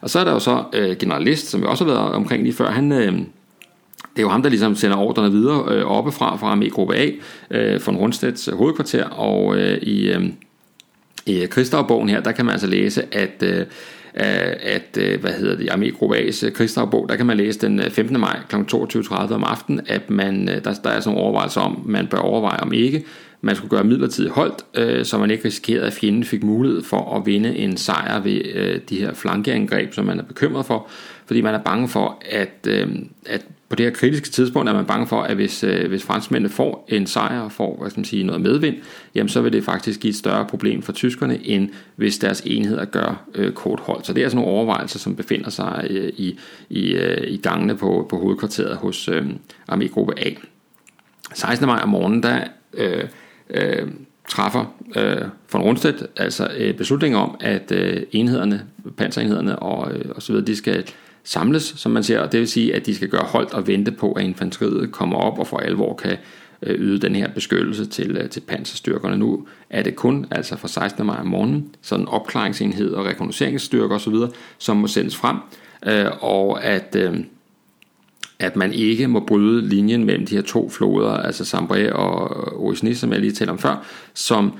Og 0.00 0.10
så 0.10 0.18
er 0.18 0.24
der 0.24 0.32
jo 0.32 0.38
så 0.38 0.64
øh, 0.72 0.96
generalist, 0.96 1.46
som 1.46 1.60
vi 1.60 1.66
også 1.66 1.84
har 1.84 1.92
været 1.92 2.12
omkring 2.12 2.42
lige 2.42 2.52
før, 2.52 2.70
han... 2.70 2.92
Øh, 2.92 3.12
det 4.16 4.18
er 4.18 4.22
jo 4.22 4.28
ham, 4.28 4.42
der 4.42 4.48
ligesom 4.48 4.74
sender 4.74 4.96
ordrene 4.96 5.30
videre 5.30 5.64
øh, 5.74 5.84
oppefra 5.84 6.36
fra 6.36 6.56
armégruppe 6.56 6.94
A, 6.94 7.10
øh, 7.50 7.80
fra 7.80 7.92
Rundstedts 7.92 8.48
øh, 8.48 8.54
hovedkvarter, 8.54 9.04
og 9.04 9.56
øh, 9.56 9.78
i, 9.78 10.10
øh, 10.12 10.24
i 11.26 11.46
Krigsdagbogen 11.50 12.08
her, 12.08 12.20
der 12.20 12.32
kan 12.32 12.44
man 12.44 12.52
altså 12.52 12.66
læse, 12.66 13.14
at 13.14 13.42
øh, 13.42 13.60
øh 13.60 13.66
at, 14.62 14.98
øh, 15.00 15.20
hvad 15.20 15.32
hedder 15.32 15.56
det, 15.56 15.70
armégruppe 15.70 16.16
A's 16.16 16.50
krigsdagbog, 16.50 17.08
der 17.08 17.16
kan 17.16 17.26
man 17.26 17.36
læse 17.36 17.60
den 17.60 17.82
15. 17.90 18.20
maj 18.20 18.38
kl. 18.48 18.56
22.30 18.56 19.34
om 19.34 19.44
aftenen, 19.44 19.80
at 19.86 20.10
man, 20.10 20.46
der, 20.46 20.60
der 20.60 20.70
er 20.70 21.00
sådan 21.00 21.00
nogle 21.04 21.20
overvejelser 21.20 21.60
om, 21.60 21.82
man 21.86 22.06
bør 22.06 22.18
overveje 22.18 22.60
om 22.60 22.72
ikke, 22.72 23.04
man 23.40 23.56
skulle 23.56 23.70
gøre 23.70 23.84
midlertidigt 23.84 24.34
holdt, 24.34 24.64
øh, 24.74 25.04
så 25.04 25.18
man 25.18 25.30
ikke 25.30 25.44
risikerede, 25.44 25.86
at 25.86 25.92
fjenden 25.92 26.24
fik 26.24 26.42
mulighed 26.42 26.82
for 26.82 27.16
at 27.16 27.26
vinde 27.26 27.56
en 27.56 27.76
sejr 27.76 28.20
ved 28.20 28.40
øh, 28.54 28.80
de 28.88 28.96
her 28.96 29.14
flankeangreb, 29.14 29.94
som 29.94 30.04
man 30.04 30.18
er 30.18 30.22
bekymret 30.22 30.66
for, 30.66 30.88
fordi 31.26 31.40
man 31.40 31.54
er 31.54 31.62
bange 31.62 31.88
for, 31.88 32.22
at, 32.30 32.66
øh, 32.68 32.88
at 33.26 33.46
på 33.70 33.76
det 33.76 33.86
her 33.86 33.92
kritiske 33.92 34.28
tidspunkt 34.28 34.68
er 34.68 34.72
man 34.72 34.86
bange 34.86 35.06
for, 35.06 35.22
at 35.22 35.34
hvis, 35.34 35.64
øh, 35.64 35.88
hvis 35.88 36.04
franskmændene 36.04 36.48
får 36.48 36.84
en 36.88 37.06
sejr 37.06 37.40
og 37.40 37.52
får 37.52 37.76
hvad 37.80 37.90
skal 37.90 38.00
man 38.00 38.04
sige, 38.04 38.24
noget 38.24 38.40
medvind, 38.40 38.76
jamen 39.14 39.28
så 39.28 39.40
vil 39.40 39.52
det 39.52 39.64
faktisk 39.64 40.00
give 40.00 40.08
et 40.08 40.16
større 40.16 40.46
problem 40.46 40.82
for 40.82 40.92
tyskerne, 40.92 41.46
end 41.46 41.68
hvis 41.96 42.18
deres 42.18 42.42
enheder 42.46 42.84
gør 42.84 43.24
øh, 43.34 43.52
kort 43.52 43.80
hold. 43.80 44.04
Så 44.04 44.12
det 44.12 44.24
er 44.24 44.28
sådan 44.28 44.36
nogle 44.36 44.52
overvejelser, 44.52 44.98
som 44.98 45.16
befinder 45.16 45.50
sig 45.50 45.86
øh, 45.90 46.12
i, 46.16 46.38
i, 46.70 46.92
øh, 46.92 47.30
i 47.30 47.36
gangene 47.36 47.76
på, 47.76 48.06
på 48.10 48.18
hovedkvarteret 48.18 48.76
hos 48.76 49.08
øh, 49.08 49.26
armégruppe 49.72 50.12
A. 50.16 50.30
16. 51.34 51.66
maj 51.66 51.80
om 51.82 51.88
morgenen, 51.88 52.22
der 52.22 52.44
øh, 52.74 53.04
øh, 53.50 53.88
træffer 54.28 54.74
øh, 54.96 55.28
von 55.52 55.62
Rundstedt 55.62 56.06
altså 56.16 56.50
øh, 56.56 56.74
beslutning 56.74 57.16
om, 57.16 57.36
at 57.40 57.72
øh, 57.72 58.02
enhederne, 58.12 58.66
panserenhederne 58.96 59.58
og, 59.58 59.92
øh, 59.92 60.04
og 60.14 60.22
så 60.22 60.32
videre, 60.32 60.46
de 60.46 60.56
skal 60.56 60.84
samles, 61.30 61.74
som 61.76 61.92
man 61.92 62.02
ser, 62.02 62.20
og 62.20 62.32
det 62.32 62.40
vil 62.40 62.48
sige, 62.48 62.74
at 62.74 62.86
de 62.86 62.94
skal 62.94 63.08
gøre 63.08 63.24
holdt 63.24 63.52
og 63.52 63.66
vente 63.66 63.92
på, 63.92 64.12
at 64.12 64.24
infanteriet 64.24 64.92
kommer 64.92 65.18
op 65.18 65.38
og 65.38 65.46
for 65.46 65.58
alvor 65.58 65.94
kan 65.94 66.16
øh, 66.62 66.78
yde 66.78 67.00
den 67.00 67.14
her 67.14 67.28
beskyttelse 67.28 67.86
til, 67.86 68.16
øh, 68.16 68.30
til 68.30 68.40
panserstyrkerne. 68.40 69.16
Nu 69.16 69.46
er 69.70 69.82
det 69.82 69.96
kun 69.96 70.26
altså 70.30 70.56
fra 70.56 70.68
16. 70.68 71.06
maj 71.06 71.20
om 71.20 71.26
morgenen, 71.26 71.74
sådan 71.82 72.08
opklaringsenhed 72.08 72.92
og 72.92 73.04
rekognosceringsstyrker 73.04 73.94
osv., 73.94 74.14
som 74.58 74.76
må 74.76 74.86
sendes 74.86 75.16
frem, 75.16 75.36
øh, 75.86 76.10
og 76.20 76.64
at... 76.64 76.96
At 78.38 78.56
man 78.56 78.72
ikke 78.72 79.08
må 79.08 79.20
bryde 79.20 79.68
linjen 79.68 80.04
mellem 80.04 80.26
de 80.26 80.34
her 80.34 80.42
to 80.42 80.70
floder, 80.70 81.10
altså 81.10 81.44
Sambre 81.44 81.92
og 81.92 82.64
Oisnis, 82.64 82.98
som 82.98 83.12
jeg 83.12 83.20
lige 83.20 83.32
talte 83.32 83.50
om 83.50 83.58
før, 83.58 83.86
som, 84.14 84.52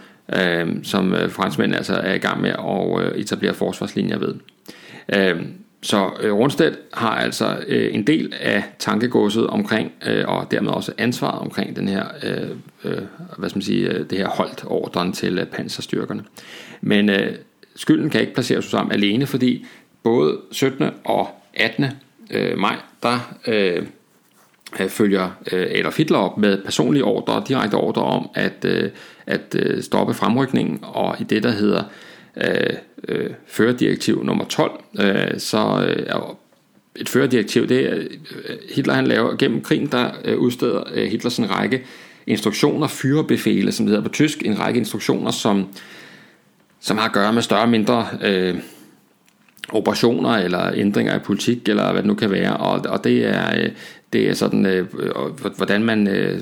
som 0.83 1.15
franskmændene 1.29 1.77
altså 1.77 1.95
er 1.95 2.15
i 2.15 2.19
gang 2.19 2.41
med 2.41 2.51
at 2.51 3.21
etablere 3.21 3.55
forsvarslinjer 3.55 4.19
ved. 4.19 4.35
Så 5.83 6.11
øh, 6.21 6.33
Rundstedt 6.33 6.79
har 6.93 7.15
altså 7.15 7.59
øh, 7.67 7.95
en 7.95 8.07
del 8.07 8.35
af 8.41 8.65
tankegodset 8.79 9.47
omkring, 9.47 9.93
øh, 10.07 10.29
og 10.29 10.51
dermed 10.51 10.71
også 10.71 10.93
ansvaret 10.99 11.39
omkring 11.39 11.77
den 11.77 11.89
her, 11.89 12.05
øh, 12.23 12.51
øh, 12.85 12.99
hvad 13.39 13.49
skal 13.49 13.57
man 13.57 13.63
sige, 13.63 13.89
øh, 13.89 14.11
det 14.11 14.19
her 14.19 14.29
holdt 14.29 14.65
ordren 14.67 15.13
til 15.13 15.39
øh, 15.39 15.47
panserstyrkerne. 15.47 16.25
Men 16.81 17.09
øh, 17.09 17.35
skylden 17.77 18.11
kan 18.11 18.21
ikke 18.21 18.35
placeres 18.35 18.65
sammen 18.65 18.93
alene, 18.93 19.27
fordi 19.27 19.67
både 20.03 20.39
17. 20.53 20.91
og 21.05 21.29
18. 21.55 21.87
Øh, 22.31 22.59
maj, 22.59 22.77
der 23.03 23.35
øh, 23.47 23.87
følger 24.89 25.31
øh, 25.53 25.67
Adolf 25.71 25.97
Hitler 25.97 26.19
op 26.19 26.39
med 26.39 26.65
personlige 26.65 27.05
ordre, 27.05 27.45
direkte 27.49 27.75
ordre 27.75 28.03
om 28.03 28.31
at, 28.35 28.65
øh, 28.65 28.91
at 29.27 29.57
øh, 29.59 29.83
stoppe 29.83 30.15
fremrykningen, 30.15 30.79
og 30.83 31.17
i 31.21 31.25
det, 31.25 31.43
der 31.43 31.51
hedder 31.51 31.79
øh, 31.85 31.91
Øh, 32.37 32.77
øh, 33.09 33.31
førerdirektiv 33.47 34.25
nummer 34.25 34.45
12, 34.45 34.85
øh, 35.01 35.39
så 35.39 35.87
øh, 35.89 36.21
et 36.97 37.09
førerdirektiv, 37.09 37.69
det 37.69 37.93
er, 37.93 37.95
øh, 37.95 38.59
Hitler 38.75 38.95
han 38.95 39.07
laver 39.07 39.37
gennem 39.37 39.63
krigen, 39.63 39.87
der 39.87 40.11
øh, 40.25 40.39
udsteder 40.39 40.83
øh, 40.95 41.09
Hitler 41.09 41.41
en 41.41 41.51
række 41.51 41.83
instruktioner, 42.27 42.87
fyrebefale, 42.87 43.73
som 43.73 43.87
det 43.87 43.91
hedder 43.91 44.09
på 44.09 44.13
tysk, 44.13 44.43
en 44.43 44.59
række 44.59 44.79
instruktioner, 44.79 45.31
som, 45.31 45.69
som 46.81 46.99
har 46.99 47.07
at 47.07 47.13
gøre 47.13 47.33
med 47.33 47.43
større 47.43 47.63
og 47.63 47.69
mindre 47.69 48.07
øh, 48.23 48.55
operationer 49.69 50.31
eller 50.31 50.73
ændringer 50.75 51.17
i 51.17 51.19
politik, 51.19 51.69
eller 51.69 51.93
hvad 51.93 52.03
det 52.03 52.09
nu 52.09 52.15
kan 52.15 52.31
være, 52.31 52.57
og, 52.57 52.81
og 52.89 53.05
det 53.05 53.27
er, 53.27 53.63
øh, 53.63 53.71
det 54.13 54.29
er 54.29 54.35
sådan, 54.35 54.67
øh, 54.67 54.87
hvordan 55.57 55.85
man 55.85 56.09
øh, 56.09 56.41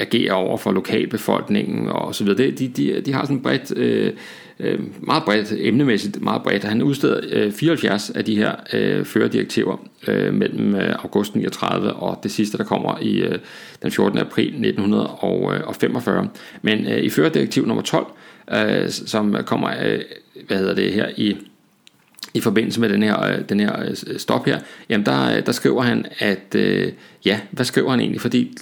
agerer 0.00 0.32
over 0.32 0.56
for 0.56 0.72
lokalbefolkningen 0.72 1.88
og 1.88 2.14
så 2.14 2.24
videre. 2.24 2.50
De, 2.50 2.68
de, 2.68 3.00
de 3.00 3.12
har 3.12 3.22
sådan 3.22 3.42
bredt, 3.42 3.76
øh, 3.76 4.12
øh, 4.60 4.80
meget 5.00 5.22
bredt, 5.24 5.52
emnemæssigt 5.58 6.22
meget 6.22 6.42
bredt. 6.42 6.64
Han 6.64 6.82
udsteder 6.82 7.20
øh, 7.30 7.52
74 7.52 8.10
af 8.10 8.24
de 8.24 8.36
her 8.36 8.54
øh, 8.72 9.04
førerdirektiver 9.04 9.76
øh, 10.08 10.34
mellem 10.34 10.74
øh, 10.74 10.94
august 10.98 11.34
39 11.34 11.92
og 11.92 12.20
det 12.22 12.30
sidste, 12.30 12.58
der 12.58 12.64
kommer 12.64 12.98
i 13.00 13.18
øh, 13.18 13.38
den 13.82 13.90
14. 13.90 14.18
april 14.18 14.66
1945. 14.66 16.22
Øh, 16.22 16.28
Men 16.62 16.86
øh, 16.86 16.98
i 16.98 17.10
førerdirektiv 17.10 17.66
nummer 17.66 17.82
12, 17.82 18.06
øh, 18.52 18.90
som 18.90 19.36
kommer, 19.46 19.70
øh, 19.84 20.00
hvad 20.46 20.58
hedder 20.58 20.74
det 20.74 20.92
her, 20.92 21.08
i 21.16 21.36
i 22.34 22.40
forbindelse 22.40 22.80
med 22.80 22.88
den 22.88 23.02
her, 23.02 23.22
øh, 23.24 23.48
den 23.48 23.60
her 23.60 23.94
stop 24.16 24.46
her, 24.46 24.58
jamen 24.88 25.06
der, 25.06 25.40
der 25.40 25.52
skriver 25.52 25.82
han, 25.82 26.06
at 26.18 26.54
øh, 26.54 26.92
ja, 27.24 27.40
hvad 27.50 27.64
skriver 27.64 27.90
han 27.90 28.00
egentlig? 28.00 28.20
Fordi 28.20 28.56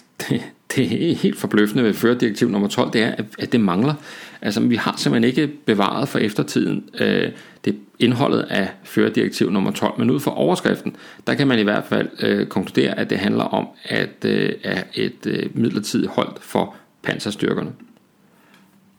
det, 0.77 1.11
er 1.11 1.15
helt 1.15 1.39
forbløffende 1.39 1.85
ved 1.85 1.95
førerdirektiv 1.95 2.49
nummer 2.49 2.69
12, 2.69 2.93
det 2.93 3.03
er, 3.03 3.15
at 3.39 3.53
det 3.53 3.61
mangler. 3.61 3.95
Altså, 4.43 4.61
vi 4.61 4.77
har 4.77 4.95
simpelthen 4.97 5.29
ikke 5.29 5.47
bevaret 5.47 6.09
for 6.09 6.19
eftertiden 6.19 6.85
øh, 7.01 7.29
det 7.65 7.77
indholdet 7.99 8.47
af 8.51 8.69
førerdirektiv 8.85 9.51
nummer 9.51 9.71
12, 9.71 9.99
men 9.99 10.11
ud 10.11 10.21
fra 10.21 10.39
overskriften, 10.39 10.97
der 11.27 11.35
kan 11.35 11.49
man 11.49 11.59
i 11.59 11.63
hvert 11.63 11.85
fald 11.85 12.09
øh, 12.21 12.47
konkludere, 12.47 12.99
at 12.99 13.11
det 13.11 13.19
handler 13.19 13.45
om 13.45 13.69
at 13.85 14.25
øh, 14.25 14.53
er 14.63 14.83
et 14.95 15.27
øh, 15.27 15.47
midlertidigt 15.55 16.11
hold 16.11 16.33
for 16.41 16.75
panserstyrkerne. 17.03 17.71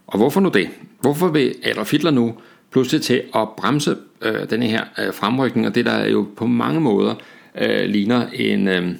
Og 0.08 0.18
hvorfor 0.18 0.40
nu 0.40 0.50
det? 0.50 0.70
Hvorfor 1.02 1.28
vil 1.28 1.56
Adolf 1.63 1.92
Hitler 1.92 2.12
nu 2.12 2.36
pludselig 2.72 3.02
til 3.02 3.22
at 3.36 3.50
bremse 3.58 3.96
øh, 4.22 4.50
denne 4.50 4.66
her 4.66 4.84
øh, 5.00 5.13
fremrykning, 5.13 5.68
og 5.68 5.76
det 5.76 5.86
der 5.86 6.06
jo 6.06 6.28
på 6.38 6.48
mange 6.48 6.82
måder 6.82 7.16
øh, 7.62 7.90
ligner 7.90 8.28
en... 8.34 8.68
Øh, 8.68 8.92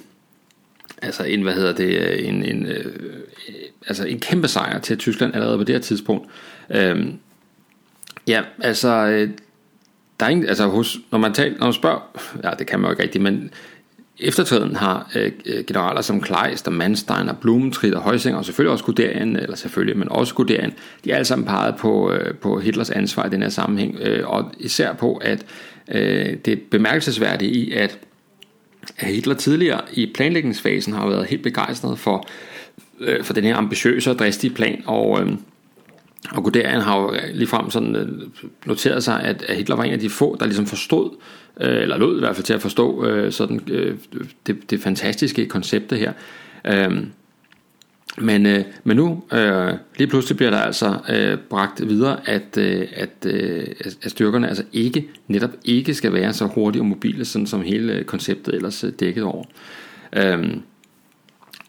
altså 1.02 1.24
en, 1.24 1.42
hvad 1.42 1.54
hedder 1.54 1.72
det, 1.72 2.02
øh, 2.02 2.28
en, 2.28 2.44
en, 2.44 2.66
øh, 2.66 2.84
øh, 2.84 3.54
altså 3.86 4.06
en 4.06 4.20
kæmpe 4.20 4.48
sejr 4.48 4.78
til 4.78 4.98
Tyskland 4.98 5.34
allerede 5.34 5.58
på 5.58 5.64
det 5.64 5.74
her 5.74 5.82
tidspunkt. 5.82 6.28
Øhm, 6.70 7.18
ja, 8.26 8.42
altså, 8.62 8.88
øh, 8.88 9.30
der 10.20 10.26
er 10.26 10.30
ingen, 10.30 10.48
altså 10.48 10.66
hos, 10.66 10.98
når 11.12 11.18
man 11.18 11.32
taler, 11.32 11.58
når 11.58 11.66
man 11.66 11.72
spørger, 11.72 12.20
ja, 12.44 12.50
det 12.58 12.66
kan 12.66 12.80
man 12.80 12.88
jo 12.88 12.92
ikke 12.92 13.02
rigtigt, 13.02 13.22
men 13.22 13.50
eftertiden 14.20 14.76
har 14.76 15.10
øh, 15.16 15.32
øh, 15.46 15.64
generaler 15.64 16.00
som 16.00 16.20
Kleist 16.20 16.66
og 16.66 16.72
Manstein 16.72 17.28
og 17.28 17.38
Blumentritt 17.38 17.94
og 17.94 18.02
Højsinger 18.02 18.38
og 18.38 18.44
selvfølgelig 18.44 18.72
også 18.72 18.84
Guderian, 18.84 19.36
eller 19.36 19.56
selvfølgelig, 19.56 19.98
men 19.98 20.08
også 20.08 20.34
Guderian, 20.34 20.72
de 21.04 21.10
er 21.10 21.14
alle 21.14 21.24
sammen 21.24 21.46
peget 21.46 21.76
på, 21.76 22.12
øh, 22.12 22.34
på 22.34 22.58
Hitlers 22.58 22.90
ansvar 22.90 23.26
i 23.26 23.30
den 23.30 23.42
her 23.42 23.48
sammenhæng, 23.48 23.98
øh, 24.00 24.28
og 24.28 24.52
især 24.58 24.92
på, 24.92 25.16
at 25.16 25.46
øh, 25.88 26.36
det 26.44 26.48
er 26.48 26.56
bemærkelsesværdigt 26.70 27.56
i, 27.56 27.72
at 27.72 27.98
Hitler 28.96 29.34
tidligere 29.34 29.80
i 29.92 30.12
planlægningsfasen 30.14 30.92
har 30.92 31.08
været 31.08 31.26
helt 31.26 31.42
begejstret 31.42 31.98
for, 31.98 32.28
øh, 33.00 33.24
for 33.24 33.32
den 33.32 33.44
her 33.44 33.56
ambitiøse 33.56 34.10
og 34.10 34.18
dristige 34.18 34.54
plan, 34.54 34.82
og, 34.86 35.20
øh, 35.20 35.32
og 36.30 36.44
Guderian 36.44 36.80
har 36.80 37.00
jo 37.00 37.14
ligefrem 37.34 37.70
sådan 37.70 37.96
øh, 37.96 38.08
noteret 38.66 39.04
sig, 39.04 39.22
at, 39.22 39.42
at 39.42 39.56
Hitler 39.56 39.76
var 39.76 39.84
en 39.84 39.92
af 39.92 40.00
de 40.00 40.10
få, 40.10 40.36
der 40.40 40.46
ligesom 40.46 40.66
forstod, 40.66 41.10
øh, 41.60 41.82
eller 41.82 41.98
lød 41.98 42.16
i 42.16 42.20
hvert 42.20 42.36
fald 42.36 42.44
til 42.44 42.54
at 42.54 42.62
forstå 42.62 43.04
øh, 43.04 43.32
sådan, 43.32 43.60
øh, 43.70 43.96
det, 44.46 44.70
det 44.70 44.80
fantastiske 44.80 45.46
koncept 45.46 45.92
her. 45.92 46.12
Øh, 46.64 47.04
men, 48.18 48.46
øh, 48.46 48.64
men 48.84 48.96
nu 48.96 49.22
øh, 49.32 49.72
lige 49.96 50.08
pludselig 50.08 50.36
bliver 50.36 50.50
der 50.50 50.58
altså 50.58 50.98
øh, 51.08 51.38
bragt 51.50 51.88
videre, 51.88 52.28
at, 52.28 52.58
øh, 52.58 52.86
at, 52.92 53.26
øh, 53.26 53.66
at 54.02 54.10
styrkerne 54.10 54.48
altså 54.48 54.64
ikke 54.72 55.08
netop 55.28 55.50
ikke 55.64 55.94
skal 55.94 56.12
være 56.12 56.32
så 56.32 56.46
hurtige 56.46 56.82
og 56.82 56.86
mobile, 56.86 57.24
sådan 57.24 57.46
som 57.46 57.62
hele 57.62 58.04
konceptet 58.04 58.54
ellers 58.54 58.84
øh, 58.84 58.92
dækket 59.00 59.24
over. 59.24 59.44
Øhm, 60.12 60.62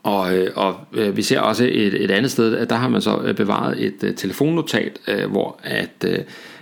og, 0.03 0.37
øh, 0.37 0.51
og 0.55 0.79
øh, 0.93 1.17
vi 1.17 1.21
ser 1.21 1.39
også 1.39 1.63
et, 1.63 2.03
et 2.03 2.11
andet 2.11 2.31
sted, 2.31 2.55
at 2.55 2.69
der 2.69 2.75
har 2.75 2.89
man 2.89 3.01
så 3.01 3.21
øh, 3.23 3.35
bevaret 3.35 3.85
et 3.85 4.03
øh, 4.03 4.15
telefonnotat, 4.15 4.99
øh, 5.07 5.31
hvor 5.31 5.59
at 5.63 6.05
uh, 6.07 6.13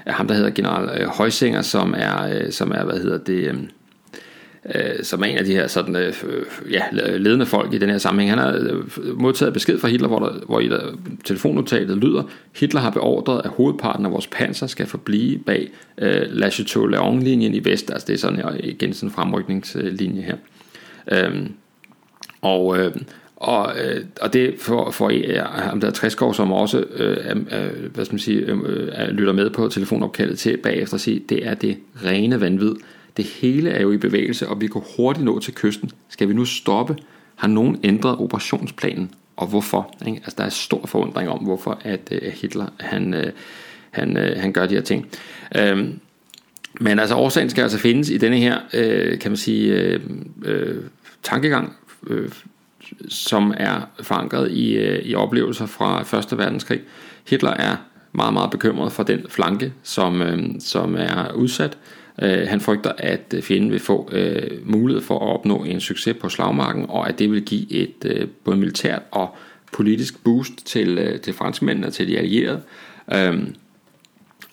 ham 0.08 0.28
der 0.28 0.36
hedder 0.36 0.50
general 0.50 1.02
øh, 1.02 1.08
Højsinger, 1.08 1.62
som 1.62 1.94
er, 1.98 2.28
øh, 2.28 2.52
som 2.52 2.72
er 2.72 2.84
hvad 2.84 3.00
hedder 3.00 3.18
det, 3.18 3.48
øhm, 3.48 3.70
øh, 4.76 5.04
som 5.04 5.22
er 5.22 5.26
en 5.26 5.38
af 5.38 5.46
de 5.46 5.54
her 5.54 5.68
sådan, 5.68 5.96
øh, 5.96 6.14
øh 6.28 6.72
ja, 6.72 6.84
ledende 7.18 7.46
folk 7.46 7.74
i 7.74 7.78
den 7.78 7.90
her 7.90 7.98
sammenhæng. 7.98 8.32
Han 8.32 8.40
har 8.40 8.54
øh, 8.54 9.20
modtaget 9.20 9.54
besked 9.54 9.80
fra 9.80 9.88
Hitler, 9.88 10.08
hvor, 10.08 10.20
der, 10.20 10.46
hvor 10.46 10.60
i 10.60 10.68
der, 10.68 10.82
telefonnotatet 11.24 11.98
lyder, 11.98 12.24
Hitler 12.56 12.82
har 12.82 12.90
beordret, 12.90 13.42
at 13.46 13.50
hovedparten 13.50 14.06
af 14.06 14.12
vores 14.12 14.28
panser 14.28 14.68
skal 14.68 14.86
forblive 14.86 15.40
bag 15.40 15.70
øh, 15.98 16.22
La 16.30 16.50
Chateau-Léon-linjen 16.50 17.56
i 17.56 17.62
vest. 17.64 17.92
Altså 17.92 18.08
det 18.08 18.14
er 18.14 18.18
sådan 18.18 18.40
øh, 18.40 18.60
igen 18.64 18.94
sådan 18.94 19.10
en 19.10 19.14
fremrykningslinje 19.14 20.22
her. 20.22 20.36
Øh, 21.12 21.50
og, 22.42 22.80
øh, 22.80 22.92
og, 23.36 23.74
øh, 23.80 24.04
og 24.22 24.34
det 24.34 24.56
for, 24.60 24.92
for 24.92 25.10
ja, 25.10 25.44
ham 25.44 25.80
der 25.80 25.92
Træskov, 25.92 26.34
som 26.34 26.52
også 26.52 26.84
øh, 26.94 27.18
øh, 27.28 27.94
hvad 27.94 28.06
skal 28.06 28.14
man 28.14 28.20
sige, 28.20 28.40
øh, 28.40 29.08
lytter 29.10 29.34
med 29.34 29.50
på 29.50 29.68
telefonopkaldet 29.68 30.40
til 30.40 30.58
bagefter 30.58 30.96
at 30.96 31.02
sige, 31.02 31.22
det 31.30 31.48
er 31.48 31.54
det 31.54 31.78
rene 32.06 32.42
vanvid, 32.42 32.76
det 33.18 33.26
hele 33.26 33.70
er 33.70 33.82
jo 33.82 33.92
i 33.92 33.98
bevægelse, 33.98 34.48
og 34.48 34.62
vi 34.62 34.68
går 34.68 34.88
hurtigt 34.98 35.26
nå 35.26 35.40
til 35.40 35.56
kysten. 35.56 35.92
Skal 36.10 36.30
vi 36.30 36.34
nu 36.34 36.46
stoppe? 36.46 36.96
Har 37.36 37.48
nogen 37.48 37.80
ændret 37.84 38.18
operationsplanen? 38.20 39.12
Og 39.38 39.48
hvorfor? 39.48 39.96
Ikke? 40.08 40.18
Altså, 40.18 40.36
der 40.38 40.44
er 40.44 40.50
stor 40.50 40.86
forundring 40.86 41.30
om, 41.30 41.40
hvorfor 41.40 41.80
at, 41.84 42.10
øh, 42.12 42.32
Hitler 42.42 42.66
han, 42.80 43.14
øh, 43.14 43.32
han, 43.92 44.18
øh, 44.18 44.42
han 44.42 44.54
gør 44.54 44.66
de 44.66 44.76
her 44.76 44.82
ting. 44.82 45.08
Um, 45.60 46.00
men 46.82 47.00
altså 47.00 47.16
årsagen 47.16 47.50
skal 47.50 47.62
altså 47.62 47.78
findes 47.78 48.10
i 48.10 48.18
denne 48.18 48.38
her, 48.38 48.60
kan 49.18 49.32
man 49.32 49.38
sige, 49.38 50.00
tankegang, 51.24 51.74
som 53.10 53.54
er 53.58 53.90
forankret 54.02 54.52
i, 54.52 54.78
i 55.10 55.16
oplevelser 55.16 55.66
fra 55.66 56.18
1. 56.32 56.38
verdenskrig. 56.38 56.82
Hitler 57.30 57.50
er 57.50 57.76
meget, 58.12 58.34
meget 58.34 58.52
bekymret 58.52 58.92
for 58.92 59.04
den 59.04 59.26
flanke, 59.30 59.74
som, 59.84 60.22
som 60.60 60.96
er 60.96 61.32
udsat. 61.32 61.78
Øh, 62.22 62.48
han 62.48 62.62
frygter, 62.62 62.92
at 62.98 63.34
øh, 63.36 63.42
fjenden 63.42 63.72
vil 63.72 63.80
få 63.80 64.10
øh, 64.12 64.60
mulighed 64.64 65.04
for 65.04 65.20
at 65.20 65.34
opnå 65.36 65.64
en 65.64 65.80
succes 65.80 66.16
på 66.22 66.30
slagmarken, 66.30 66.86
og 66.90 67.10
at 67.10 67.20
det 67.20 67.32
vil 67.32 67.42
give 67.42 67.72
et 67.72 68.06
øh, 68.06 68.28
både 68.44 68.58
militært 68.58 69.02
og 69.12 69.36
politisk 69.74 70.24
boost 70.24 70.66
til, 70.66 70.98
øh, 70.98 71.20
til 71.20 71.34
franskmændene 71.34 71.88
og 71.88 71.94
til 71.94 72.08
de 72.08 72.18
allierede. 72.18 72.62
Øhm, 73.14 73.56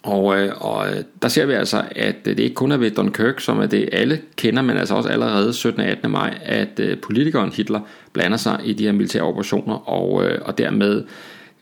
og, 0.03 0.39
øh, 0.39 0.53
og 0.57 0.89
øh, 0.89 1.03
der 1.23 1.29
ser 1.29 1.47
vi 1.47 1.53
altså, 1.53 1.83
at 1.91 2.25
det 2.25 2.39
ikke 2.39 2.55
kun 2.55 2.73
er 2.73 2.77
ved 2.77 2.91
Dunkirk, 2.91 3.41
som 3.41 3.59
er 3.59 3.67
det 3.67 3.89
alle 3.93 4.21
kender, 4.37 4.63
men 4.63 4.77
altså 4.77 4.95
også 4.95 5.09
allerede 5.09 5.53
17. 5.53 5.81
og 5.81 5.87
18. 5.87 6.11
maj, 6.11 6.39
at 6.43 6.81
øh, 6.81 6.99
politikeren 6.99 7.53
Hitler 7.53 7.81
blander 8.13 8.37
sig 8.37 8.61
i 8.65 8.73
de 8.73 8.85
her 8.85 8.93
militære 8.93 9.23
operationer, 9.23 9.75
og, 9.75 10.25
øh, 10.25 10.39
og 10.45 10.59
dermed 10.59 11.05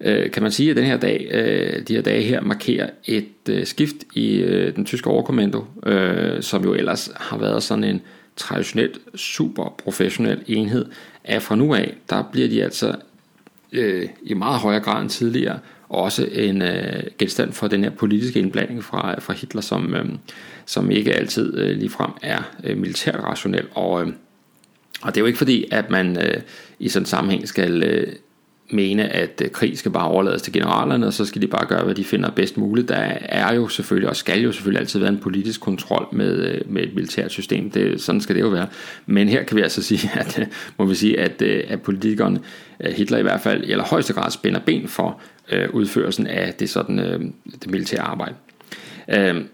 øh, 0.02 0.30
kan 0.30 0.42
man 0.42 0.52
sige, 0.52 0.70
at 0.70 0.76
den 0.76 0.84
her 0.84 0.96
dag, 0.96 1.28
øh, 1.30 1.88
de 1.88 1.94
her 1.94 2.02
dage 2.02 2.22
her 2.22 2.40
markerer 2.40 2.90
et 3.04 3.48
øh, 3.48 3.66
skift 3.66 3.96
i 4.14 4.36
øh, 4.36 4.76
den 4.76 4.84
tyske 4.84 5.10
overkommando, 5.10 5.64
øh, 5.86 6.42
som 6.42 6.64
jo 6.64 6.74
ellers 6.74 7.10
har 7.16 7.38
været 7.38 7.62
sådan 7.62 7.84
en 7.84 8.00
traditionelt 8.36 8.98
super 9.14 9.74
professionel 9.84 10.42
enhed, 10.46 10.86
at 11.24 11.42
fra 11.42 11.56
nu 11.56 11.74
af, 11.74 11.94
der 12.10 12.28
bliver 12.32 12.48
de 12.48 12.64
altså 12.64 12.94
øh, 13.72 14.08
i 14.22 14.34
meget 14.34 14.60
højere 14.60 14.80
grad 14.80 15.02
end 15.02 15.10
tidligere 15.10 15.58
også 15.92 16.28
en 16.32 16.62
øh, 16.62 17.02
genstand 17.18 17.52
for 17.52 17.68
den 17.68 17.84
her 17.84 17.90
politiske 17.90 18.38
indblanding 18.38 18.84
fra, 18.84 19.20
fra 19.20 19.32
Hitler, 19.32 19.60
som, 19.60 19.94
øh, 19.94 20.04
som 20.66 20.90
ikke 20.90 21.12
altid 21.12 21.58
øh, 21.58 21.76
ligefrem 21.76 22.10
er 22.22 22.42
øh, 22.64 22.78
militært 22.78 23.20
rationel. 23.20 23.66
Og, 23.74 24.02
øh, 24.02 24.12
og 25.02 25.14
det 25.14 25.16
er 25.16 25.20
jo 25.20 25.26
ikke 25.26 25.38
fordi, 25.38 25.64
at 25.70 25.90
man 25.90 26.16
øh, 26.26 26.40
i 26.78 26.88
sådan 26.88 27.02
en 27.02 27.06
sammenhæng 27.06 27.48
skal 27.48 27.82
øh, 27.82 28.12
mene, 28.72 29.08
at 29.08 29.42
øh, 29.44 29.50
krig 29.50 29.78
skal 29.78 29.90
bare 29.90 30.08
overlades 30.08 30.42
til 30.42 30.52
generalerne, 30.52 31.06
og 31.06 31.12
så 31.12 31.24
skal 31.24 31.42
de 31.42 31.46
bare 31.46 31.66
gøre, 31.66 31.84
hvad 31.84 31.94
de 31.94 32.04
finder 32.04 32.30
bedst 32.30 32.56
muligt. 32.56 32.88
Der 32.88 32.94
er 33.20 33.54
jo 33.54 33.68
selvfølgelig, 33.68 34.08
og 34.08 34.16
skal 34.16 34.40
jo 34.40 34.52
selvfølgelig 34.52 34.80
altid 34.80 35.00
være 35.00 35.08
en 35.08 35.18
politisk 35.18 35.60
kontrol 35.60 36.08
med, 36.12 36.46
øh, 36.46 36.60
med 36.66 36.82
et 36.82 36.94
militært 36.94 37.30
system. 37.30 37.70
Det, 37.70 38.00
sådan 38.00 38.20
skal 38.20 38.36
det 38.36 38.42
jo 38.42 38.48
være. 38.48 38.66
Men 39.06 39.28
her 39.28 39.42
kan 39.42 39.56
vi 39.56 39.62
altså 39.62 39.82
sige, 39.92 40.10
at, 40.14 40.38
øh, 40.38 40.46
må 40.78 40.84
vi 40.84 40.94
sige, 40.94 41.20
at, 41.20 41.42
at 41.42 41.82
politikerne, 41.82 42.40
Hitler 42.80 43.18
i 43.18 43.22
hvert 43.22 43.40
fald, 43.40 43.64
i 43.64 43.70
allerhøjeste 43.70 44.12
grad 44.12 44.30
spænder 44.30 44.60
ben 44.60 44.88
for 44.88 45.20
øh, 45.52 45.68
udførelsen 45.72 46.26
af 46.26 46.54
det, 46.54 46.70
sådan, 46.70 46.98
øh, 46.98 47.20
det 47.62 47.70
militære 47.70 48.00
arbejde. 48.00 48.34
Øh, 49.08 49.44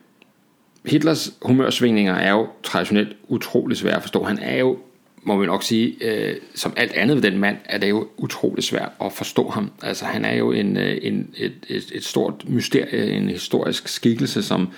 Hitlers 0.87 1.33
humørsvingninger 1.43 2.15
er 2.15 2.31
jo 2.31 2.49
traditionelt 2.63 3.17
utrolig 3.29 3.77
svære 3.77 3.97
at 3.97 4.03
forstå. 4.03 4.25
Han 4.25 4.39
er 4.39 4.59
jo 4.59 4.79
må 5.23 5.37
man 5.37 5.47
nok 5.47 5.63
sige, 5.63 5.97
øh, 6.01 6.37
som 6.55 6.73
alt 6.77 6.93
andet 6.93 7.17
ved 7.17 7.31
den 7.31 7.39
mand, 7.39 7.57
er 7.65 7.79
det 7.79 7.89
jo 7.91 8.09
utrolig 8.17 8.65
svært 8.65 8.91
at 9.05 9.13
forstå 9.13 9.49
ham. 9.49 9.71
Altså 9.83 10.05
han 10.05 10.25
er 10.25 10.35
jo 10.35 10.53
en, 10.53 10.77
øh, 10.77 10.99
en, 11.03 11.31
et, 11.37 11.53
et, 11.69 11.93
et 11.95 12.05
stort 12.05 12.45
mysterie, 12.49 13.11
en 13.11 13.29
historisk 13.29 13.89
skikkelse, 13.89 14.43
som, 14.43 14.69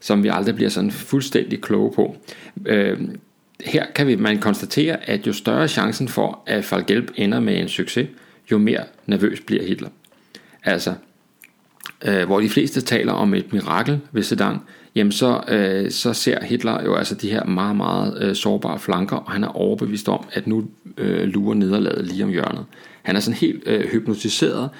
som 0.00 0.22
vi 0.22 0.28
aldrig 0.28 0.54
bliver 0.54 0.70
sådan 0.70 0.90
fuldstændig 0.90 1.60
kloge 1.60 1.92
på. 1.92 2.16
Øh, 2.66 2.98
her 3.64 3.86
kan 3.94 4.06
vi 4.06 4.16
man 4.16 4.38
konstatere, 4.38 5.08
at 5.10 5.26
jo 5.26 5.32
større 5.32 5.68
chancen 5.68 6.08
for, 6.08 6.42
at 6.46 6.64
Falgelb 6.64 7.10
ender 7.14 7.40
med 7.40 7.58
en 7.58 7.68
succes, 7.68 8.08
jo 8.50 8.58
mere 8.58 8.84
nervøs 9.06 9.40
bliver 9.40 9.64
Hitler. 9.64 9.88
Altså, 10.64 10.94
øh, 12.04 12.24
hvor 12.26 12.40
de 12.40 12.48
fleste 12.48 12.80
taler 12.80 13.12
om 13.12 13.34
et 13.34 13.52
mirakel 13.52 14.00
ved 14.12 14.22
Sedan, 14.22 14.56
jamen 14.96 15.12
så, 15.12 15.40
øh, 15.48 15.90
så 15.90 16.12
ser 16.12 16.44
Hitler 16.44 16.84
jo 16.84 16.94
altså 16.94 17.14
de 17.14 17.30
her 17.30 17.44
meget, 17.44 17.76
meget 17.76 18.22
øh, 18.22 18.34
sårbare 18.34 18.78
flanker, 18.78 19.16
og 19.16 19.32
han 19.32 19.44
er 19.44 19.48
overbevist 19.48 20.08
om, 20.08 20.24
at 20.32 20.46
nu 20.46 20.64
øh, 20.96 21.24
lurer 21.28 21.54
nederlaget 21.54 22.06
lige 22.06 22.24
om 22.24 22.30
hjørnet. 22.30 22.64
Han 23.02 23.16
er 23.16 23.20
sådan 23.20 23.38
helt 23.38 23.62
øh, 23.66 23.88
hypnotiseret 23.88 24.70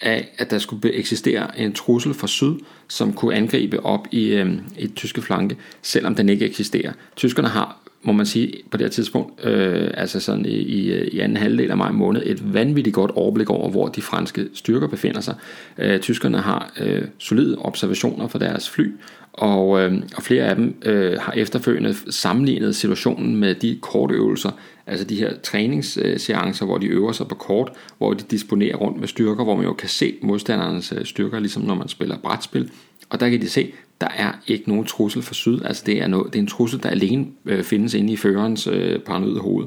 af, 0.00 0.28
at 0.38 0.50
der 0.50 0.58
skulle 0.58 0.92
eksistere 0.92 1.60
en 1.60 1.72
trussel 1.72 2.14
fra 2.14 2.26
syd, 2.26 2.54
som 2.88 3.12
kunne 3.12 3.34
angribe 3.34 3.86
op 3.86 4.06
i, 4.10 4.26
øh, 4.26 4.52
i 4.78 4.86
tyske 4.86 5.22
flanke, 5.22 5.56
selvom 5.82 6.14
den 6.14 6.28
ikke 6.28 6.46
eksisterer. 6.46 6.92
Tyskerne 7.16 7.48
har 7.48 7.82
må 8.04 8.12
man 8.12 8.26
sige, 8.26 8.52
på 8.70 8.76
det 8.76 8.84
her 8.84 8.90
tidspunkt, 8.90 9.44
øh, 9.46 9.90
altså 9.94 10.20
sådan 10.20 10.46
i, 10.46 10.48
i, 10.48 11.08
i 11.08 11.20
anden 11.20 11.36
halvdel 11.36 11.70
af 11.70 11.76
maj 11.76 11.90
måned, 11.90 12.22
et 12.26 12.54
vanvittigt 12.54 12.94
godt 12.94 13.10
overblik 13.10 13.50
over, 13.50 13.70
hvor 13.70 13.88
de 13.88 14.02
franske 14.02 14.48
styrker 14.54 14.86
befinder 14.86 15.20
sig. 15.20 15.34
Øh, 15.78 16.00
tyskerne 16.00 16.38
har 16.38 16.72
øh, 16.80 17.02
solide 17.18 17.56
observationer 17.58 18.28
for 18.28 18.38
deres 18.38 18.70
fly, 18.70 18.92
og, 19.32 19.80
øh, 19.80 20.02
og 20.16 20.22
flere 20.22 20.44
af 20.44 20.56
dem 20.56 20.74
øh, 20.84 21.20
har 21.20 21.32
efterfølgende 21.32 21.94
sammenlignet 22.10 22.76
situationen 22.76 23.36
med 23.36 23.54
de 23.54 23.78
kortøvelser, 23.82 24.50
altså 24.86 25.04
de 25.04 25.16
her 25.16 25.32
træningsseancer, 25.42 26.66
hvor 26.66 26.78
de 26.78 26.86
øver 26.86 27.12
sig 27.12 27.28
på 27.28 27.34
kort, 27.34 27.72
hvor 27.98 28.14
de 28.14 28.24
disponerer 28.30 28.76
rundt 28.76 29.00
med 29.00 29.08
styrker, 29.08 29.44
hvor 29.44 29.56
man 29.56 29.64
jo 29.64 29.72
kan 29.72 29.88
se 29.88 30.14
modstandernes 30.22 30.92
øh, 30.92 31.04
styrker, 31.04 31.38
ligesom 31.38 31.62
når 31.62 31.74
man 31.74 31.88
spiller 31.88 32.18
brætspil. 32.18 32.70
Og 33.10 33.20
der 33.20 33.28
kan 33.28 33.40
de 33.40 33.48
se, 33.48 33.72
der 34.00 34.08
er 34.16 34.32
ikke 34.46 34.68
nogen 34.68 34.84
trussel 34.84 35.22
for 35.22 35.34
syd. 35.34 35.62
Altså 35.64 35.82
det 35.86 36.02
er, 36.02 36.06
noget, 36.06 36.32
det 36.32 36.38
er 36.38 36.42
en 36.42 36.46
trussel, 36.46 36.82
der 36.82 36.90
alene 36.90 37.26
øh, 37.46 37.64
findes 37.64 37.94
inde 37.94 38.12
i 38.12 38.16
førerens 38.16 38.66
øh, 38.66 39.00
paranoide 39.00 39.40
hoved. 39.40 39.66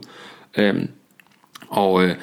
Øhm, 0.57 0.87
og 1.67 2.05
øh, 2.05 2.15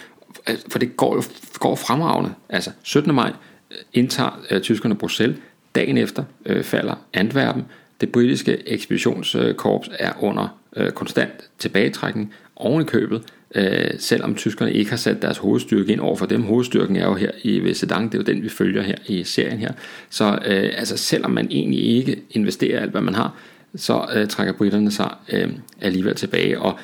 for 0.69 0.79
det 0.79 0.97
går, 0.97 1.25
går 1.59 1.75
fremragende. 1.75 2.35
Altså 2.49 2.71
17. 2.83 3.15
maj 3.15 3.33
øh, 3.71 3.77
indtager 3.93 4.41
øh, 4.51 4.61
tyskerne 4.61 4.95
Bruxelles. 4.95 5.39
Dagen 5.75 5.99
efter 5.99 6.25
øh, 6.47 6.63
falder 6.63 6.95
Antwerpen. 7.15 7.65
Det 8.01 8.13
britiske 8.13 8.69
ekspeditionskorps 8.69 9.91
er 9.99 10.13
under 10.21 10.59
øh, 10.77 10.91
konstant 10.91 11.51
tilbagetrækning. 11.59 12.35
Oven 12.57 12.83
i 12.83 12.85
købet 12.85 13.23
øh, 13.55 13.91
selvom 13.99 14.35
tyskerne 14.35 14.73
ikke 14.73 14.91
har 14.91 14.97
sat 14.97 15.23
deres 15.23 15.39
hovedstyrke 15.39 15.93
ind 15.93 16.01
over 16.01 16.17
for 16.17 16.27
dem. 16.27 16.43
Hovedstyrken 16.43 16.97
er 16.97 17.05
jo 17.05 17.15
her 17.15 17.31
i 17.43 17.61
ved 17.61 17.75
Sedan, 17.75 18.05
det 18.05 18.15
er 18.15 18.19
jo 18.19 18.25
den, 18.25 18.43
vi 18.43 18.49
følger 18.49 18.83
her 18.83 18.97
i 19.07 19.25
serien 19.25 19.59
her. 19.59 19.73
Så 20.11 20.25
øh, 20.25 20.71
altså, 20.77 20.97
selvom 20.97 21.31
man 21.31 21.47
egentlig 21.51 21.85
ikke 21.85 22.23
investerer 22.31 22.81
alt, 22.81 22.91
hvad 22.91 23.01
man 23.01 23.15
har, 23.15 23.37
så 23.75 24.07
øh, 24.15 24.29
trækker 24.29 24.53
britterne 24.53 24.91
sig 24.91 25.15
øh, 25.33 25.49
alligevel 25.81 26.15
tilbage. 26.15 26.61
Og 26.61 26.79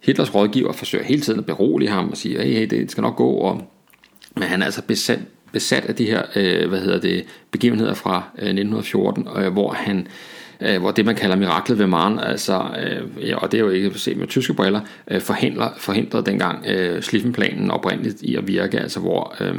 Hitlers 0.00 0.34
rådgiver 0.34 0.72
forsøger 0.72 1.04
hele 1.04 1.20
tiden 1.20 1.38
at 1.38 1.46
berolige 1.46 1.90
ham 1.90 2.10
og 2.10 2.16
sige, 2.16 2.42
hey, 2.42 2.52
hey 2.52 2.66
det 2.70 2.90
skal 2.90 3.02
nok 3.02 3.16
gå. 3.16 3.30
Og, 3.30 3.70
men 4.34 4.42
han 4.42 4.62
er 4.62 4.64
altså 4.64 4.82
besat, 4.82 5.20
besat 5.52 5.84
af 5.84 5.94
de 5.94 6.06
her 6.06 6.22
øh, 6.36 6.68
hvad 6.68 6.80
hedder 6.80 7.00
det, 7.00 7.24
begivenheder 7.50 7.94
fra 7.94 8.16
øh, 8.38 8.48
1914, 8.48 9.28
øh, 9.36 9.52
hvor 9.52 9.72
han 9.72 10.06
øh, 10.60 10.80
hvor 10.80 10.90
det 10.90 11.04
man 11.04 11.16
kalder 11.16 11.36
miraklet 11.36 11.78
ved 11.78 11.86
Maren, 11.86 12.18
altså, 12.18 12.62
øh, 12.78 13.28
ja, 13.28 13.36
og 13.36 13.52
det 13.52 13.58
er 13.58 13.64
jo 13.64 13.70
ikke 13.70 13.98
set 13.98 14.16
med 14.16 14.26
tyske 14.26 14.54
briller, 14.54 14.80
øh, 15.08 15.20
forhindrer, 15.20 15.70
forhindrede 15.78 16.26
dengang 16.26 16.66
øh, 16.66 17.02
Sliffenplanen 17.02 17.70
oprindeligt 17.70 18.22
i 18.22 18.36
at 18.36 18.48
virke, 18.48 18.80
altså 18.80 19.00
hvor, 19.00 19.36
øh, 19.40 19.56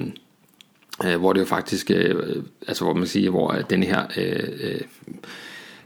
øh, 1.05 1.19
hvor 1.19 1.33
det 1.33 1.39
jo 1.39 1.45
faktisk, 1.45 1.91
øh, 1.91 2.43
altså 2.67 2.83
hvor 2.83 2.93
man 2.93 3.07
siger, 3.07 3.29
hvor 3.29 3.53
øh, 3.53 3.63
den 3.69 3.83
her 3.83 4.01
øh, 4.17 4.49
øh, 4.61 4.81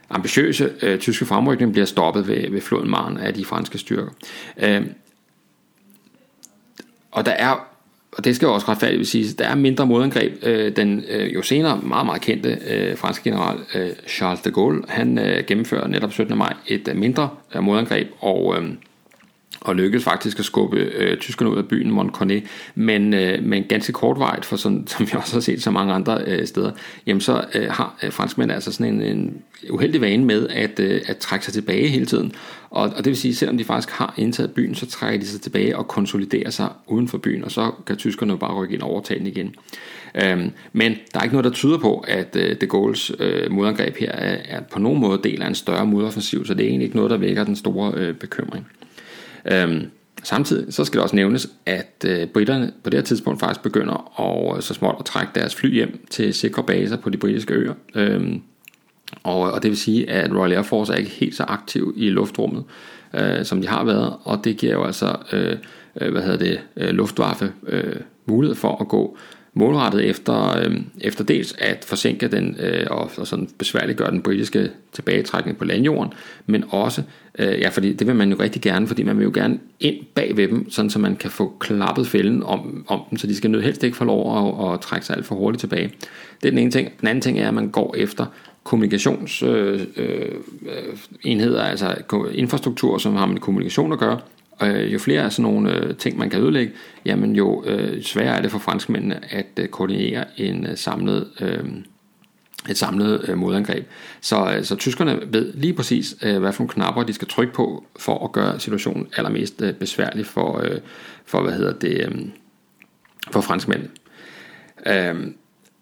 ambitiøse 0.10 0.72
øh, 0.82 1.00
tyske 1.00 1.26
fremrykning 1.26 1.72
bliver 1.72 1.86
stoppet 1.86 2.28
ved, 2.28 2.52
ved 2.52 2.62
floden 2.62 2.90
Maren 2.90 3.18
af 3.18 3.34
de 3.34 3.46
franske 3.46 3.78
styrker. 3.78 4.12
Øh, 4.58 4.86
og 7.12 7.26
der 7.26 7.32
er 7.32 7.71
og 8.18 8.26
det 8.26 8.36
skal 8.36 8.46
jo 8.46 8.54
også 8.54 8.72
retfærdigt 8.72 9.08
sige, 9.08 9.34
der 9.40 9.46
er 9.48 9.56
mindre 9.56 9.86
modangreb. 9.86 10.34
Øh, 10.44 10.76
den 10.76 11.04
øh, 11.10 11.34
jo 11.34 11.42
senere 11.42 11.80
meget, 11.84 12.06
meget 12.06 12.22
kendte 12.22 12.58
øh, 12.70 12.98
franske 12.98 13.30
general 13.30 13.58
øh, 13.76 13.90
Charles 14.08 14.42
de 14.42 14.52
Gaulle, 14.52 14.82
han 14.88 15.20
øh, 15.20 15.44
gennemfører 15.48 15.88
netop 15.88 16.12
17. 16.12 16.38
maj 16.38 16.54
et 16.68 16.88
øh, 16.88 16.96
mindre 16.96 17.30
øh, 17.56 17.64
modangreb, 17.64 18.08
og, 18.20 18.56
øh, 18.58 18.70
og 19.62 19.76
lykkedes 19.76 20.04
faktisk 20.04 20.40
at 20.40 20.46
skubbe 20.46 20.78
øh, 20.78 21.18
tyskerne 21.18 21.52
ud 21.52 21.58
af 21.58 21.68
byen 21.68 21.92
Montcornet, 21.92 22.44
men, 22.76 23.14
øh, 23.14 23.44
men 23.44 23.64
ganske 23.64 23.94
kortvarigt, 23.94 24.46
for 24.46 24.56
sådan, 24.56 24.88
som 24.98 25.06
vi 25.06 25.12
også 25.16 25.36
har 25.36 25.42
set 25.42 25.64
så 25.64 25.72
mange 25.72 25.94
andre 25.94 26.22
øh, 26.28 26.48
steder, 26.48 26.72
jamen 27.06 27.22
så 27.22 27.44
øh, 27.56 27.68
har 27.70 27.98
øh, 28.04 28.12
franskmænd 28.12 28.52
altså 28.52 28.72
sådan 28.72 28.94
en, 28.94 29.02
en 29.02 29.42
uheldig 29.70 30.02
vane 30.02 30.26
med 30.26 30.48
at, 30.48 30.80
øh, 30.80 31.02
at 31.06 31.18
trække 31.18 31.46
sig 31.46 31.54
tilbage 31.54 31.88
hele 31.88 32.06
tiden, 32.06 32.32
og, 32.70 32.84
og 32.84 32.98
det 32.98 33.06
vil 33.06 33.18
sige, 33.18 33.36
selvom 33.36 33.58
de 33.58 33.64
faktisk 33.64 33.90
har 33.90 34.14
indtaget 34.18 34.52
byen, 34.52 34.76
så 34.76 34.86
trækker 34.86 35.20
de 35.20 35.28
sig 35.28 35.42
tilbage 35.42 35.78
og 35.78 35.88
konsoliderer 35.88 36.50
sig 36.50 36.70
uden 36.88 37.08
for 37.08 37.18
byen, 37.18 37.44
og 37.44 37.52
så 37.52 37.72
kan 37.86 37.98
tyskerne 37.98 38.32
jo 38.32 38.38
bare 38.38 38.54
rykke 38.54 38.74
ind 38.74 38.82
og 38.82 38.90
overtage 38.90 39.20
den 39.20 39.28
igen. 39.28 39.56
Øhm, 40.16 40.52
men 40.74 40.96
der 41.14 41.20
er 41.20 41.24
ikke 41.24 41.36
noget, 41.36 41.46
der 41.46 41.52
tyder 41.52 41.78
på, 41.78 42.06
at 42.08 42.36
øh, 42.36 42.56
de 42.62 42.68
Gaulle's 42.74 43.24
øh, 43.24 43.52
modangreb 43.52 43.98
her 43.98 44.12
er, 44.12 44.38
er 44.46 44.62
på 44.62 44.80
nogen 44.80 45.00
måde 45.00 45.20
del 45.24 45.42
af 45.42 45.48
en 45.48 45.56
større 45.56 45.86
modoffensiv, 45.86 46.46
så 46.46 46.54
det 46.54 46.64
er 46.64 46.68
egentlig 46.68 46.86
ikke 46.86 46.96
noget, 46.96 47.12
der 47.12 47.18
vækker 47.18 47.44
den 47.44 47.56
store 47.56 47.94
øh, 47.96 48.16
bekymring. 48.16 48.68
Øhm, 49.46 49.90
Samtidig 50.24 50.74
så 50.74 50.86
skal 50.86 50.98
det 50.98 51.04
også 51.04 51.16
nævnes, 51.16 51.50
at 51.66 52.06
øh, 52.08 52.28
britterne 52.28 52.72
på 52.84 52.90
det 52.90 52.98
her 52.98 53.04
tidspunkt 53.04 53.40
faktisk 53.40 53.64
begynder 53.64 54.22
at, 54.22 54.58
øh, 54.58 54.62
så 54.62 54.74
småt 54.74 54.96
at 55.00 55.06
trække 55.06 55.32
deres 55.36 55.56
fly 55.56 55.74
hjem 55.74 56.06
til 56.10 56.34
sikre 56.34 56.64
baser 56.64 56.98
på 56.98 57.10
de 57.10 57.18
britiske 57.18 57.54
øer. 57.54 57.74
Øhm, 57.96 58.42
og, 59.24 59.52
og 59.52 59.64
det 59.64 59.70
vil 59.70 59.78
sige, 59.78 60.10
at 60.10 60.32
Royal 60.36 60.54
Air 60.54 60.62
Force 60.62 60.94
er 60.94 60.98
ikke 60.98 61.12
helt 61.12 61.36
så 61.36 61.44
aktiv 61.44 61.94
i 61.98 62.10
luftrummet, 62.10 62.64
øh, 63.14 63.46
som 63.46 63.62
de 63.62 63.68
har 63.68 63.84
været, 63.84 64.14
og 64.24 64.40
det 64.44 64.58
giver 64.58 64.74
jo 64.74 64.84
altså, 64.84 65.16
øh, 65.32 65.58
øh 66.02 66.12
hvad 66.12 66.22
hedder 66.22 66.38
det, 66.38 66.60
øh, 66.78 66.90
Luftwaffe 66.90 67.54
øh, 67.68 67.96
mulighed 68.26 68.56
for 68.56 68.82
at 68.82 68.88
gå 68.88 69.18
målrettet 69.54 70.10
efter, 70.10 70.58
øh, 70.58 70.76
efter 71.02 71.24
dels 71.24 71.56
at 71.60 71.86
forsinke 71.88 72.28
den 72.28 72.56
øh, 72.60 72.88
og, 72.90 73.12
og 73.18 73.28
sådan 73.28 73.50
besværliggøre 73.58 74.12
den 74.12 74.22
britiske 74.22 74.70
tilbagetrækning 74.94 75.58
på 75.58 75.66
landjorden, 75.66 76.14
men 76.46 76.64
også, 76.70 77.04
øh, 77.40 77.60
ja, 77.60 77.70
fordi 77.70 77.94
det 77.94 78.08
vil 78.08 78.16
man 78.16 78.32
jo 78.32 78.38
rigtig 78.40 78.62
gerne, 78.62 78.88
fordi 78.88 79.04
man 79.04 79.18
vil 79.18 79.24
jo 79.24 79.32
gerne 79.34 79.60
ind 79.80 79.96
bag 80.16 80.38
ved 80.38 80.48
dem, 80.48 80.72
sådan 80.72 80.90
så 80.90 81.00
man 81.00 81.16
kan 81.16 81.32
få 81.32 81.54
klappet 81.60 82.08
fælden 82.08 82.44
om, 82.44 82.86
om 82.88 83.02
dem, 83.10 83.18
så 83.18 83.28
de 83.28 83.36
skal 83.36 83.52
nødt 83.52 83.64
helst 83.64 83.84
ikke 83.84 83.98
få 83.98 84.06
lov 84.06 84.38
at, 84.38 84.74
at 84.74 84.82
trække 84.82 85.06
sig 85.06 85.16
alt 85.16 85.26
for 85.26 85.36
hurtigt 85.36 85.60
tilbage. 85.60 85.94
Det 86.42 86.48
er 86.48 86.52
den 86.52 86.60
ene 86.60 86.72
ting. 86.72 86.90
Den 87.00 87.08
anden 87.08 87.22
ting 87.22 87.40
er, 87.40 87.48
at 87.48 87.54
man 87.54 87.70
går 87.70 87.96
efter 87.98 88.26
kommunikationsenheder, 88.64 89.88
øh, 89.98 90.36
øh, 91.26 91.42
øh 91.42 91.70
altså 91.70 91.96
infrastruktur, 92.34 92.98
som 92.98 93.16
har 93.16 93.26
med 93.26 93.40
kommunikation 93.40 93.94
at 93.94 94.00
gøre, 94.00 94.20
øh, 94.64 94.94
jo 94.94 95.00
flere 95.00 95.22
af 95.22 95.32
sådan 95.32 95.52
nogle 95.52 95.74
øh, 95.74 95.96
ting, 95.96 96.18
man 96.18 96.30
kan 96.30 96.42
ødelægge, 96.42 96.74
jamen 97.06 97.36
jo 97.36 97.64
øh, 97.66 98.04
sværere 98.04 98.38
er 98.38 98.42
det 98.42 98.52
for 98.52 98.60
franskmændene 98.60 99.34
at 99.34 99.48
øh, 99.58 99.68
koordinere 99.68 100.26
en 100.38 100.66
øh, 100.66 100.78
samlet, 100.78 101.28
øh, 101.42 101.64
et 102.70 102.78
samlet 102.78 103.30
øh, 103.30 103.38
modangreb. 103.38 103.88
Så, 104.22 104.54
øh, 104.58 104.64
så 104.64 104.76
tyskerne 104.76 105.20
ved 105.26 105.54
lige 105.54 105.74
præcis, 105.74 106.16
øh, 106.22 106.40
hvad 106.40 106.54
for 106.54 106.64
nogle 106.64 106.74
knapper 106.74 107.04
de 107.04 107.14
skal 107.14 107.28
trykke 107.28 107.54
på, 107.54 107.86
for 108.00 108.26
at 108.26 108.32
gøre 108.32 108.60
situationen 108.60 109.08
allermest 109.18 109.62
øh, 109.62 109.74
besværlig 109.74 110.26
for, 110.26 110.60
øh, 110.64 110.80
for, 111.26 111.42
hvad 111.42 111.54
hedder 111.54 111.74
det, 111.74 112.06
øh, 112.06 112.22
for 113.32 113.42
franskmændene. 113.42 113.90
Øh, 114.86 115.16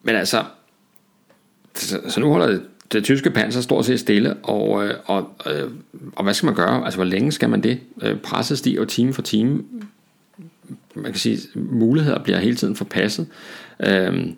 men 0.03 0.15
altså, 0.15 0.43
så, 1.75 2.01
så 2.07 2.19
nu 2.19 2.31
holder 2.31 2.47
det, 2.47 2.61
det 2.91 3.03
tyske 3.03 3.29
panser 3.29 3.61
stort 3.61 3.85
set 3.85 3.99
stille, 3.99 4.33
og, 4.33 4.85
øh, 4.85 4.93
og, 5.05 5.33
og, 5.39 5.53
og 6.15 6.23
hvad 6.23 6.33
skal 6.33 6.45
man 6.45 6.55
gøre? 6.55 6.83
Altså, 6.83 6.97
hvor 6.97 7.05
længe 7.05 7.31
skal 7.31 7.49
man 7.49 7.63
det? 7.63 7.79
Øh, 8.01 8.17
presset 8.17 8.57
stiger 8.57 8.79
jo 8.79 8.85
time 8.85 9.13
for 9.13 9.21
time. 9.21 9.63
man 10.95 11.11
kan 11.11 11.19
sige, 11.19 11.39
muligheder 11.55 12.19
bliver 12.19 12.39
hele 12.39 12.55
tiden 12.55 12.75
forpasset. 12.75 13.27
Øhm, 13.79 14.35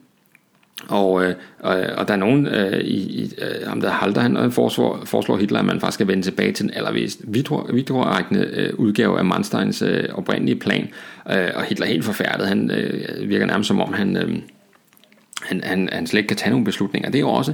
og, 0.88 1.24
øh, 1.24 1.36
og, 1.60 1.80
og 1.98 2.08
der 2.08 2.14
er 2.14 2.18
nogen 2.18 2.48
øh, 2.48 2.80
i, 2.80 3.24
i 3.24 3.34
øh, 3.38 3.68
ham 3.68 3.82
der 3.82 3.90
Halter, 3.90 4.22
han 4.22 4.52
foreslår, 4.52 5.02
foreslår 5.06 5.38
Hitler, 5.38 5.60
at 5.60 5.66
man 5.66 5.80
faktisk 5.80 5.96
skal 5.96 6.08
vende 6.08 6.24
tilbage 6.24 6.52
til 6.52 6.66
den 6.66 6.74
allervist 6.74 7.22
vidtrækkende 7.28 8.50
øh, 8.54 8.74
udgave 8.74 9.20
af 9.20 9.26
Mansteins 9.26 9.82
øh, 9.82 10.04
oprindelige 10.14 10.60
plan. 10.60 10.90
Øh, 11.32 11.50
og 11.56 11.64
Hitler 11.64 11.86
er 11.86 11.90
helt 11.90 12.06
forfærdet. 12.06 12.48
Han 12.48 12.72
øh, 12.72 13.30
virker 13.30 13.46
nærmest 13.46 13.68
som 13.68 13.82
om, 13.82 13.94
han, 13.94 14.18
øh, 14.18 14.36
han, 15.42 15.62
han, 15.64 15.90
han 15.92 16.08
slet 16.08 16.20
ikke 16.20 16.28
kan 16.28 16.38
tage 16.38 16.52
nogle 16.52 16.66
beslutninger. 16.66 17.10
Det 17.10 17.18
er 17.18 17.22
jo 17.22 17.30
også 17.30 17.54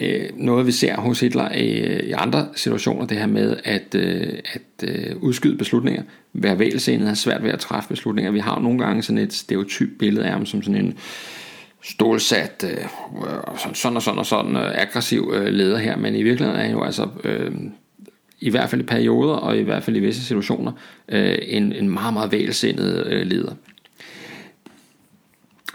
øh, 0.00 0.28
noget, 0.36 0.66
vi 0.66 0.72
ser 0.72 0.96
hos 0.96 1.20
Hitler 1.20 1.52
i, 1.52 2.00
i 2.06 2.12
andre 2.12 2.48
situationer, 2.56 3.06
det 3.06 3.18
her 3.18 3.26
med 3.26 3.56
at, 3.64 3.94
øh, 3.94 4.32
at 4.44 4.88
øh, 4.88 5.16
udskyde 5.16 5.58
beslutninger. 5.58 6.02
Være 6.32 6.58
vælsenet 6.58 7.08
er 7.08 7.14
svært 7.14 7.42
ved 7.42 7.50
at 7.50 7.58
træffe 7.58 7.88
beslutninger. 7.88 8.32
Vi 8.32 8.38
har 8.38 8.54
jo 8.54 8.62
nogle 8.62 8.78
gange 8.78 9.02
sådan 9.02 9.18
et 9.18 9.32
stereotyp 9.32 9.98
billede 9.98 10.26
af 10.26 10.32
ham 10.32 10.46
som 10.46 10.62
sådan 10.62 10.84
en 10.84 10.98
stålsat, 11.82 12.64
øh, 12.70 12.84
sådan 13.74 13.96
og 13.96 14.02
sådan 14.02 14.18
og 14.18 14.26
sådan 14.26 14.56
øh, 14.56 14.82
aggressiv 14.82 15.32
øh, 15.34 15.46
leder 15.46 15.78
her, 15.78 15.96
men 15.96 16.14
i 16.14 16.22
virkeligheden 16.22 16.60
er 16.60 16.64
han 16.64 16.72
jo 16.72 16.84
altså, 16.84 17.08
øh, 17.24 17.52
i 18.40 18.50
hvert 18.50 18.70
fald 18.70 18.80
i 18.80 18.84
perioder, 18.84 19.34
og 19.34 19.58
i 19.58 19.62
hvert 19.62 19.82
fald 19.82 19.96
i 19.96 20.00
visse 20.00 20.24
situationer, 20.24 20.72
øh, 21.08 21.38
en, 21.42 21.72
en 21.72 21.88
meget, 21.88 22.14
meget 22.14 22.32
vælsindet 22.32 23.06
øh, 23.06 23.26
leder. 23.26 23.52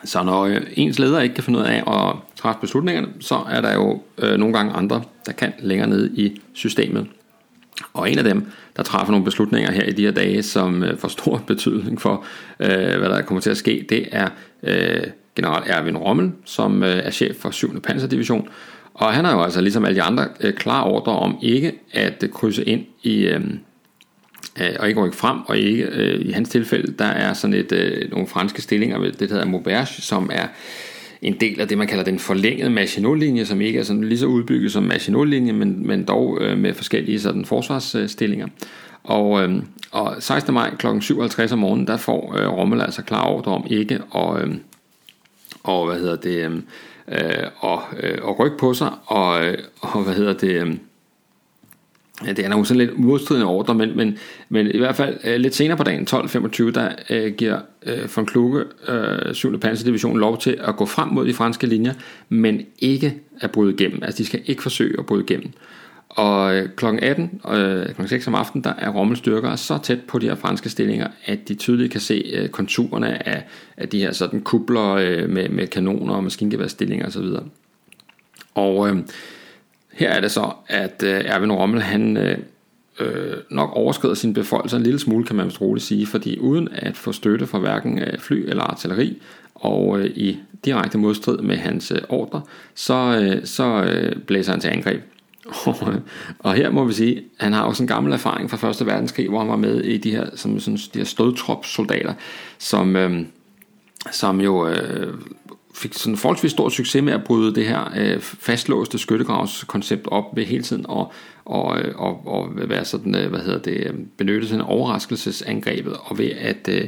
Så 0.04 0.24
når 0.24 0.43
øh, 0.43 0.62
ens 0.74 1.00
leder 1.00 1.20
ikke 1.20 1.36
kan 1.36 1.43
finde 1.43 1.60
ud 1.60 1.64
af 1.64 1.84
at 1.88 2.16
træffe 2.36 2.62
beslutningerne, 2.62 3.08
så 3.20 3.36
er 3.50 3.62
der 3.62 3.74
jo 3.74 4.02
øh, 4.18 4.38
nogle 4.38 4.58
gange 4.58 4.74
andre, 4.74 5.02
der 5.26 5.32
kan 5.32 5.54
længere 5.60 5.89
ned 5.89 6.18
i 6.18 6.41
systemet. 6.54 7.08
Og 7.93 8.12
en 8.12 8.18
af 8.18 8.24
dem, 8.24 8.47
der 8.78 8.84
træffer 8.84 9.12
nogle 9.12 9.26
beslutninger 9.26 9.72
her 9.72 9.84
i 9.84 9.91
de 9.91 10.02
her 10.02 10.12
dage, 10.12 10.43
som 10.43 10.84
øh, 10.84 10.97
får 10.97 11.08
stor 11.08 11.38
betydning 11.47 12.02
for, 12.02 12.26
øh, 12.60 12.70
hvad 12.70 13.10
der 13.10 13.22
kommer 13.22 13.41
til 13.41 13.50
at 13.50 13.58
ske, 13.58 13.86
det 13.89 14.08
er 14.12 14.30
øh, 14.64 15.04
general 15.36 15.64
Erwin 15.66 15.97
Rommel, 15.97 16.32
som 16.45 16.84
øh, 16.84 16.97
er 16.97 17.12
chef 17.12 17.36
for 17.36 17.52
7. 17.52 17.82
Panzerdivision. 17.82 18.47
Og 18.93 19.14
han 19.14 19.26
har 19.26 19.36
jo 19.36 19.43
altså 19.43 19.62
ligesom 19.62 19.86
alle 19.86 19.95
de 19.95 20.02
andre 20.02 20.28
øh, 20.41 20.54
klar 20.54 20.84
ordre 20.84 21.12
om 21.12 21.38
ikke 21.41 21.74
at 21.91 22.24
øh, 22.24 22.30
krydse 22.30 22.64
ind 22.64 22.86
i, 23.04 23.26
øh, 23.26 23.41
Øh, 24.62 24.76
og 24.80 24.88
ikke 24.89 25.02
rykke 25.02 25.18
frem, 25.18 25.38
og 25.45 25.58
ikke 25.58 25.84
øh, 25.84 26.26
i 26.26 26.32
hans 26.32 26.50
tilfælde, 26.50 26.93
der 27.00 27.06
er 27.06 27.34
sådan 27.34 27.54
et, 27.54 27.72
øh, 27.72 28.12
nogle 28.12 28.28
franske 28.28 28.62
stillinger 28.62 29.00
ved 29.00 29.12
det, 29.12 29.30
der 29.30 29.36
hedder 29.36 29.50
Mauberge, 29.50 30.02
som 30.02 30.30
er 30.34 30.47
en 31.22 31.38
del 31.39 31.62
af 31.62 31.68
det, 31.68 31.78
man 31.78 31.88
kalder 31.88 32.04
den 32.04 32.20
forlængede 32.20 32.70
Maginot-linje, 32.70 33.45
som 33.45 33.62
ikke 33.62 33.80
er 33.80 33.84
sådan 33.84 34.04
lige 34.04 34.20
så 34.20 34.26
udbygget 34.26 34.72
som 34.72 34.84
Maginot-linjen, 34.84 35.56
men, 35.56 35.88
men 35.88 36.04
dog 36.04 36.38
øh, 36.41 36.58
med 36.58 36.74
forskellige 36.74 37.20
sådan 37.20 37.45
forsvarsstillinger. 37.45 38.47
Og, 39.04 39.43
øh, 39.43 39.56
og 39.91 40.16
16. 40.20 40.54
maj 40.54 40.76
kl. 40.76 40.88
57 41.02 41.52
om 41.52 41.60
morgenen, 41.60 41.88
der 41.88 41.97
får 41.97 42.38
øh, 42.38 42.50
Rommel 42.50 42.82
altså 42.82 43.04
klar 43.04 43.26
ordre 43.26 43.52
om 43.52 43.68
ikke 43.70 44.00
og, 44.10 44.41
øh, 44.41 44.56
og 45.64 45.86
hvad 45.86 46.00
hedder 46.00 46.16
det, 46.16 46.45
øh, 46.45 46.62
øh, 47.08 47.47
og, 47.58 47.82
øh, 48.00 48.18
og 48.22 48.39
rykke 48.39 48.58
på 48.58 48.74
sig, 48.74 48.91
og, 49.06 49.45
øh, 49.45 49.58
og 49.82 50.04
hvad 50.04 50.14
hedder 50.14 50.34
det, 50.34 50.52
øh, 50.52 50.78
Ja, 52.26 52.32
det 52.32 52.45
er 52.45 52.49
nogle 52.49 52.65
sådan 52.65 52.78
lidt 52.78 52.99
modstridende 52.99 53.47
ordre, 53.47 53.76
men, 53.76 53.97
men, 53.97 54.17
men 54.49 54.72
i 54.72 54.78
hvert 54.78 54.95
fald 54.95 55.17
øh, 55.24 55.36
lidt 55.36 55.55
senere 55.55 55.78
på 55.78 55.84
dagen, 55.84 56.07
12.25, 56.09 56.72
der 56.72 56.91
øh, 57.09 57.34
giver 57.34 57.59
øh, 57.86 58.09
von 58.15 58.26
Kluge 58.26 58.63
øh, 58.88 59.34
7. 59.34 59.59
Panserdivision 59.59 60.20
lov 60.20 60.38
til 60.38 60.57
at 60.61 60.76
gå 60.76 60.86
frem 60.86 61.09
mod 61.09 61.28
de 61.28 61.34
franske 61.34 61.67
linjer, 61.67 61.93
men 62.30 62.61
ikke 62.80 63.15
at 63.41 63.51
bryde 63.51 63.74
igennem. 63.74 64.03
Altså 64.03 64.17
de 64.17 64.26
skal 64.26 64.41
ikke 64.45 64.61
forsøge 64.61 64.99
at 64.99 65.05
bryde 65.05 65.24
igennem. 65.24 65.51
Og 66.09 66.55
øh, 66.55 66.70
kl. 66.76 66.86
18, 66.86 67.41
øh, 67.51 67.95
kl. 67.95 68.07
6 68.07 68.28
om 68.28 68.36
aftenen, 68.36 68.63
der 68.63 68.74
er 68.78 68.89
Rommels 68.89 69.20
styrker 69.20 69.55
så 69.55 69.80
tæt 69.84 69.99
på 70.07 70.20
de 70.20 70.28
her 70.28 70.36
franske 70.36 70.70
stillinger, 70.70 71.07
at 71.26 71.47
de 71.47 71.53
tydeligt 71.53 71.91
kan 71.91 72.01
se 72.01 72.32
øh, 72.34 72.49
konturerne 72.49 73.28
af, 73.28 73.43
af 73.78 73.89
de 73.89 73.99
her 73.99 74.11
sådan 74.11 74.41
kubler 74.41 74.89
øh, 74.89 75.30
med, 75.30 75.49
med 75.49 75.67
kanoner 75.67 76.13
og 76.13 76.24
maskingeværstillinger 76.24 77.07
osv. 77.07 77.26
Og 78.55 78.89
øh, 78.89 78.97
her 79.92 80.10
er 80.10 80.22
det 80.22 80.32
så, 80.32 80.52
at 80.68 81.04
øh, 81.04 81.22
Erwin 81.26 81.52
Rommel, 81.52 81.82
han 81.82 82.18
øh, 82.18 82.38
øh 83.00 83.38
nok 83.50 83.70
overskrider 83.74 84.16
sin 84.16 84.34
befolkning 84.34 84.80
en 84.80 84.84
lille 84.84 85.00
smule, 85.00 85.26
kan 85.26 85.36
man 85.36 85.46
vist 85.46 85.62
roligt 85.62 85.86
sige, 85.86 86.08
fordi 86.08 86.40
uden 86.40 86.70
at 86.72 86.98
få 86.98 87.12
støtte 87.12 87.48
fra 87.48 87.60
hverken 87.60 88.00
øh, 88.00 88.20
fly 88.20 88.50
eller 88.50 88.64
artilleri, 88.64 89.22
og 89.56 90.00
øh, 90.00 90.06
i 90.06 90.38
direkte 90.66 90.98
modstrid 90.98 91.38
med 91.38 91.58
hans 91.58 91.92
øh, 91.92 92.02
ordre, 92.10 92.42
så, 92.76 93.20
øh, 93.22 93.46
så 93.46 93.84
øh, 93.84 94.16
blæser 94.16 94.52
han 94.52 94.62
til 94.62 94.70
angreb. 94.70 95.02
Øh, 95.68 95.96
og 96.40 96.54
her 96.54 96.70
må 96.70 96.86
vi 96.86 96.94
sige, 96.94 97.18
at 97.18 97.24
han 97.38 97.54
har 97.54 97.64
også 97.64 97.84
en 97.84 97.88
gammel 97.88 98.14
erfaring 98.14 98.50
fra 98.50 98.70
1. 98.70 98.86
verdenskrig, 98.86 99.30
hvor 99.30 99.40
han 99.40 99.48
var 99.48 99.56
med 99.56 99.82
i 99.82 99.98
de 99.98 100.12
her, 100.12 100.26
som, 100.36 100.60
sådan, 100.60 100.78
de 100.94 101.00
her 101.00 101.06
stødtropssoldater, 101.06 102.14
som, 102.58 102.96
øh, 102.96 103.26
som 104.12 104.42
jo 104.42 104.68
øh, 104.68 105.14
fik 105.80 105.94
sådan 105.94 106.18
forholdsvis 106.18 106.52
stor 106.52 106.70
succes 106.70 107.04
med 107.04 107.14
at 107.14 107.24
bryde 107.24 107.56
det 107.56 107.66
her 107.66 107.94
øh, 107.98 108.20
fastlåste 108.20 108.98
skyttegravskoncept 108.98 110.08
op 110.08 110.24
ved 110.36 110.46
hele 110.46 110.64
tiden 110.64 110.86
og, 110.90 111.12
og, 111.46 111.80
øh, 111.82 111.96
og, 111.96 112.28
og 112.28 112.50
være 112.56 112.86
sådan, 112.86 113.16
øh, 113.16 113.30
hvad 113.30 113.40
hedder 113.40 113.60
det, 113.60 113.78
øh, 113.88 113.94
benytte 114.18 114.48
sådan 114.48 114.66
overraskelsesangrebet 114.66 115.94
og 116.04 116.18
ved 116.18 116.32
at 116.40 116.70
øh, 116.70 116.88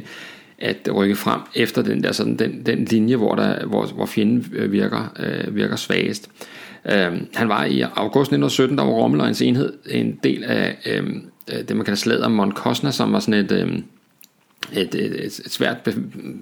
at 0.58 0.88
rykke 0.94 1.16
frem 1.16 1.40
efter 1.54 1.82
den 1.82 2.02
der 2.02 2.12
sådan 2.12 2.36
den, 2.36 2.66
den 2.66 2.84
linje 2.84 3.16
hvor 3.16 3.34
der 3.34 3.66
hvor, 3.66 3.86
hvor 3.86 4.06
fjenden 4.06 4.46
øh, 4.52 4.72
virker 4.72 5.12
øh, 5.18 5.56
virker 5.56 5.76
svagest. 5.76 6.30
Øh, 6.92 7.12
han 7.34 7.48
var 7.48 7.64
i 7.64 7.80
august 7.80 8.32
1917, 8.32 8.78
der 8.78 8.84
var 8.84 8.90
Rommel 8.92 9.20
og 9.20 9.26
hans 9.26 9.42
enhed 9.42 9.72
en 9.90 10.18
del 10.24 10.44
af 10.44 10.76
øhm, 10.86 11.22
øh, 11.52 11.68
det, 11.68 11.76
man 11.76 11.84
kalder 11.84 11.96
slaget 11.96 12.24
om 12.24 12.32
Mont 12.32 12.58
som 12.90 13.12
var 13.12 13.20
sådan 13.20 13.44
et, 13.44 13.52
øh, 13.52 13.78
et, 14.72 14.94
et, 14.94 15.24
et 15.24 15.32
svært 15.32 15.76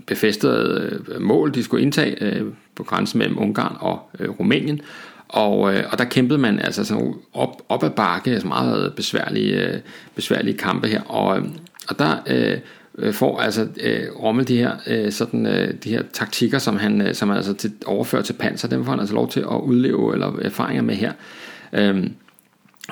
befæstet 0.06 0.82
øh, 1.08 1.20
mål, 1.22 1.54
de 1.54 1.64
skulle 1.64 1.82
indtage 1.82 2.24
øh, 2.24 2.46
på 2.74 2.82
grænsen 2.82 3.18
mellem 3.18 3.38
Ungarn 3.38 3.76
og 3.80 4.10
øh, 4.18 4.30
Rumænien. 4.30 4.80
Og, 5.28 5.74
øh, 5.74 5.84
og 5.92 5.98
der 5.98 6.04
kæmpede 6.04 6.38
man 6.38 6.58
altså 6.58 6.84
sådan 6.84 7.14
op, 7.32 7.62
op 7.68 7.84
ad 7.84 7.90
bakke, 7.90 8.30
altså 8.30 8.48
meget 8.48 8.94
besværlige, 8.94 9.66
øh, 9.66 9.80
besværlige 10.14 10.58
kampe 10.58 10.88
her. 10.88 11.02
Og, 11.02 11.42
og 11.88 11.98
der 11.98 12.16
øh, 12.26 12.58
øh, 12.98 13.14
får 13.14 13.40
altså 13.40 13.68
øh, 13.80 14.02
Rommel 14.22 14.48
de 14.48 14.56
her, 14.56 14.72
øh, 14.86 15.12
sådan, 15.12 15.46
øh, 15.46 15.74
de 15.84 15.90
her 15.90 16.02
taktikker, 16.12 16.58
som 16.58 16.76
han, 16.76 17.00
øh, 17.00 17.14
som 17.14 17.28
han 17.28 17.36
altså 17.36 17.54
til, 17.54 17.72
overfører 17.86 18.22
til 18.22 18.32
panser, 18.32 18.68
dem 18.68 18.84
får 18.84 18.92
han 18.92 19.00
altså 19.00 19.14
lov 19.14 19.28
til 19.28 19.40
at 19.40 19.60
udleve 19.62 20.12
eller 20.12 20.38
erfaringer 20.42 20.82
med 20.82 20.94
her. 20.94 21.12
Øh, 21.72 22.06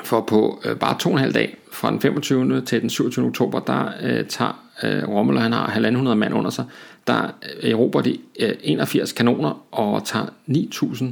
for 0.05 0.21
på 0.21 0.63
øh, 0.65 0.77
bare 0.77 0.99
to 0.99 1.09
og 1.09 1.15
en 1.15 1.21
halv 1.21 1.35
dag, 1.35 1.57
fra 1.73 1.91
den 1.91 2.01
25. 2.01 2.61
til 2.61 2.81
den 2.81 2.91
27. 2.91 3.27
oktober, 3.27 3.61
der 3.61 3.85
øh, 4.03 4.25
tager 4.25 4.68
øh, 4.83 5.09
Rommel, 5.09 5.39
han 5.39 5.53
har 5.53 5.67
1.500 5.67 6.15
mand 6.15 6.35
under 6.35 6.51
sig, 6.51 6.65
der 7.07 7.35
erobrer 7.63 8.03
de 8.03 8.17
øh, 8.41 8.55
81 8.63 9.13
kanoner 9.13 9.65
og 9.71 10.05
tager 10.05 10.27
9.000 10.49 11.05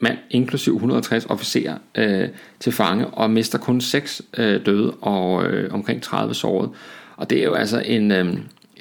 mand, 0.00 0.18
inklusiv 0.30 0.74
160 0.74 1.26
officerer, 1.26 1.78
øh, 1.94 2.28
til 2.60 2.72
fange, 2.72 3.06
og 3.06 3.30
mister 3.30 3.58
kun 3.58 3.80
6 3.80 4.22
øh, 4.38 4.66
døde 4.66 4.92
og 5.00 5.44
øh, 5.44 5.74
omkring 5.74 6.02
30 6.02 6.34
sårede. 6.34 6.70
Og 7.16 7.30
det 7.30 7.40
er 7.40 7.44
jo 7.44 7.54
altså 7.54 7.82
en 7.86 8.12
øh, 8.12 8.26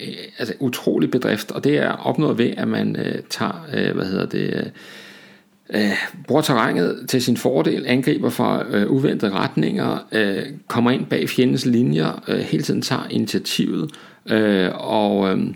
øh, 0.01 0.13
altså 0.38 0.53
utrolig 0.59 1.11
bedrift, 1.11 1.51
og 1.51 1.63
det 1.63 1.77
er 1.77 1.91
opnået 1.91 2.38
ved, 2.38 2.51
at 2.57 2.67
man 2.67 2.95
øh, 2.95 3.21
tager, 3.29 3.67
øh, 3.73 3.95
hvad 3.95 4.05
hedder 4.05 4.25
det, 4.25 4.53
øh, 4.53 4.65
øh 5.81 5.91
bruger 6.27 6.41
terrænet 6.41 7.05
til 7.09 7.21
sin 7.21 7.38
fordel, 7.38 7.86
angriber 7.88 8.29
fra 8.29 8.65
øh, 8.69 8.91
uventede 8.91 9.31
retninger, 9.31 10.07
øh, 10.11 10.43
kommer 10.67 10.91
ind 10.91 11.05
bag 11.05 11.29
fjendens 11.29 11.65
linjer, 11.65 12.23
øh, 12.27 12.39
hele 12.39 12.63
tiden 12.63 12.81
tager 12.81 13.07
initiativet, 13.09 13.91
øh, 14.30 14.71
og, 14.73 15.30
øh, 15.30 15.47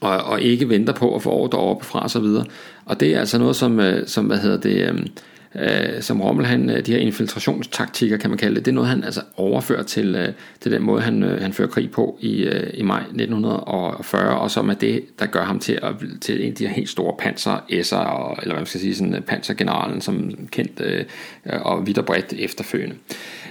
og, 0.00 0.24
og 0.24 0.40
ikke 0.40 0.68
venter 0.68 0.92
på 0.92 1.14
at 1.14 1.22
få 1.22 1.30
ordre 1.30 1.58
oppefra 1.58 2.02
og 2.02 2.10
så 2.10 2.20
videre. 2.20 2.44
Og 2.84 3.00
det 3.00 3.14
er 3.14 3.20
altså 3.20 3.38
noget, 3.38 3.56
som, 3.56 3.80
øh, 3.80 4.06
som 4.06 4.26
hvad 4.26 4.38
hedder 4.38 4.60
det... 4.60 4.88
Øh, 4.88 5.06
øh, 5.54 6.02
som 6.02 6.20
Rommel, 6.20 6.46
han, 6.46 6.70
øh, 6.70 6.86
de 6.86 6.92
her 6.92 6.98
infiltrationstaktikker, 6.98 8.16
kan 8.16 8.30
man 8.30 8.38
kalde 8.38 8.54
det, 8.54 8.64
det 8.64 8.70
er 8.70 8.74
noget, 8.74 8.90
han 8.90 9.04
altså 9.04 9.20
overfører 9.36 9.82
til, 9.82 10.14
øh, 10.14 10.28
til 10.60 10.72
den 10.72 10.82
måde, 10.82 11.02
han, 11.02 11.22
øh, 11.22 11.42
han 11.42 11.52
fører 11.52 11.68
krig 11.68 11.90
på 11.90 12.18
i, 12.20 12.42
øh, 12.42 12.70
i 12.74 12.82
maj 12.82 13.00
1940, 13.00 14.38
og 14.38 14.50
som 14.50 14.68
er 14.68 14.74
det, 14.74 15.04
der 15.18 15.26
gør 15.26 15.44
ham 15.44 15.58
til, 15.58 15.78
at, 15.82 15.94
til 16.20 16.42
en 16.42 16.50
af 16.50 16.54
de 16.54 16.66
her 16.66 16.74
helt 16.74 16.88
store 16.88 17.14
panser 17.18 17.64
eller 17.68 18.44
hvad 18.44 18.54
man 18.54 18.66
skal 18.66 18.80
sige, 18.80 18.94
sådan 18.94 19.14
øh, 19.14 19.20
pansergeneralen, 19.20 20.00
som 20.00 20.30
kendt 20.50 20.80
øh, 20.80 21.04
og 21.44 21.86
vidt 21.86 21.98
og 21.98 22.06
bredt 22.06 22.34
efterfølgende. 22.38 22.96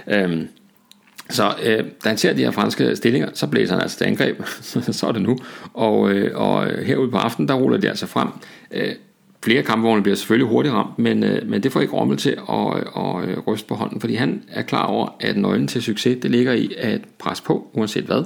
Øh, 0.06 0.42
så 1.30 1.54
øh, 1.64 1.84
da 2.04 2.08
han 2.08 2.18
ser 2.18 2.32
de 2.32 2.42
her 2.42 2.50
franske 2.50 2.96
stillinger, 2.96 3.28
så 3.34 3.46
blæser 3.46 3.74
han 3.74 3.82
altså 3.82 3.98
til 3.98 4.04
angreb, 4.04 4.42
så 4.92 5.06
er 5.08 5.12
det 5.12 5.22
nu, 5.22 5.38
og, 5.74 6.10
øh, 6.10 6.30
og 6.34 6.70
øh, 6.70 6.86
herude 6.86 7.10
på 7.10 7.16
aftenen, 7.16 7.48
der 7.48 7.54
ruller 7.54 7.78
det 7.78 7.88
altså 7.88 8.06
frem. 8.06 8.28
Øh, 8.70 8.94
Flere 9.44 9.62
kampvogne 9.62 10.02
bliver 10.02 10.16
selvfølgelig 10.16 10.48
hurtigt 10.48 10.74
ramt, 10.74 10.98
men, 10.98 11.24
øh, 11.24 11.48
men 11.48 11.62
det 11.62 11.72
får 11.72 11.80
ikke 11.80 11.92
Rommel 11.92 12.16
til 12.16 12.30
at, 12.30 12.76
øh, 12.76 12.82
at, 12.96 13.28
at 13.28 13.46
ryste 13.46 13.68
på 13.68 13.74
hånden, 13.74 14.00
fordi 14.00 14.14
han 14.14 14.42
er 14.48 14.62
klar 14.62 14.86
over, 14.86 15.16
at 15.20 15.36
nøglen 15.36 15.68
til 15.68 15.82
succes, 15.82 16.18
det 16.22 16.30
ligger 16.30 16.52
i 16.52 16.74
at 16.78 17.00
presse 17.18 17.42
på, 17.42 17.70
uanset 17.72 18.04
hvad. 18.04 18.24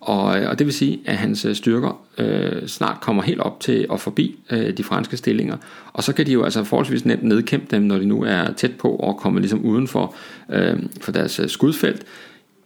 Og, 0.00 0.40
øh, 0.40 0.50
og 0.50 0.58
det 0.58 0.66
vil 0.66 0.74
sige, 0.74 1.00
at 1.06 1.16
hans 1.16 1.46
styrker 1.52 2.00
øh, 2.18 2.66
snart 2.66 3.00
kommer 3.00 3.22
helt 3.22 3.40
op 3.40 3.60
til 3.60 3.86
og 3.88 4.00
forbi 4.00 4.38
øh, 4.50 4.76
de 4.76 4.84
franske 4.84 5.16
stillinger. 5.16 5.56
Og 5.92 6.04
så 6.04 6.12
kan 6.12 6.26
de 6.26 6.32
jo 6.32 6.44
altså 6.44 6.64
forholdsvis 6.64 7.04
nemt 7.04 7.22
nedkæmpe 7.22 7.66
dem, 7.70 7.82
når 7.82 7.98
de 7.98 8.06
nu 8.06 8.22
er 8.22 8.52
tæt 8.52 8.72
på 8.78 8.88
og 8.96 9.16
kommer 9.16 9.40
ligesom 9.40 9.64
uden 9.64 9.88
for, 9.88 10.14
øh, 10.52 10.76
for 11.00 11.12
deres 11.12 11.40
skudfelt. 11.46 12.02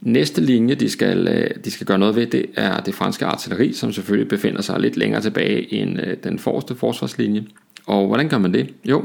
Næste 0.01 0.41
linje, 0.41 0.75
de 0.75 0.91
skal, 0.91 1.29
øh, 1.29 1.51
de 1.65 1.71
skal 1.71 1.87
gøre 1.87 1.99
noget 1.99 2.17
ved, 2.17 2.27
det 2.27 2.47
er 2.57 2.81
det 2.81 2.95
franske 2.95 3.27
artilleri, 3.27 3.73
som 3.73 3.93
selvfølgelig 3.93 4.29
befinder 4.29 4.63
sig 4.63 4.81
lidt 4.81 4.97
længere 4.97 5.23
tilbage 5.23 5.75
end 5.75 6.01
øh, 6.01 6.17
den 6.25 6.39
forreste 6.39 6.75
forsvarslinje. 6.75 7.45
Og 7.87 8.07
hvordan 8.07 8.29
gør 8.29 8.39
man 8.39 8.55
det? 8.55 8.75
Jo, 8.85 9.05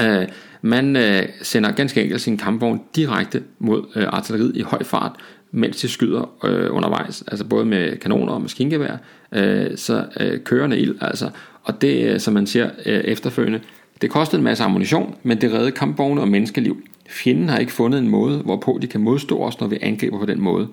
øh, 0.00 0.28
man 0.62 0.96
øh, 0.96 1.22
sender 1.42 1.72
ganske 1.72 2.02
enkelt 2.02 2.20
sin 2.20 2.36
kampvogn 2.36 2.80
direkte 2.96 3.42
mod 3.58 3.84
øh, 3.96 4.04
artilleriet 4.08 4.56
i 4.56 4.60
høj 4.60 4.82
fart, 4.82 5.12
mens 5.50 5.80
de 5.80 5.88
skyder 5.88 6.30
øh, 6.44 6.74
undervejs, 6.74 7.24
altså 7.26 7.44
både 7.44 7.64
med 7.64 7.96
kanoner 7.96 8.32
og 8.32 8.42
maskingevær, 8.42 8.96
øh, 9.32 9.76
så 9.76 10.04
øh, 10.20 10.40
kørende 10.40 10.78
ild, 10.78 10.94
altså. 11.00 11.30
Og 11.62 11.80
det, 11.80 12.04
øh, 12.08 12.20
som 12.20 12.34
man 12.34 12.46
ser 12.46 12.70
øh, 12.86 13.00
efterfølgende, 13.00 13.60
det 14.02 14.10
kostede 14.10 14.40
en 14.40 14.44
masse 14.44 14.64
ammunition, 14.64 15.16
men 15.22 15.40
det 15.40 15.52
reddede 15.52 15.70
kampvogne 15.70 16.20
og 16.20 16.28
menneskeliv. 16.28 16.82
Fjenden 17.14 17.48
har 17.48 17.58
ikke 17.58 17.72
fundet 17.72 17.98
en 17.98 18.08
måde, 18.08 18.38
hvorpå 18.38 18.78
de 18.82 18.86
kan 18.86 19.00
modstå 19.00 19.38
os, 19.38 19.60
når 19.60 19.66
vi 19.66 19.78
angriber 19.80 20.18
på 20.18 20.26
den 20.26 20.40
måde. 20.40 20.68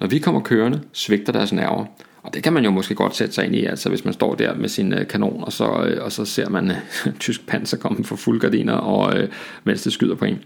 Når 0.00 0.06
vi 0.06 0.18
kommer 0.18 0.40
kørende, 0.40 0.80
svigter 0.92 1.32
deres 1.32 1.52
nerver. 1.52 1.84
Og 2.22 2.34
det 2.34 2.42
kan 2.42 2.52
man 2.52 2.64
jo 2.64 2.70
måske 2.70 2.94
godt 2.94 3.16
sætte 3.16 3.34
sig 3.34 3.44
ind 3.44 3.54
i, 3.54 3.64
altså 3.64 3.88
hvis 3.88 4.04
man 4.04 4.14
står 4.14 4.34
der 4.34 4.54
med 4.54 4.68
sin 4.68 4.92
øh, 4.92 5.08
kanon, 5.08 5.44
og 5.44 5.52
så, 5.52 5.84
øh, 5.84 6.04
og 6.04 6.12
så 6.12 6.24
ser 6.24 6.48
man 6.48 6.70
øh, 6.70 7.12
tysk 7.20 7.46
panser 7.46 7.76
komme 7.76 8.04
for 8.04 8.16
fuld 8.16 8.40
gardiner, 8.40 8.72
og 8.72 9.18
øh, 9.18 9.28
mens 9.64 9.82
det 9.82 9.92
skyder 9.92 10.14
på 10.14 10.24
en. 10.24 10.38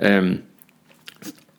Øhm, 0.00 0.38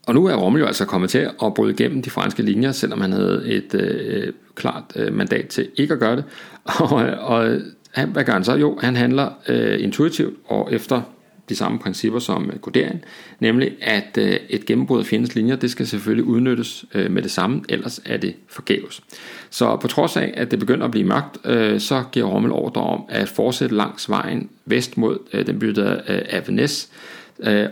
og 0.08 0.14
nu 0.14 0.26
er 0.26 0.36
Rommel 0.36 0.60
jo 0.60 0.66
altså 0.66 0.86
kommet 0.86 1.10
til 1.10 1.30
at 1.44 1.54
bryde 1.54 1.74
igennem 1.74 2.02
de 2.02 2.10
franske 2.10 2.44
linjer, 2.44 2.72
selvom 2.72 3.02
han 3.02 3.12
havde 3.12 3.44
et 3.46 3.74
øh, 3.74 4.34
klart 4.56 4.84
øh, 4.96 5.14
mandat 5.14 5.48
til 5.48 5.70
ikke 5.76 5.94
at 5.94 6.00
gøre 6.00 6.16
det. 6.16 6.24
Og, 6.80 7.06
og 7.20 7.60
han, 7.92 8.10
hvad 8.10 8.24
gør 8.24 8.34
han 8.34 8.44
så? 8.44 8.56
Jo, 8.56 8.78
han 8.82 8.96
handler 8.96 9.30
øh, 9.50 9.84
intuitivt 9.84 10.38
og 10.46 10.74
efter 10.74 11.02
de 11.50 11.56
samme 11.56 11.80
principper 11.80 12.20
som 12.20 12.52
øh, 12.54 12.60
kodering, 12.60 13.02
nemlig 13.40 13.72
at 13.82 14.18
øh, 14.18 14.40
et 14.50 14.66
gennembrud 14.66 15.00
af 15.00 15.06
fjendens 15.06 15.36
linjer, 15.36 15.56
det 15.56 15.72
skal 15.72 15.88
selvfølgelig 15.88 16.26
udnyttes 16.26 16.86
øh, 16.94 17.12
med 17.12 17.22
det 17.22 17.32
samme, 17.32 17.62
ellers 17.70 18.02
er 18.06 18.18
det 18.18 18.36
forgæves. 18.48 19.04
Så 19.50 19.76
på 19.76 19.88
trods 19.88 20.18
af, 20.18 20.34
at 20.38 20.52
det 20.52 20.60
begynder 20.60 20.86
at 20.86 20.92
blive 20.92 21.08
mørkt, 21.08 21.38
så 21.82 22.04
giver 22.12 22.28
Rommel 22.28 22.52
ordre 22.52 22.82
om 22.82 23.04
at 23.10 23.30
fortsætte 23.30 23.76
langs 23.76 24.10
vejen 24.10 24.50
vest 24.66 24.98
mod 24.98 25.44
den 25.46 25.60
by, 25.60 25.68
der 25.68 26.02
Avenes, 26.30 26.90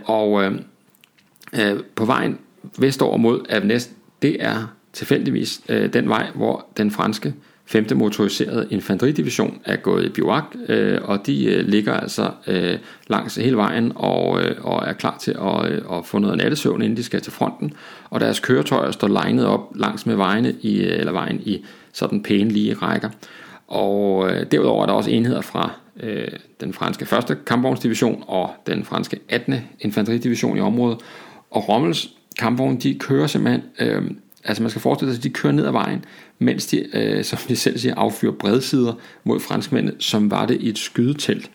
og 0.05 0.53
på 1.95 2.05
vejen 2.05 2.37
vestover 2.77 3.17
mod 3.17 3.45
Avenes, 3.49 3.89
det 4.21 4.37
er 4.39 4.73
tilfældigvis 4.93 5.61
den 5.93 6.09
vej, 6.09 6.27
hvor 6.35 6.65
den 6.77 6.91
franske 6.91 7.33
5. 7.67 7.85
motoriserede 7.95 8.67
infanteridivision 8.69 9.61
er 9.65 9.75
gået 9.75 10.05
i 10.05 10.09
bivak, 10.09 10.43
øh, 10.69 10.99
og 11.03 11.27
de 11.27 11.45
øh, 11.45 11.67
ligger 11.67 11.93
altså 11.93 12.31
øh, 12.47 12.77
langs 13.07 13.35
hele 13.35 13.57
vejen 13.57 13.91
og, 13.95 14.41
øh, 14.41 14.55
og 14.61 14.83
er 14.87 14.93
klar 14.93 15.17
til 15.17 15.31
at, 15.31 15.71
øh, 15.71 15.81
at 15.97 16.05
få 16.05 16.19
noget 16.19 16.37
nattesøvn, 16.37 16.81
inden 16.81 16.97
de 16.97 17.03
skal 17.03 17.21
til 17.21 17.31
fronten. 17.31 17.73
Og 18.09 18.19
deres 18.19 18.39
køretøjer 18.39 18.91
står 18.91 19.07
legnet 19.07 19.45
op 19.45 19.71
langs 19.75 20.05
med 20.05 20.15
vejene 20.15 20.55
i, 20.61 20.77
øh, 20.77 20.99
eller 20.99 21.11
vejen 21.11 21.41
i 21.45 21.65
sådan 21.93 22.23
pæne 22.23 22.49
lige 22.49 22.73
rækker. 22.73 23.09
Og 23.67 24.29
øh, 24.31 24.45
derudover 24.51 24.81
er 24.81 24.85
der 24.85 24.93
også 24.93 25.11
enheder 25.11 25.41
fra 25.41 25.71
øh, 25.99 26.27
den 26.61 26.73
franske 26.73 27.07
1. 27.31 27.45
kampvognsdivision 27.45 28.23
og 28.27 28.49
den 28.67 28.83
franske 28.83 29.19
18. 29.29 29.55
infanteridivision 29.79 30.57
i 30.57 30.61
området. 30.61 30.97
Og 31.51 31.69
Rommels 31.69 32.09
kampvogne, 32.39 32.77
de 32.77 32.99
kører 32.99 33.27
simpelthen 33.27 33.63
øh, 33.79 34.11
Altså 34.43 34.63
man 34.63 34.69
skal 34.69 34.81
forestille 34.81 35.13
sig, 35.13 35.19
at 35.19 35.23
de 35.23 35.29
kører 35.29 35.53
ned 35.53 35.65
ad 35.65 35.71
vejen, 35.71 36.05
mens 36.39 36.65
de, 36.65 36.97
øh, 36.97 37.23
som 37.23 37.39
de 37.47 37.55
selv 37.55 37.77
siger, 37.77 37.95
affyrer 37.95 38.31
bredsider 38.31 38.93
mod 39.23 39.39
franskmændene, 39.39 39.95
som 39.99 40.31
var 40.31 40.45
det 40.45 40.61
i 40.61 40.69
et 40.69 40.77
skydetelt. 40.77 41.51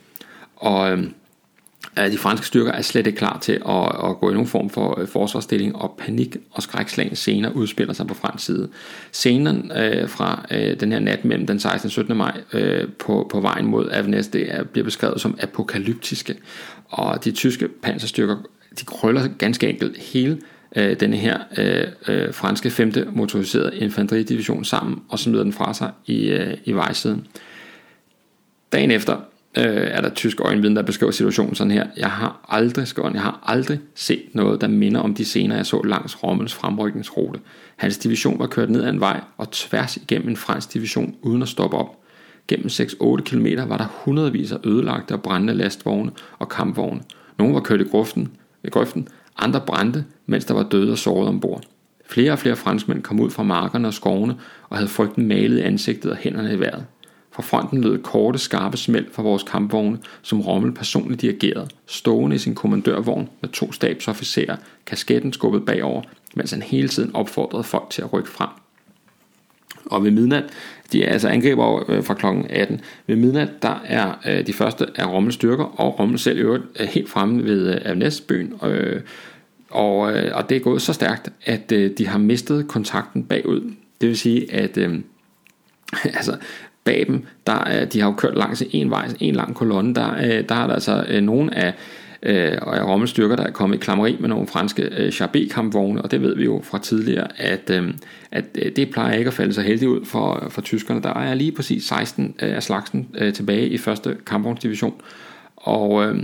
Og 0.56 0.92
øh, 0.92 2.12
de 2.12 2.18
franske 2.18 2.46
styrker 2.46 2.72
er 2.72 2.82
slet 2.82 3.06
ikke 3.06 3.18
klar 3.18 3.38
til 3.38 3.52
at, 3.52 4.10
at 4.10 4.16
gå 4.20 4.30
i 4.30 4.32
nogen 4.32 4.48
form 4.48 4.70
for 4.70 5.00
øh, 5.00 5.08
forsvarsstilling, 5.08 5.76
og 5.76 5.94
panik 5.98 6.36
og 6.50 6.62
skrækslagen 6.62 7.16
scener 7.16 7.50
udspiller 7.50 7.94
sig 7.94 8.06
på 8.06 8.14
fransk 8.14 8.44
side. 8.44 8.68
Scenen 9.12 9.72
øh, 9.76 10.08
fra 10.08 10.46
øh, 10.50 10.80
den 10.80 10.92
her 10.92 10.98
nat 10.98 11.24
mellem 11.24 11.46
den 11.46 11.60
16. 11.60 11.86
og 11.86 11.90
17. 11.90 12.16
maj 12.16 12.40
øh, 12.52 12.88
på, 12.98 13.26
på 13.30 13.40
vejen 13.40 13.66
mod 13.66 13.88
Avenes, 13.92 14.28
det 14.28 14.54
er, 14.54 14.64
bliver 14.64 14.84
beskrevet 14.84 15.20
som 15.20 15.38
apokalyptiske, 15.40 16.34
og 16.88 17.24
de 17.24 17.30
tyske 17.30 17.68
panserstyrker, 17.68 18.36
de 18.80 18.84
krøller 18.84 19.28
ganske 19.38 19.68
enkelt 19.68 19.98
hele 19.98 20.38
øh, 20.76 21.00
denne 21.00 21.16
her 21.16 21.38
øh, 21.58 21.86
øh, 22.08 22.34
franske 22.34 22.70
5. 22.70 22.92
motoriserede 23.12 23.76
infanteridivision 23.76 24.64
sammen, 24.64 25.02
og 25.08 25.18
smider 25.18 25.42
den 25.42 25.52
fra 25.52 25.74
sig 25.74 25.90
i, 26.06 26.28
øh, 26.28 26.56
i 26.64 26.72
vejsiden. 26.72 27.26
Dagen 28.72 28.90
efter 28.90 29.16
øh, 29.58 29.64
er 29.64 30.00
der 30.00 30.10
tysk 30.10 30.40
øjenviden, 30.40 30.76
der 30.76 30.82
beskriver 30.82 31.12
situationen 31.12 31.54
sådan 31.54 31.70
her. 31.70 31.86
Jeg 31.96 32.10
har 32.10 32.46
aldrig, 32.48 32.88
skåren, 32.88 33.14
jeg 33.14 33.22
har 33.22 33.44
aldrig 33.46 33.80
set 33.94 34.22
noget, 34.32 34.60
der 34.60 34.68
minder 34.68 35.00
om 35.00 35.14
de 35.14 35.24
scener, 35.24 35.56
jeg 35.56 35.66
så 35.66 35.82
langs 35.82 36.22
Rommels 36.22 36.54
fremrykningsrute. 36.54 37.40
Hans 37.76 37.98
division 37.98 38.38
var 38.38 38.46
kørt 38.46 38.70
ned 38.70 38.82
ad 38.84 38.90
en 38.90 39.00
vej 39.00 39.20
og 39.36 39.50
tværs 39.50 39.96
igennem 39.96 40.28
en 40.28 40.36
fransk 40.36 40.72
division 40.72 41.14
uden 41.22 41.42
at 41.42 41.48
stoppe 41.48 41.76
op. 41.76 41.98
Gennem 42.48 42.66
6-8 42.66 43.16
km 43.22 43.46
var 43.68 43.76
der 43.76 43.86
hundredvis 44.04 44.52
af 44.52 44.58
ødelagte 44.64 45.12
og 45.12 45.22
brændende 45.22 45.54
lastvogne 45.54 46.10
og 46.38 46.48
kampvogne. 46.48 47.00
Nogle 47.38 47.54
var 47.54 47.60
kørt 47.60 47.80
i 47.80 47.84
grøften, 47.84 48.28
i 48.64 48.68
grøften, 48.68 49.08
andre 49.38 49.60
brændte, 49.60 50.04
mens 50.32 50.44
der 50.44 50.54
var 50.54 50.62
døde 50.62 50.92
og 50.92 50.98
såret 50.98 51.28
ombord. 51.28 51.62
Flere 52.06 52.32
og 52.32 52.38
flere 52.38 52.56
franskmænd 52.56 53.02
kom 53.02 53.20
ud 53.20 53.30
fra 53.30 53.42
markerne 53.42 53.88
og 53.88 53.94
skovene 53.94 54.36
og 54.68 54.76
havde 54.76 54.88
frygten 54.88 55.26
malet 55.26 55.58
i 55.58 55.60
ansigtet 55.60 56.10
og 56.10 56.16
hænderne 56.16 56.54
i 56.54 56.60
vejret. 56.60 56.84
Fra 57.32 57.42
fronten 57.42 57.80
lød 57.80 57.98
korte, 57.98 58.38
skarpe 58.38 58.76
smæld 58.76 59.06
fra 59.12 59.22
vores 59.22 59.42
kampvogne, 59.42 59.98
som 60.22 60.40
Rommel 60.40 60.72
personligt 60.72 61.20
dirigerede, 61.20 61.68
stående 61.86 62.36
i 62.36 62.38
sin 62.38 62.54
kommandørvogn 62.54 63.28
med 63.40 63.50
to 63.50 63.72
stabsofficerer, 63.72 64.56
kasketten 64.86 65.32
skubbet 65.32 65.64
bagover, 65.64 66.02
mens 66.34 66.50
han 66.50 66.62
hele 66.62 66.88
tiden 66.88 67.14
opfordrede 67.14 67.64
folk 67.64 67.90
til 67.90 68.02
at 68.02 68.12
rykke 68.12 68.30
frem. 68.30 68.48
Og 69.86 70.04
ved 70.04 70.10
midnat, 70.10 70.44
de 70.92 71.04
er 71.04 71.12
altså 71.12 71.28
angriber 71.28 71.90
øh, 71.90 72.04
fra 72.04 72.14
kl. 72.14 72.26
18. 72.50 72.80
Ved 73.06 73.16
midnat, 73.16 73.62
der 73.62 73.82
er 73.84 74.12
øh, 74.26 74.46
de 74.46 74.52
første 74.52 74.86
af 74.96 75.06
Rommels 75.06 75.34
styrker, 75.34 75.64
og 75.80 75.98
Rommel 75.98 76.18
selv 76.18 76.38
øvrigt 76.38 76.64
er 76.74 76.86
helt 76.86 77.10
fremme 77.10 77.44
ved 77.44 77.78
Avnæsbyen, 77.84 78.52
øh, 78.64 79.00
og, 79.72 80.12
øh, 80.12 80.36
og 80.36 80.48
det 80.48 80.56
er 80.56 80.60
gået 80.60 80.82
så 80.82 80.92
stærkt, 80.92 81.32
at 81.44 81.72
øh, 81.72 81.90
de 81.98 82.06
har 82.06 82.18
mistet 82.18 82.68
kontakten 82.68 83.24
bagud. 83.24 83.60
Det 84.00 84.08
vil 84.08 84.18
sige, 84.18 84.54
at 84.54 84.76
øh, 84.76 84.98
altså, 86.04 86.36
bag 86.84 87.04
dem, 87.08 87.24
der 87.46 87.80
øh, 87.80 87.92
de 87.92 88.00
har 88.00 88.08
jo 88.08 88.14
kørt 88.14 88.36
langs 88.36 88.62
en 88.70 88.90
vej, 88.90 89.08
en 89.20 89.34
lang 89.34 89.54
kolonne, 89.54 89.94
der, 89.94 90.14
øh, 90.14 90.48
der 90.48 90.54
er 90.54 90.66
der 90.66 90.74
altså 90.74 91.04
øh, 91.08 91.22
nogle 91.22 91.54
af 91.54 91.74
øh, 92.22 92.58
og 92.62 92.76
er 92.76 92.82
rommelstyrker, 92.82 93.36
der 93.36 93.44
er 93.44 93.50
kommet 93.50 93.76
i 93.76 93.80
klammeri 93.80 94.16
med 94.20 94.28
nogle 94.28 94.46
franske 94.46 94.82
øh, 94.82 95.12
Charbet-kampvogne, 95.12 96.02
og 96.02 96.10
det 96.10 96.22
ved 96.22 96.36
vi 96.36 96.44
jo 96.44 96.60
fra 96.64 96.78
tidligere, 96.78 97.40
at, 97.40 97.70
øh, 97.70 97.94
at 98.30 98.44
øh, 98.54 98.76
det 98.76 98.90
plejer 98.90 99.18
ikke 99.18 99.28
at 99.28 99.34
falde 99.34 99.52
så 99.52 99.62
heldigt 99.62 99.88
ud 99.88 100.04
for, 100.04 100.46
for 100.50 100.60
tyskerne. 100.60 101.02
Der 101.02 101.14
er 101.14 101.34
lige 101.34 101.52
præcis 101.52 101.84
16 101.84 102.34
øh, 102.42 102.56
af 102.56 102.62
slagsen 102.62 103.08
øh, 103.14 103.32
tilbage 103.32 103.68
i 103.68 103.78
første 103.78 104.16
kampvognsdivision, 104.26 104.94
og, 105.56 106.04
øh, 106.04 106.18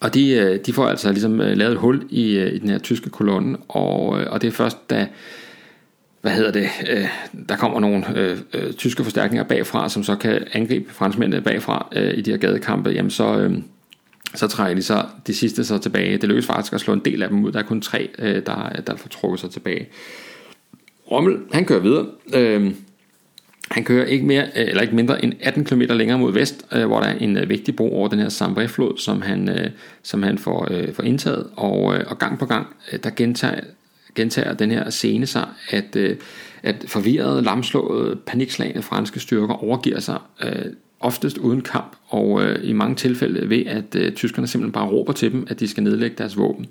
og 0.00 0.14
de, 0.14 0.30
øh, 0.30 0.58
de 0.66 0.72
får 0.72 0.86
altså 0.86 1.12
ligesom 1.12 1.40
øh, 1.40 1.56
lavet 1.56 1.72
et 1.72 1.78
hul 1.78 2.06
i, 2.10 2.36
øh, 2.36 2.52
i 2.52 2.58
den 2.58 2.68
her 2.68 2.78
tyske 2.78 3.10
kolonne, 3.10 3.58
og, 3.68 4.06
og 4.06 4.42
det 4.42 4.48
er 4.48 4.52
først 4.52 4.90
da 4.90 5.06
hvad 6.20 6.32
hedder 6.32 6.52
det, 6.52 6.68
øh, 6.90 7.06
der 7.48 7.56
kommer 7.56 7.80
nogle 7.80 8.18
øh, 8.18 8.38
øh, 8.54 8.72
tyske 8.72 9.04
forstærkninger 9.04 9.44
bagfra, 9.44 9.88
som 9.88 10.02
så 10.02 10.16
kan 10.16 10.46
angribe 10.52 10.92
franskmændene 10.92 11.42
bagfra 11.42 11.88
øh, 11.92 12.18
i 12.18 12.20
de 12.20 12.30
her 12.30 12.38
gadekampe, 12.38 12.90
jamen 12.90 13.10
så, 13.10 13.38
øh, 13.38 13.58
så 14.34 14.48
trækker 14.48 14.74
de 14.74 14.82
så 14.82 15.04
de 15.26 15.34
sidste 15.34 15.64
så 15.64 15.78
tilbage. 15.78 16.16
Det 16.16 16.28
lykkes 16.28 16.46
faktisk 16.46 16.72
at 16.72 16.80
slå 16.80 16.92
en 16.94 17.02
del 17.04 17.22
af 17.22 17.28
dem 17.28 17.44
ud. 17.44 17.52
Der 17.52 17.58
er 17.58 17.62
kun 17.62 17.80
tre, 17.80 18.08
øh, 18.18 18.46
der, 18.46 18.70
der 18.86 18.96
får 18.96 19.08
trukket 19.08 19.40
sig 19.40 19.50
tilbage. 19.50 19.88
Rommel, 21.10 21.36
han 21.52 21.64
kører 21.64 21.80
videre. 21.80 22.06
Øh, 22.34 22.72
han 23.70 23.84
kører 23.84 24.06
ikke 24.06 24.26
mere 24.26 24.42
øh, 24.42 24.68
eller 24.68 24.82
ikke 24.82 24.94
mindre 24.94 25.24
end 25.24 25.32
18 25.40 25.64
km 25.64 25.80
længere 25.80 26.18
mod 26.18 26.32
vest, 26.32 26.66
øh, 26.72 26.86
hvor 26.86 27.00
der 27.00 27.06
er 27.06 27.18
en 27.18 27.36
øh, 27.36 27.48
vigtig 27.48 27.76
bro 27.76 27.96
over 27.96 28.08
den 28.08 28.18
her 28.18 28.28
Sambre-flod, 28.28 28.98
som 28.98 29.22
han, 29.22 29.70
som 30.02 30.22
han 30.22 30.38
får, 30.38 30.68
får 30.92 31.02
indtaget. 31.02 31.46
Og, 31.56 31.82
og 31.82 32.18
gang 32.18 32.38
på 32.38 32.46
gang, 32.46 32.66
der 33.02 33.10
gentager, 33.10 33.60
gentager 34.14 34.54
den 34.54 34.70
her 34.70 34.90
scene 34.90 35.26
sig, 35.26 35.48
at, 35.70 35.96
at 36.62 36.84
forvirrede, 36.86 37.42
lamslåede, 37.42 38.16
panikslagende 38.26 38.82
franske 38.82 39.20
styrker 39.20 39.64
overgiver 39.64 40.00
sig 40.00 40.18
oftest 41.00 41.38
uden 41.38 41.60
kamp, 41.60 41.96
og 42.08 42.42
i 42.62 42.72
mange 42.72 42.94
tilfælde 42.94 43.48
ved, 43.48 43.66
at 43.66 44.14
tyskerne 44.14 44.46
simpelthen 44.48 44.72
bare 44.72 44.88
råber 44.88 45.12
til 45.12 45.32
dem, 45.32 45.46
at 45.50 45.60
de 45.60 45.68
skal 45.68 45.82
nedlægge 45.82 46.16
deres 46.18 46.36
våben. 46.36 46.64
Øh, 46.64 46.70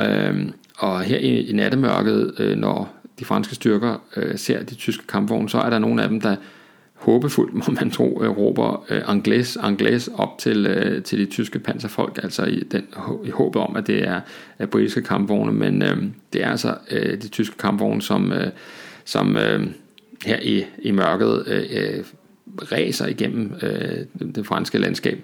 Øhm, 0.00 0.52
og 0.78 1.00
her 1.00 1.18
i, 1.18 1.40
i 1.40 1.52
nattemørket, 1.52 2.34
øh, 2.38 2.56
når 2.56 2.94
de 3.18 3.24
franske 3.24 3.54
styrker 3.54 4.02
øh, 4.16 4.38
ser 4.38 4.62
de 4.62 4.74
tyske 4.74 5.06
kampvogne, 5.06 5.48
så 5.48 5.58
er 5.58 5.70
der 5.70 5.78
nogle 5.78 6.02
af 6.02 6.08
dem, 6.08 6.20
der 6.20 6.36
håbefuldt, 6.94 7.54
må 7.68 7.74
man 7.80 7.90
tro, 7.90 8.22
øh, 8.22 8.30
råber 8.30 8.84
øh, 8.90 9.02
anglais, 9.06 10.08
op 10.14 10.38
til, 10.38 10.66
øh, 10.66 11.02
til 11.02 11.18
de 11.18 11.26
tyske 11.26 11.58
panserfolk, 11.58 12.20
altså 12.22 12.44
i, 12.44 12.60
den, 12.60 12.86
i 13.24 13.30
håbet 13.30 13.62
om, 13.62 13.76
at 13.76 13.86
det 13.86 14.08
er, 14.08 14.20
er 14.58 14.66
britiske 14.66 15.02
kampvogne, 15.02 15.52
men 15.52 15.82
øh, 15.82 15.96
det 16.32 16.44
er 16.44 16.50
altså 16.50 16.74
øh, 16.90 17.22
de 17.22 17.28
tyske 17.28 17.56
kampvogne, 17.56 18.02
som, 18.02 18.32
øh, 18.32 18.50
som 19.04 19.36
øh, 19.36 19.66
her 20.24 20.38
i, 20.42 20.64
i 20.78 20.90
mørket 20.90 21.44
øh, 21.46 21.64
øh, 21.70 22.04
ræser 22.72 23.06
igennem 23.06 23.52
øh, 23.62 24.30
det 24.34 24.46
franske 24.46 24.78
landskab. 24.78 25.18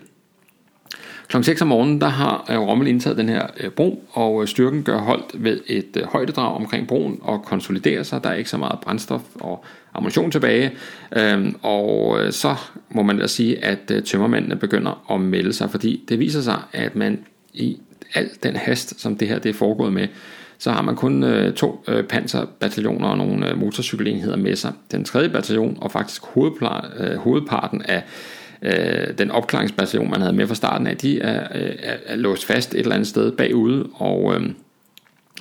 Klokken 1.30 1.44
6 1.44 1.62
om 1.62 1.68
morgenen, 1.68 2.00
der 2.00 2.08
har 2.08 2.46
øh, 2.50 2.58
Rommel 2.58 2.88
indtaget 2.88 3.18
den 3.18 3.28
her 3.28 3.46
øh, 3.60 3.70
bro, 3.70 4.04
og 4.12 4.42
øh, 4.42 4.48
styrken 4.48 4.82
gør 4.82 4.98
holdt 4.98 5.44
ved 5.44 5.60
et 5.66 6.04
højdedrag 6.04 6.56
omkring 6.56 6.86
broen 6.86 7.18
og 7.22 7.42
konsoliderer 7.44 8.02
sig. 8.02 8.24
Der 8.24 8.30
er 8.30 8.34
ikke 8.34 8.50
så 8.50 8.56
meget 8.56 8.80
brændstof 8.80 9.22
og 9.40 9.64
ammunition 9.94 10.30
tilbage. 10.30 10.72
Øhm, 11.16 11.54
og 11.62 12.18
så 12.30 12.54
må 12.90 13.02
man 13.02 13.18
da 13.18 13.26
sige, 13.26 13.64
at 13.64 13.92
tømmermændene 14.04 14.56
begynder 14.56 15.12
at 15.14 15.20
melde 15.20 15.52
sig, 15.52 15.70
fordi 15.70 16.04
det 16.08 16.18
viser 16.18 16.40
sig, 16.40 16.58
at 16.72 16.96
man 16.96 17.18
i 17.52 17.78
al 18.14 18.30
den 18.42 18.56
hast, 18.56 19.00
som 19.00 19.16
det 19.16 19.28
her 19.28 19.38
det 19.38 19.48
er 19.48 19.54
foregået 19.54 19.92
med, 19.92 20.08
så 20.58 20.70
har 20.70 20.82
man 20.82 20.96
kun 20.96 21.22
øh, 21.22 21.54
to 21.54 21.84
øh, 21.88 22.04
panserbataljoner 22.04 23.08
og 23.08 23.18
nogle 23.18 23.50
øh, 23.50 23.58
motorcykelenheder 23.58 24.36
med 24.36 24.56
sig. 24.56 24.72
Den 24.92 25.04
tredje 25.04 25.28
bataljon 25.28 25.78
og 25.80 25.92
faktisk 25.92 26.22
hovedpla- 26.22 27.02
øh, 27.02 27.16
hovedparten 27.16 27.82
af 27.82 28.02
øh, 28.62 29.18
den 29.18 29.30
opklaringsbataljon, 29.30 30.10
man 30.10 30.20
havde 30.20 30.32
med 30.32 30.46
fra 30.46 30.54
starten 30.54 30.86
af, 30.86 30.96
de 30.96 31.20
er, 31.20 31.48
er, 31.50 31.96
er 32.06 32.16
låst 32.16 32.44
fast 32.44 32.74
et 32.74 32.80
eller 32.80 32.94
andet 32.94 33.08
sted 33.08 33.32
bagude, 33.32 33.88
og 33.94 34.34
øh, 34.34 34.50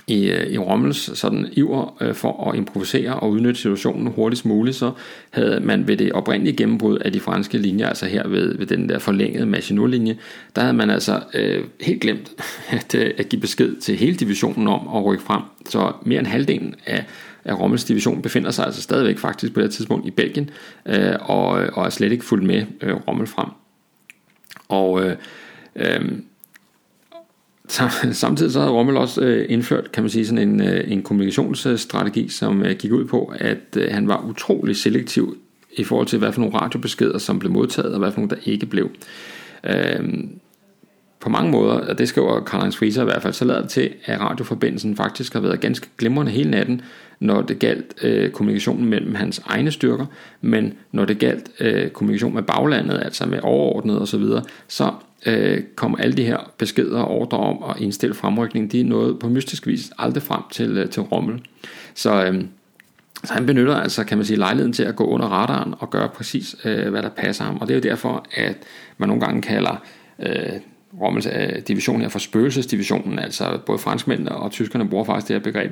i, 0.10 0.30
øh, 0.30 0.48
i 0.48 0.58
Rommels 0.58 1.18
sådan 1.18 1.48
iver 1.52 1.98
øh, 2.02 2.16
for 2.16 2.50
at 2.50 2.58
improvisere 2.58 3.14
og 3.14 3.30
udnytte 3.30 3.62
situationen 3.62 4.08
hurtigst 4.08 4.46
muligt, 4.46 4.76
så 4.76 4.92
havde 5.30 5.60
man 5.60 5.88
ved 5.88 5.98
det 5.98 6.12
oprindelige 6.12 6.56
gennembrud 6.56 6.98
af 6.98 7.12
de 7.12 7.20
franske 7.20 7.58
linjer, 7.58 7.88
altså 7.88 8.06
her 8.06 8.28
ved, 8.28 8.58
ved 8.58 8.66
den 8.66 8.90
der 8.90 9.00
forlængede 9.00 9.46
Maginot-linje, 9.46 10.18
der 10.56 10.62
havde 10.62 10.74
man 10.74 10.90
altså 10.90 11.20
øh, 11.34 11.64
helt 11.82 12.02
glemt 12.02 12.32
at, 12.80 12.96
øh, 12.96 13.12
at 13.18 13.30
give 13.30 13.42
besked 13.42 13.76
til 13.76 13.96
hele 13.96 14.16
divisionen 14.16 14.68
om 14.68 14.88
at 14.96 15.06
rykke 15.06 15.24
frem. 15.24 15.42
Så 15.70 15.92
mere 16.06 16.20
end 16.20 16.28
halvdelen 16.28 16.76
af 16.86 17.06
at 17.50 17.60
Rommels 17.60 17.84
division 17.84 18.22
befinder 18.22 18.52
sig 18.52 18.66
altså 18.66 18.82
stadigvæk 18.82 19.18
faktisk 19.18 19.54
på 19.54 19.62
det 19.62 19.72
tidspunkt 19.72 20.08
i 20.08 20.12
Belgien, 20.12 20.50
øh, 20.86 21.16
og, 21.22 21.50
og 21.50 21.86
er 21.86 21.90
slet 21.90 22.12
ikke 22.12 22.26
fuldt 22.26 22.44
med 22.44 22.66
øh, 22.82 22.96
Rommel 23.08 23.28
frem. 23.28 23.50
Og 24.70 25.04
øh, 25.04 25.16
øh, 25.76 26.12
samtidig 28.12 28.52
så 28.52 28.60
havde 28.60 28.72
Rommel 28.72 28.98
også 28.98 29.22
øh, 29.22 29.46
indført, 29.50 29.92
kan 29.92 30.04
man 30.04 30.10
sige, 30.10 30.26
sådan 30.26 30.50
en, 30.50 30.62
øh, 30.62 30.92
en 30.92 31.02
kommunikationsstrategi, 31.02 32.30
som 32.30 32.66
øh, 32.66 32.76
gik 32.78 32.92
ud 32.92 33.06
på, 33.06 33.34
at 33.36 33.78
øh, 33.78 33.92
han 33.92 34.08
var 34.08 34.26
utrolig 34.30 34.76
selektiv 34.76 35.38
i 35.72 35.84
forhold 35.84 36.08
til, 36.08 36.20
hvad 36.20 36.32
for 36.32 36.42
nogle 36.42 36.58
radiobeskeder, 36.58 37.18
som 37.18 37.40
blev 37.40 37.52
modtaget, 37.52 37.94
og 37.94 38.00
hvad 38.00 38.12
for 38.12 38.20
nogle, 38.20 38.36
der 38.36 38.42
ikke 38.46 38.66
blev. 38.66 38.90
Øh, 39.64 40.24
på 41.20 41.30
mange 41.30 41.52
måder, 41.52 41.74
og 41.74 41.98
det 41.98 42.10
skriver 42.10 42.40
Karl-Heinz 42.40 42.78
Frieser 42.78 43.02
i 43.02 43.06
hvert 43.06 43.22
fald, 43.22 43.34
så 43.34 43.46
lader 43.46 43.62
det 43.62 43.70
til, 43.70 43.94
at 44.06 44.20
radioforbindelsen 44.20 44.96
faktisk 44.96 45.34
har 45.34 45.40
været 45.40 45.60
ganske 45.60 45.88
glimrende 45.98 46.32
hele 46.32 46.52
natten, 46.52 46.82
når 47.20 47.42
det 47.42 47.60
galt 47.60 47.94
øh, 48.04 48.32
kommunikationen 48.32 48.90
mellem 48.90 49.16
hans 49.16 49.42
egne 49.46 49.72
styrker, 49.72 50.06
men 50.42 50.74
når 50.92 51.06
det 51.06 51.20
galt 51.20 51.50
øh, 51.60 51.90
kommunikation 51.90 52.34
med 52.34 52.44
baglandet, 52.44 53.02
altså 53.06 53.26
med 53.26 53.40
overordnet 53.44 54.02
osv., 54.02 54.06
så, 54.06 54.18
videre, 54.18 54.44
så 54.68 54.92
øh, 55.26 55.62
kom 55.76 55.96
alle 56.00 56.18
de 56.18 56.24
her 56.24 56.52
beskeder 56.58 57.00
og 57.00 57.12
ordre 57.12 57.38
om 57.38 57.64
at 57.70 57.82
indstille 57.82 58.16
fremrykning, 58.16 58.72
de 58.72 58.84
nåede 58.84 59.16
på 59.16 59.30
mystisk 59.30 59.68
vis 59.68 59.92
aldrig 59.98 60.24
frem 60.24 60.42
til, 60.52 60.78
øh, 60.78 60.90
til 60.90 61.02
Rommel. 61.02 61.42
Så, 61.96 62.26
øh, 62.26 62.44
så 63.24 63.34
han 63.34 63.46
benytter 63.46 63.76
altså, 63.76 64.04
kan 64.04 64.18
man 64.18 64.26
sige, 64.26 64.38
lejligheden 64.38 64.74
til 64.74 64.84
at 64.84 64.96
gå 64.96 65.06
under 65.06 65.28
radaren 65.28 65.74
og 65.80 65.90
gøre 65.90 66.10
præcis, 66.10 66.56
øh, 66.66 66.90
hvad 66.90 67.04
der 67.04 67.10
passer 67.10 67.44
ham. 67.44 67.58
Og 67.58 67.68
det 67.68 67.74
er 67.74 67.78
jo 67.78 67.90
derfor, 67.90 68.26
at 68.34 68.56
man 68.98 69.10
nogle 69.10 69.26
gange 69.26 69.42
kalder 69.42 69.84
øh, 70.20 70.60
Rommels 71.02 71.28
division 71.68 72.02
her 72.02 72.10
for 72.10 72.20
spøgelsesdivisionen, 72.20 73.20
altså 73.20 73.60
både 73.66 73.80
franskmændene 73.80 74.32
og 74.32 74.52
tyskerne 74.52 74.90
bruger 74.90 75.04
faktisk 75.04 75.28
det 75.28 75.36
her 75.36 75.44
begreb, 75.44 75.72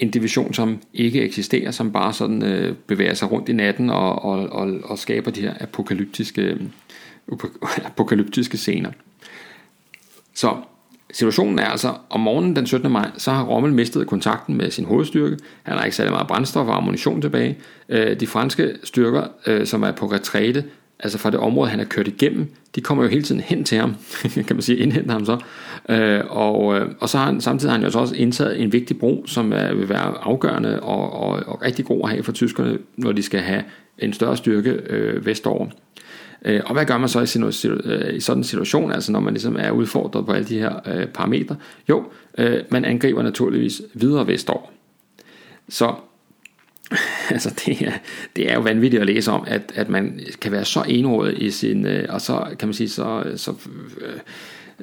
en 0.00 0.10
division, 0.10 0.54
som 0.54 0.80
ikke 0.94 1.22
eksisterer, 1.22 1.70
som 1.70 1.92
bare 1.92 2.12
sådan 2.12 2.42
øh, 2.42 2.74
bevæger 2.86 3.14
sig 3.14 3.32
rundt 3.32 3.48
i 3.48 3.52
natten 3.52 3.90
og, 3.90 4.24
og, 4.24 4.48
og, 4.48 4.72
og 4.84 4.98
skaber 4.98 5.30
de 5.30 5.40
her 5.40 5.54
apokalyptiske, 5.60 6.42
øh, 6.42 6.60
apokalyptiske 7.84 8.56
scener. 8.56 8.90
Så 10.34 10.56
situationen 11.12 11.58
er 11.58 11.64
altså, 11.64 11.94
om 12.10 12.20
morgenen 12.20 12.56
den 12.56 12.66
17. 12.66 12.90
maj, 12.92 13.10
så 13.16 13.30
har 13.30 13.44
Rommel 13.44 13.72
mistet 13.72 14.06
kontakten 14.06 14.56
med 14.56 14.70
sin 14.70 14.84
hovedstyrke. 14.84 15.36
Han 15.62 15.76
har 15.76 15.84
ikke 15.84 15.96
særlig 15.96 16.12
meget 16.12 16.26
brændstof 16.26 16.68
og 16.68 16.76
ammunition 16.76 17.22
tilbage. 17.22 17.58
Øh, 17.88 18.20
de 18.20 18.26
franske 18.26 18.76
styrker, 18.84 19.24
øh, 19.46 19.66
som 19.66 19.82
er 19.82 19.92
på 19.92 20.06
retræte, 20.06 20.64
altså 21.02 21.18
fra 21.18 21.30
det 21.30 21.40
område, 21.40 21.70
han 21.70 21.80
er 21.80 21.84
kørt 21.84 22.08
igennem, 22.08 22.46
de 22.74 22.80
kommer 22.80 23.04
jo 23.04 23.10
hele 23.10 23.22
tiden 23.22 23.40
hen 23.40 23.64
til 23.64 23.78
ham, 23.78 23.96
kan 24.46 24.56
man 24.56 24.62
sige, 24.62 24.78
indhenter 24.78 25.12
ham 25.12 25.24
så. 25.24 25.38
Øh, 25.88 26.20
og, 26.28 26.78
øh, 26.78 26.88
og 27.00 27.08
så 27.08 27.18
har 27.18 27.24
han, 27.24 27.40
samtidig 27.40 27.72
har 27.72 27.78
han 27.78 27.84
jo 27.84 27.90
så 27.90 27.98
også 27.98 28.14
indtaget 28.14 28.62
en 28.62 28.72
vigtig 28.72 28.98
bro, 28.98 29.24
som 29.26 29.52
er, 29.52 29.74
vil 29.74 29.88
være 29.88 30.14
afgørende 30.22 30.80
og, 30.80 31.12
og, 31.12 31.42
og 31.46 31.62
rigtig 31.62 31.84
god 31.84 32.00
at 32.04 32.10
have 32.10 32.22
for 32.22 32.32
tyskerne, 32.32 32.78
når 32.96 33.12
de 33.12 33.22
skal 33.22 33.40
have 33.40 33.64
en 33.98 34.12
større 34.12 34.36
styrke 34.36 34.70
øh, 34.70 35.26
vestover. 35.26 35.66
Øh, 36.44 36.60
og 36.66 36.72
hvad 36.72 36.84
gør 36.84 36.98
man 36.98 37.08
så 37.08 37.20
i, 37.20 37.68
øh, 37.84 38.14
i 38.14 38.20
sådan 38.20 38.40
en 38.40 38.44
situation, 38.44 38.92
altså 38.92 39.12
når 39.12 39.20
man 39.20 39.34
ligesom 39.34 39.56
er 39.58 39.70
udfordret 39.70 40.26
på 40.26 40.32
alle 40.32 40.48
de 40.48 40.58
her 40.58 40.74
øh, 40.86 41.06
parametre? 41.06 41.56
Jo, 41.88 42.04
øh, 42.38 42.58
man 42.70 42.84
angriber 42.84 43.22
naturligvis 43.22 43.82
videre 43.94 44.26
vestover. 44.26 44.70
Så 45.68 45.94
altså 47.34 47.62
det 47.66 47.82
er, 47.82 47.92
det 48.36 48.50
er 48.50 48.54
jo 48.54 48.60
vanvittigt 48.60 49.00
at 49.00 49.06
læse 49.06 49.30
om, 49.30 49.44
at, 49.46 49.72
at 49.74 49.88
man 49.88 50.20
kan 50.40 50.52
være 50.52 50.64
så 50.64 50.84
enrådet 50.88 51.38
i 51.38 51.50
sin, 51.50 51.86
øh, 51.86 52.06
og 52.08 52.20
så 52.20 52.46
kan 52.58 52.68
man 52.68 52.74
sige, 52.74 52.88
så, 52.88 53.24
så 53.36 53.50
øh, 54.00 54.20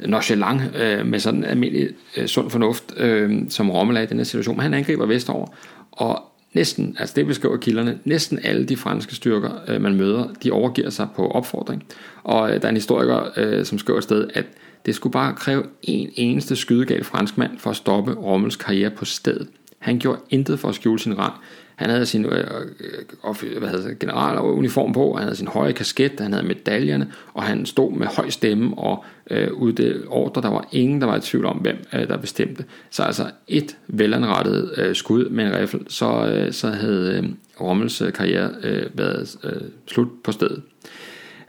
nonchalant 0.08 0.62
øh, 0.76 1.06
med 1.06 1.20
sådan 1.20 1.44
almindelig 1.44 1.90
øh, 2.18 2.28
sund 2.28 2.50
fornuft, 2.50 2.94
øh, 2.98 3.42
som 3.50 3.72
Rommel 3.72 3.98
er 3.98 4.02
i 4.02 4.06
den 4.06 4.18
her 4.18 4.24
situation. 4.24 4.56
Men 4.56 4.64
han 4.64 4.74
angriber 4.74 5.06
vestover, 5.06 5.48
og 5.92 6.24
næsten, 6.54 6.96
altså 7.00 7.16
det 7.16 7.26
beskriver 7.26 7.58
kilderne, 7.58 8.00
næsten 8.06 8.40
alle 8.44 8.66
de 8.66 8.78
franske 8.78 9.16
styrker, 9.16 9.52
øh, 9.68 9.82
man 9.82 9.96
møder, 9.96 10.28
de 10.44 10.52
overgiver 10.52 10.90
sig 10.90 11.08
på 11.16 11.28
opfordring. 11.28 11.84
Og 12.24 12.50
øh, 12.50 12.62
der 12.62 12.66
er 12.66 12.70
en 12.70 12.76
historiker, 12.76 13.30
øh, 13.38 13.66
som 13.66 13.78
skriver 13.78 13.98
et 13.98 14.04
sted, 14.04 14.28
at 14.34 14.46
det 14.86 14.96
skulle 14.96 15.14
bare 15.14 15.34
kræve 15.36 15.64
en 15.84 16.10
eneste 16.16 16.56
skydegal 16.56 17.04
franskmand 17.04 17.60
for 17.60 17.70
at 17.70 17.76
stoppe 17.76 18.14
Rommels 18.14 18.56
karriere 18.56 18.90
på 18.90 19.06
stedet. 19.06 19.48
Han 19.80 20.00
gjorde 20.00 20.20
intet 20.30 20.60
for 20.60 20.70
at 20.70 20.76
skjule 20.76 21.00
sin 21.00 21.18
rang. 21.18 21.34
Han 21.78 21.90
havde 21.90 22.06
sin 22.06 22.26
øh, 22.26 22.32
øh 22.32 23.58
hvad 23.58 23.70
hedder 23.70 23.88
det, 23.88 24.00
generaluniform 24.00 24.94
på, 24.94 25.14
han 25.14 25.24
havde 25.24 25.36
sin 25.36 25.48
høje 25.48 25.72
kasket, 25.72 26.20
han 26.20 26.34
havde 26.34 26.48
medaljerne, 26.48 27.12
og 27.34 27.44
han 27.44 27.66
stod 27.66 27.92
med 27.92 28.08
høj 28.08 28.30
stemme 28.30 28.78
og 28.78 29.06
øh, 29.32 29.54
uddelte 29.54 30.08
ordre. 30.08 30.42
Der 30.42 30.50
var 30.50 30.68
ingen, 30.72 31.02
der 31.02 31.08
var 31.08 31.18
i 31.18 31.22
tvivl 31.22 31.46
om, 31.46 31.58
hvem 31.58 31.78
øh, 31.94 32.08
der 32.08 32.18
bestemte. 32.18 32.66
Så 32.90 33.04
altså 33.04 33.32
et 33.48 33.78
velanrettet 33.88 34.74
øh, 34.78 34.96
skud 34.96 35.30
med 35.30 35.46
en 35.46 35.56
riffel, 35.56 35.82
så, 35.88 36.28
øh, 36.28 36.54
så 36.54 36.68
havde 36.68 37.18
øh, 37.18 37.30
Rommels 37.62 38.02
øh, 38.02 38.14
karriere 38.14 38.52
øh, 38.64 38.86
været 38.94 39.38
øh, 39.44 39.62
slut 39.88 40.10
på 40.24 40.32
stedet. 40.32 40.62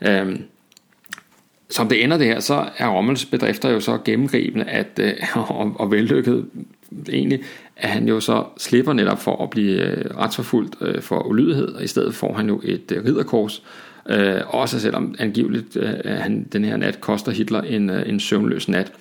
Øh, 0.03 0.41
som 1.71 1.89
det 1.89 2.05
ender 2.05 2.19
det 2.19 2.27
her, 2.27 2.41
så 2.41 2.69
er 2.77 2.89
Rommels 2.89 3.25
bedrifter 3.25 3.71
jo 3.71 3.81
så 3.81 3.99
gennemgribende 4.05 4.65
at, 4.65 5.01
øh, 5.01 5.13
og, 5.51 5.77
og 5.79 5.91
vellykket 5.91 6.47
egentlig, 7.09 7.43
at 7.79 7.91
han 7.91 8.09
jo 8.09 8.21
så 8.21 8.45
slipper 8.57 8.93
netop 8.93 9.23
for 9.23 9.43
at 9.43 9.51
blive 9.51 9.83
øh, 9.83 10.17
retsforfulgt 10.17 10.77
øh, 10.81 11.03
for 11.03 11.27
ulydighed, 11.27 11.69
og 11.69 11.85
i 11.85 11.87
stedet 11.87 12.15
får 12.15 12.35
han 12.35 12.49
jo 12.49 12.61
et 12.65 12.93
øh, 12.93 13.05
ridderkors, 13.05 13.63
øh, 14.09 14.41
også 14.47 14.81
selvom 14.81 15.15
angiveligt 15.19 15.77
øh, 15.77 15.95
han, 16.05 16.45
den 16.53 16.65
her 16.65 16.77
nat 16.77 17.01
koster 17.01 17.33
Hitler 17.33 17.61
en, 17.61 17.91
øh, 17.91 18.09
en 18.09 18.21
søvnløs 18.21 18.69
nat. 18.69 18.93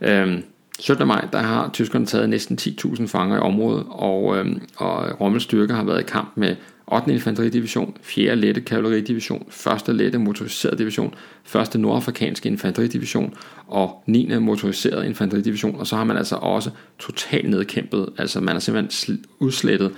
Øh, 0.00 0.38
17. 0.78 1.06
maj, 1.06 1.28
der 1.32 1.38
har 1.38 1.70
tyskerne 1.72 2.06
taget 2.06 2.28
næsten 2.28 2.58
10.000 2.60 3.06
fanger 3.06 3.36
i 3.36 3.40
området, 3.40 3.86
og, 3.88 4.36
øh, 4.38 4.46
og 4.76 5.20
Rommels 5.20 5.44
styrker 5.44 5.74
har 5.74 5.84
været 5.84 6.00
i 6.00 6.04
kamp 6.04 6.32
med 6.34 6.56
8. 6.88 7.08
infanteridivision, 7.08 7.96
4. 8.02 8.36
lette 8.36 8.60
kavaleridivision, 8.60 9.46
1. 9.88 9.94
lette 9.94 10.18
motoriseret 10.18 10.78
division, 10.78 11.14
1. 11.54 11.80
nordafrikanske 11.80 12.48
infanteridivision 12.48 13.34
og 13.66 14.02
9. 14.06 14.38
motoriseret 14.38 15.06
infanteridivision, 15.06 15.76
og 15.80 15.86
så 15.86 15.96
har 15.96 16.04
man 16.04 16.16
altså 16.16 16.36
også 16.36 16.70
totalt 16.98 17.50
nedkæmpet, 17.50 18.08
altså 18.18 18.40
man 18.40 18.54
har 18.54 18.60
simpelthen 18.60 19.24
udslettet 19.38 19.92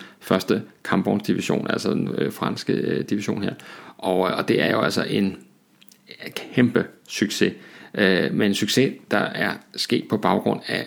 1. 0.51 0.62
kampvognsdivision, 0.84 1.70
altså 1.70 1.91
den 1.91 2.09
øh, 2.18 2.32
franske 2.32 2.72
øh, 2.72 3.05
division 3.05 3.43
her, 3.43 3.55
og, 3.99 4.28
øh, 4.28 4.36
og 4.39 4.49
det 4.49 4.62
er 4.62 4.70
jo 4.70 4.80
altså 4.80 5.03
en 5.03 5.36
øh, 6.09 6.30
kæmpe 6.55 6.84
succes, 7.09 7.53
øh, 7.95 8.34
men 8.34 8.51
en 8.51 8.55
succes, 8.55 8.93
der 9.11 9.18
er 9.18 9.53
sket 9.76 10.05
på 10.09 10.16
baggrund 10.16 10.61
af 10.66 10.86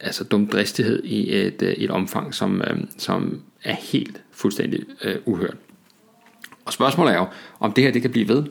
altså 0.00 0.24
dumdristighed 0.24 1.02
i 1.04 1.36
et, 1.36 1.62
øh, 1.62 1.72
et 1.72 1.90
omfang, 1.90 2.34
som, 2.34 2.62
øh, 2.70 2.76
som 2.98 3.42
er 3.64 3.74
helt 3.74 4.20
fuldstændig 4.32 4.80
øh, 5.04 5.16
uhørt. 5.24 5.56
Og 6.64 6.72
spørgsmålet 6.72 7.14
er 7.14 7.18
jo, 7.18 7.26
om 7.60 7.72
det 7.72 7.84
her 7.84 7.90
det 7.90 8.02
kan 8.02 8.10
blive 8.10 8.28
ved. 8.28 8.44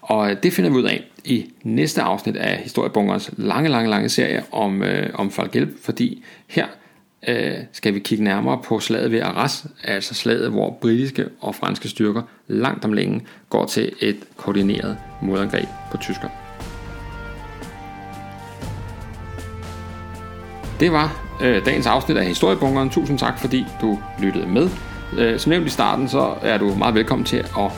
Og 0.00 0.30
øh, 0.30 0.36
det 0.42 0.52
finder 0.52 0.70
vi 0.70 0.76
ud 0.76 0.84
af 0.84 1.04
i 1.24 1.50
næste 1.62 2.02
afsnit 2.02 2.36
af 2.36 2.56
Historiebunkerens 2.56 3.30
lange, 3.36 3.68
lange, 3.68 3.90
lange 3.90 4.08
serie 4.08 4.44
om, 4.52 4.82
øh, 4.82 5.10
om 5.14 5.30
Falgelb, 5.30 5.70
fordi 5.82 6.24
her 6.46 6.66
øh, 7.28 7.54
skal 7.72 7.94
vi 7.94 7.98
kigge 7.98 8.24
nærmere 8.24 8.60
på 8.64 8.80
slaget 8.80 9.12
ved 9.12 9.20
Arras, 9.20 9.66
altså 9.84 10.14
slaget, 10.14 10.50
hvor 10.50 10.78
britiske 10.80 11.28
og 11.40 11.54
franske 11.54 11.88
styrker 11.88 12.22
langt 12.48 12.84
om 12.84 12.92
længe 12.92 13.26
går 13.48 13.66
til 13.66 13.92
et 14.00 14.16
koordineret 14.36 14.96
modangreb 15.22 15.68
på 15.90 15.96
tyskerne. 15.96 16.32
Det 20.80 20.92
var 20.92 21.29
øh, 21.42 21.64
dagens 21.64 21.86
afsnit 21.86 22.16
af 22.16 22.26
Historiebunkeren. 22.26 22.90
Tusind 22.90 23.18
tak, 23.18 23.38
fordi 23.38 23.66
du 23.80 23.98
lyttede 24.18 24.46
med. 24.46 24.68
Øh, 25.18 25.38
som 25.38 25.50
nævnt 25.50 25.66
i 25.66 25.70
starten, 25.70 26.08
så 26.08 26.34
er 26.42 26.58
du 26.58 26.74
meget 26.74 26.94
velkommen 26.94 27.24
til 27.24 27.36
at 27.36 27.70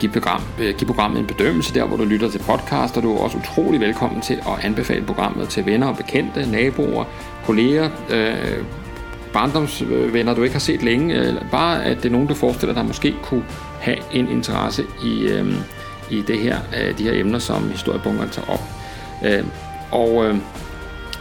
give, 0.00 0.12
program, 0.12 0.42
øh, 0.60 0.74
give 0.78 0.86
programmet 0.86 1.20
en 1.20 1.26
bedømmelse 1.26 1.74
der, 1.74 1.84
hvor 1.84 1.96
du 1.96 2.04
lytter 2.04 2.30
til 2.30 2.38
podcast, 2.38 2.96
og 2.96 3.02
du 3.02 3.16
er 3.16 3.18
også 3.18 3.38
utrolig 3.38 3.80
velkommen 3.80 4.20
til 4.20 4.34
at 4.34 4.64
anbefale 4.64 5.06
programmet 5.06 5.48
til 5.48 5.66
venner 5.66 5.86
og 5.86 5.96
bekendte, 5.96 6.50
naboer, 6.50 7.04
kolleger, 7.46 7.90
øh, 8.10 8.64
barndomsvenner, 9.32 10.34
du 10.34 10.42
ikke 10.42 10.54
har 10.54 10.60
set 10.60 10.82
længe, 10.82 11.14
eller 11.14 11.42
bare 11.50 11.84
at 11.84 11.96
det 11.96 12.04
er 12.04 12.10
nogen, 12.10 12.26
du 12.26 12.34
forestiller 12.34 12.74
dig 12.74 12.84
måske 12.84 13.14
kunne 13.22 13.44
have 13.80 13.98
en 14.12 14.28
interesse 14.28 14.84
i, 15.04 15.22
øh, 15.22 15.54
i 16.10 16.22
det 16.26 16.38
her, 16.38 16.58
øh, 16.80 16.98
de 16.98 17.02
her 17.02 17.20
emner, 17.20 17.38
som 17.38 17.70
historiebunkeren 17.70 18.30
tager 18.30 18.50
op. 18.50 18.62
Øh, 19.24 19.44
og 19.90 20.24
øh, 20.26 20.36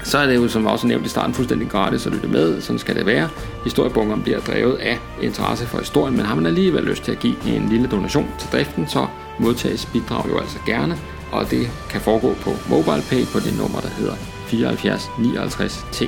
så 0.08 0.18
er 0.18 0.28
det 0.28 0.36
jo, 0.36 0.48
som 0.48 0.66
også 0.66 0.88
nævnt 0.88 1.06
i 1.06 1.10
starten, 1.10 1.34
fuldstændig 1.34 1.70
gratis 1.70 2.06
at 2.06 2.14
lytte 2.14 2.28
med. 2.28 2.62
Sådan 2.62 2.80
skal 2.80 2.96
det 2.96 3.06
være. 3.06 3.30
Historiebunkeren 3.64 4.22
bliver 4.24 4.40
drevet 4.40 4.76
af 4.76 5.00
interesse 5.22 5.66
for 5.66 5.78
historien, 5.78 6.18
men 6.18 6.26
har 6.26 6.36
man 6.36 6.46
alligevel 6.46 6.84
lyst 6.84 7.04
til 7.04 7.12
at 7.12 7.20
give 7.20 7.36
en 7.48 7.70
lille 7.70 7.88
donation 7.88 8.28
til 8.40 8.50
driften, 8.52 8.88
så 8.88 9.08
modtages 9.40 9.86
bidrag 9.86 10.30
jo 10.30 10.40
altså 10.40 10.58
gerne, 10.66 10.98
og 11.32 11.52
det 11.52 11.70
kan 11.90 12.02
foregå 12.02 12.34
på 12.42 12.52
MobilePay 12.70 13.26
på 13.34 13.40
det 13.40 13.58
nummer, 13.58 13.80
der 13.80 13.90
hedder 13.90 14.16
74 14.48 15.10
59 15.20 15.86
TA, 15.92 16.06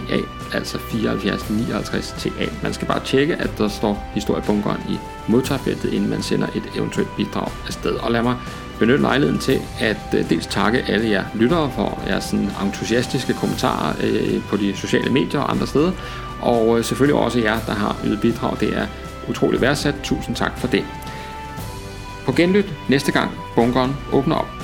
altså 0.53 0.77
74 0.79 1.49
59 1.49 2.15
TA. 2.17 2.45
Man 2.63 2.73
skal 2.73 2.87
bare 2.87 3.05
tjekke, 3.05 3.35
at 3.35 3.57
der 3.57 3.67
står 3.67 4.11
historiebunkeren 4.13 4.81
i 4.89 4.97
modtagerfeltet, 5.27 5.93
inden 5.93 6.09
man 6.09 6.21
sender 6.21 6.47
et 6.55 6.63
eventuelt 6.75 7.15
bidrag 7.17 7.47
afsted. 7.67 7.91
Og 7.91 8.11
lad 8.11 8.23
mig 8.23 8.35
benytte 8.79 9.01
lejligheden 9.01 9.39
til 9.39 9.61
at 9.79 9.97
øh, 10.13 10.29
dels 10.29 10.47
takke 10.47 10.83
alle 10.87 11.09
jer 11.09 11.23
lyttere 11.33 11.71
for 11.75 12.01
jeres 12.07 12.23
sådan 12.23 12.49
entusiastiske 12.65 13.33
kommentarer 13.33 13.93
øh, 14.03 14.41
på 14.49 14.57
de 14.57 14.75
sociale 14.75 15.09
medier 15.09 15.39
og 15.39 15.51
andre 15.51 15.67
steder, 15.67 15.91
og 16.41 16.77
øh, 16.77 16.85
selvfølgelig 16.85 17.21
også 17.21 17.39
jer, 17.39 17.59
der 17.59 17.73
har 17.73 17.95
ydet 18.05 18.21
bidrag. 18.21 18.59
Det 18.59 18.77
er 18.77 18.85
utroligt 19.29 19.61
værdsat. 19.61 19.95
Tusind 20.03 20.35
tak 20.35 20.57
for 20.57 20.67
det. 20.67 20.85
På 22.25 22.31
genlyt 22.31 22.73
næste 22.89 23.11
gang 23.11 23.31
bunkeren 23.55 23.95
åbner 24.11 24.35
op. 24.35 24.58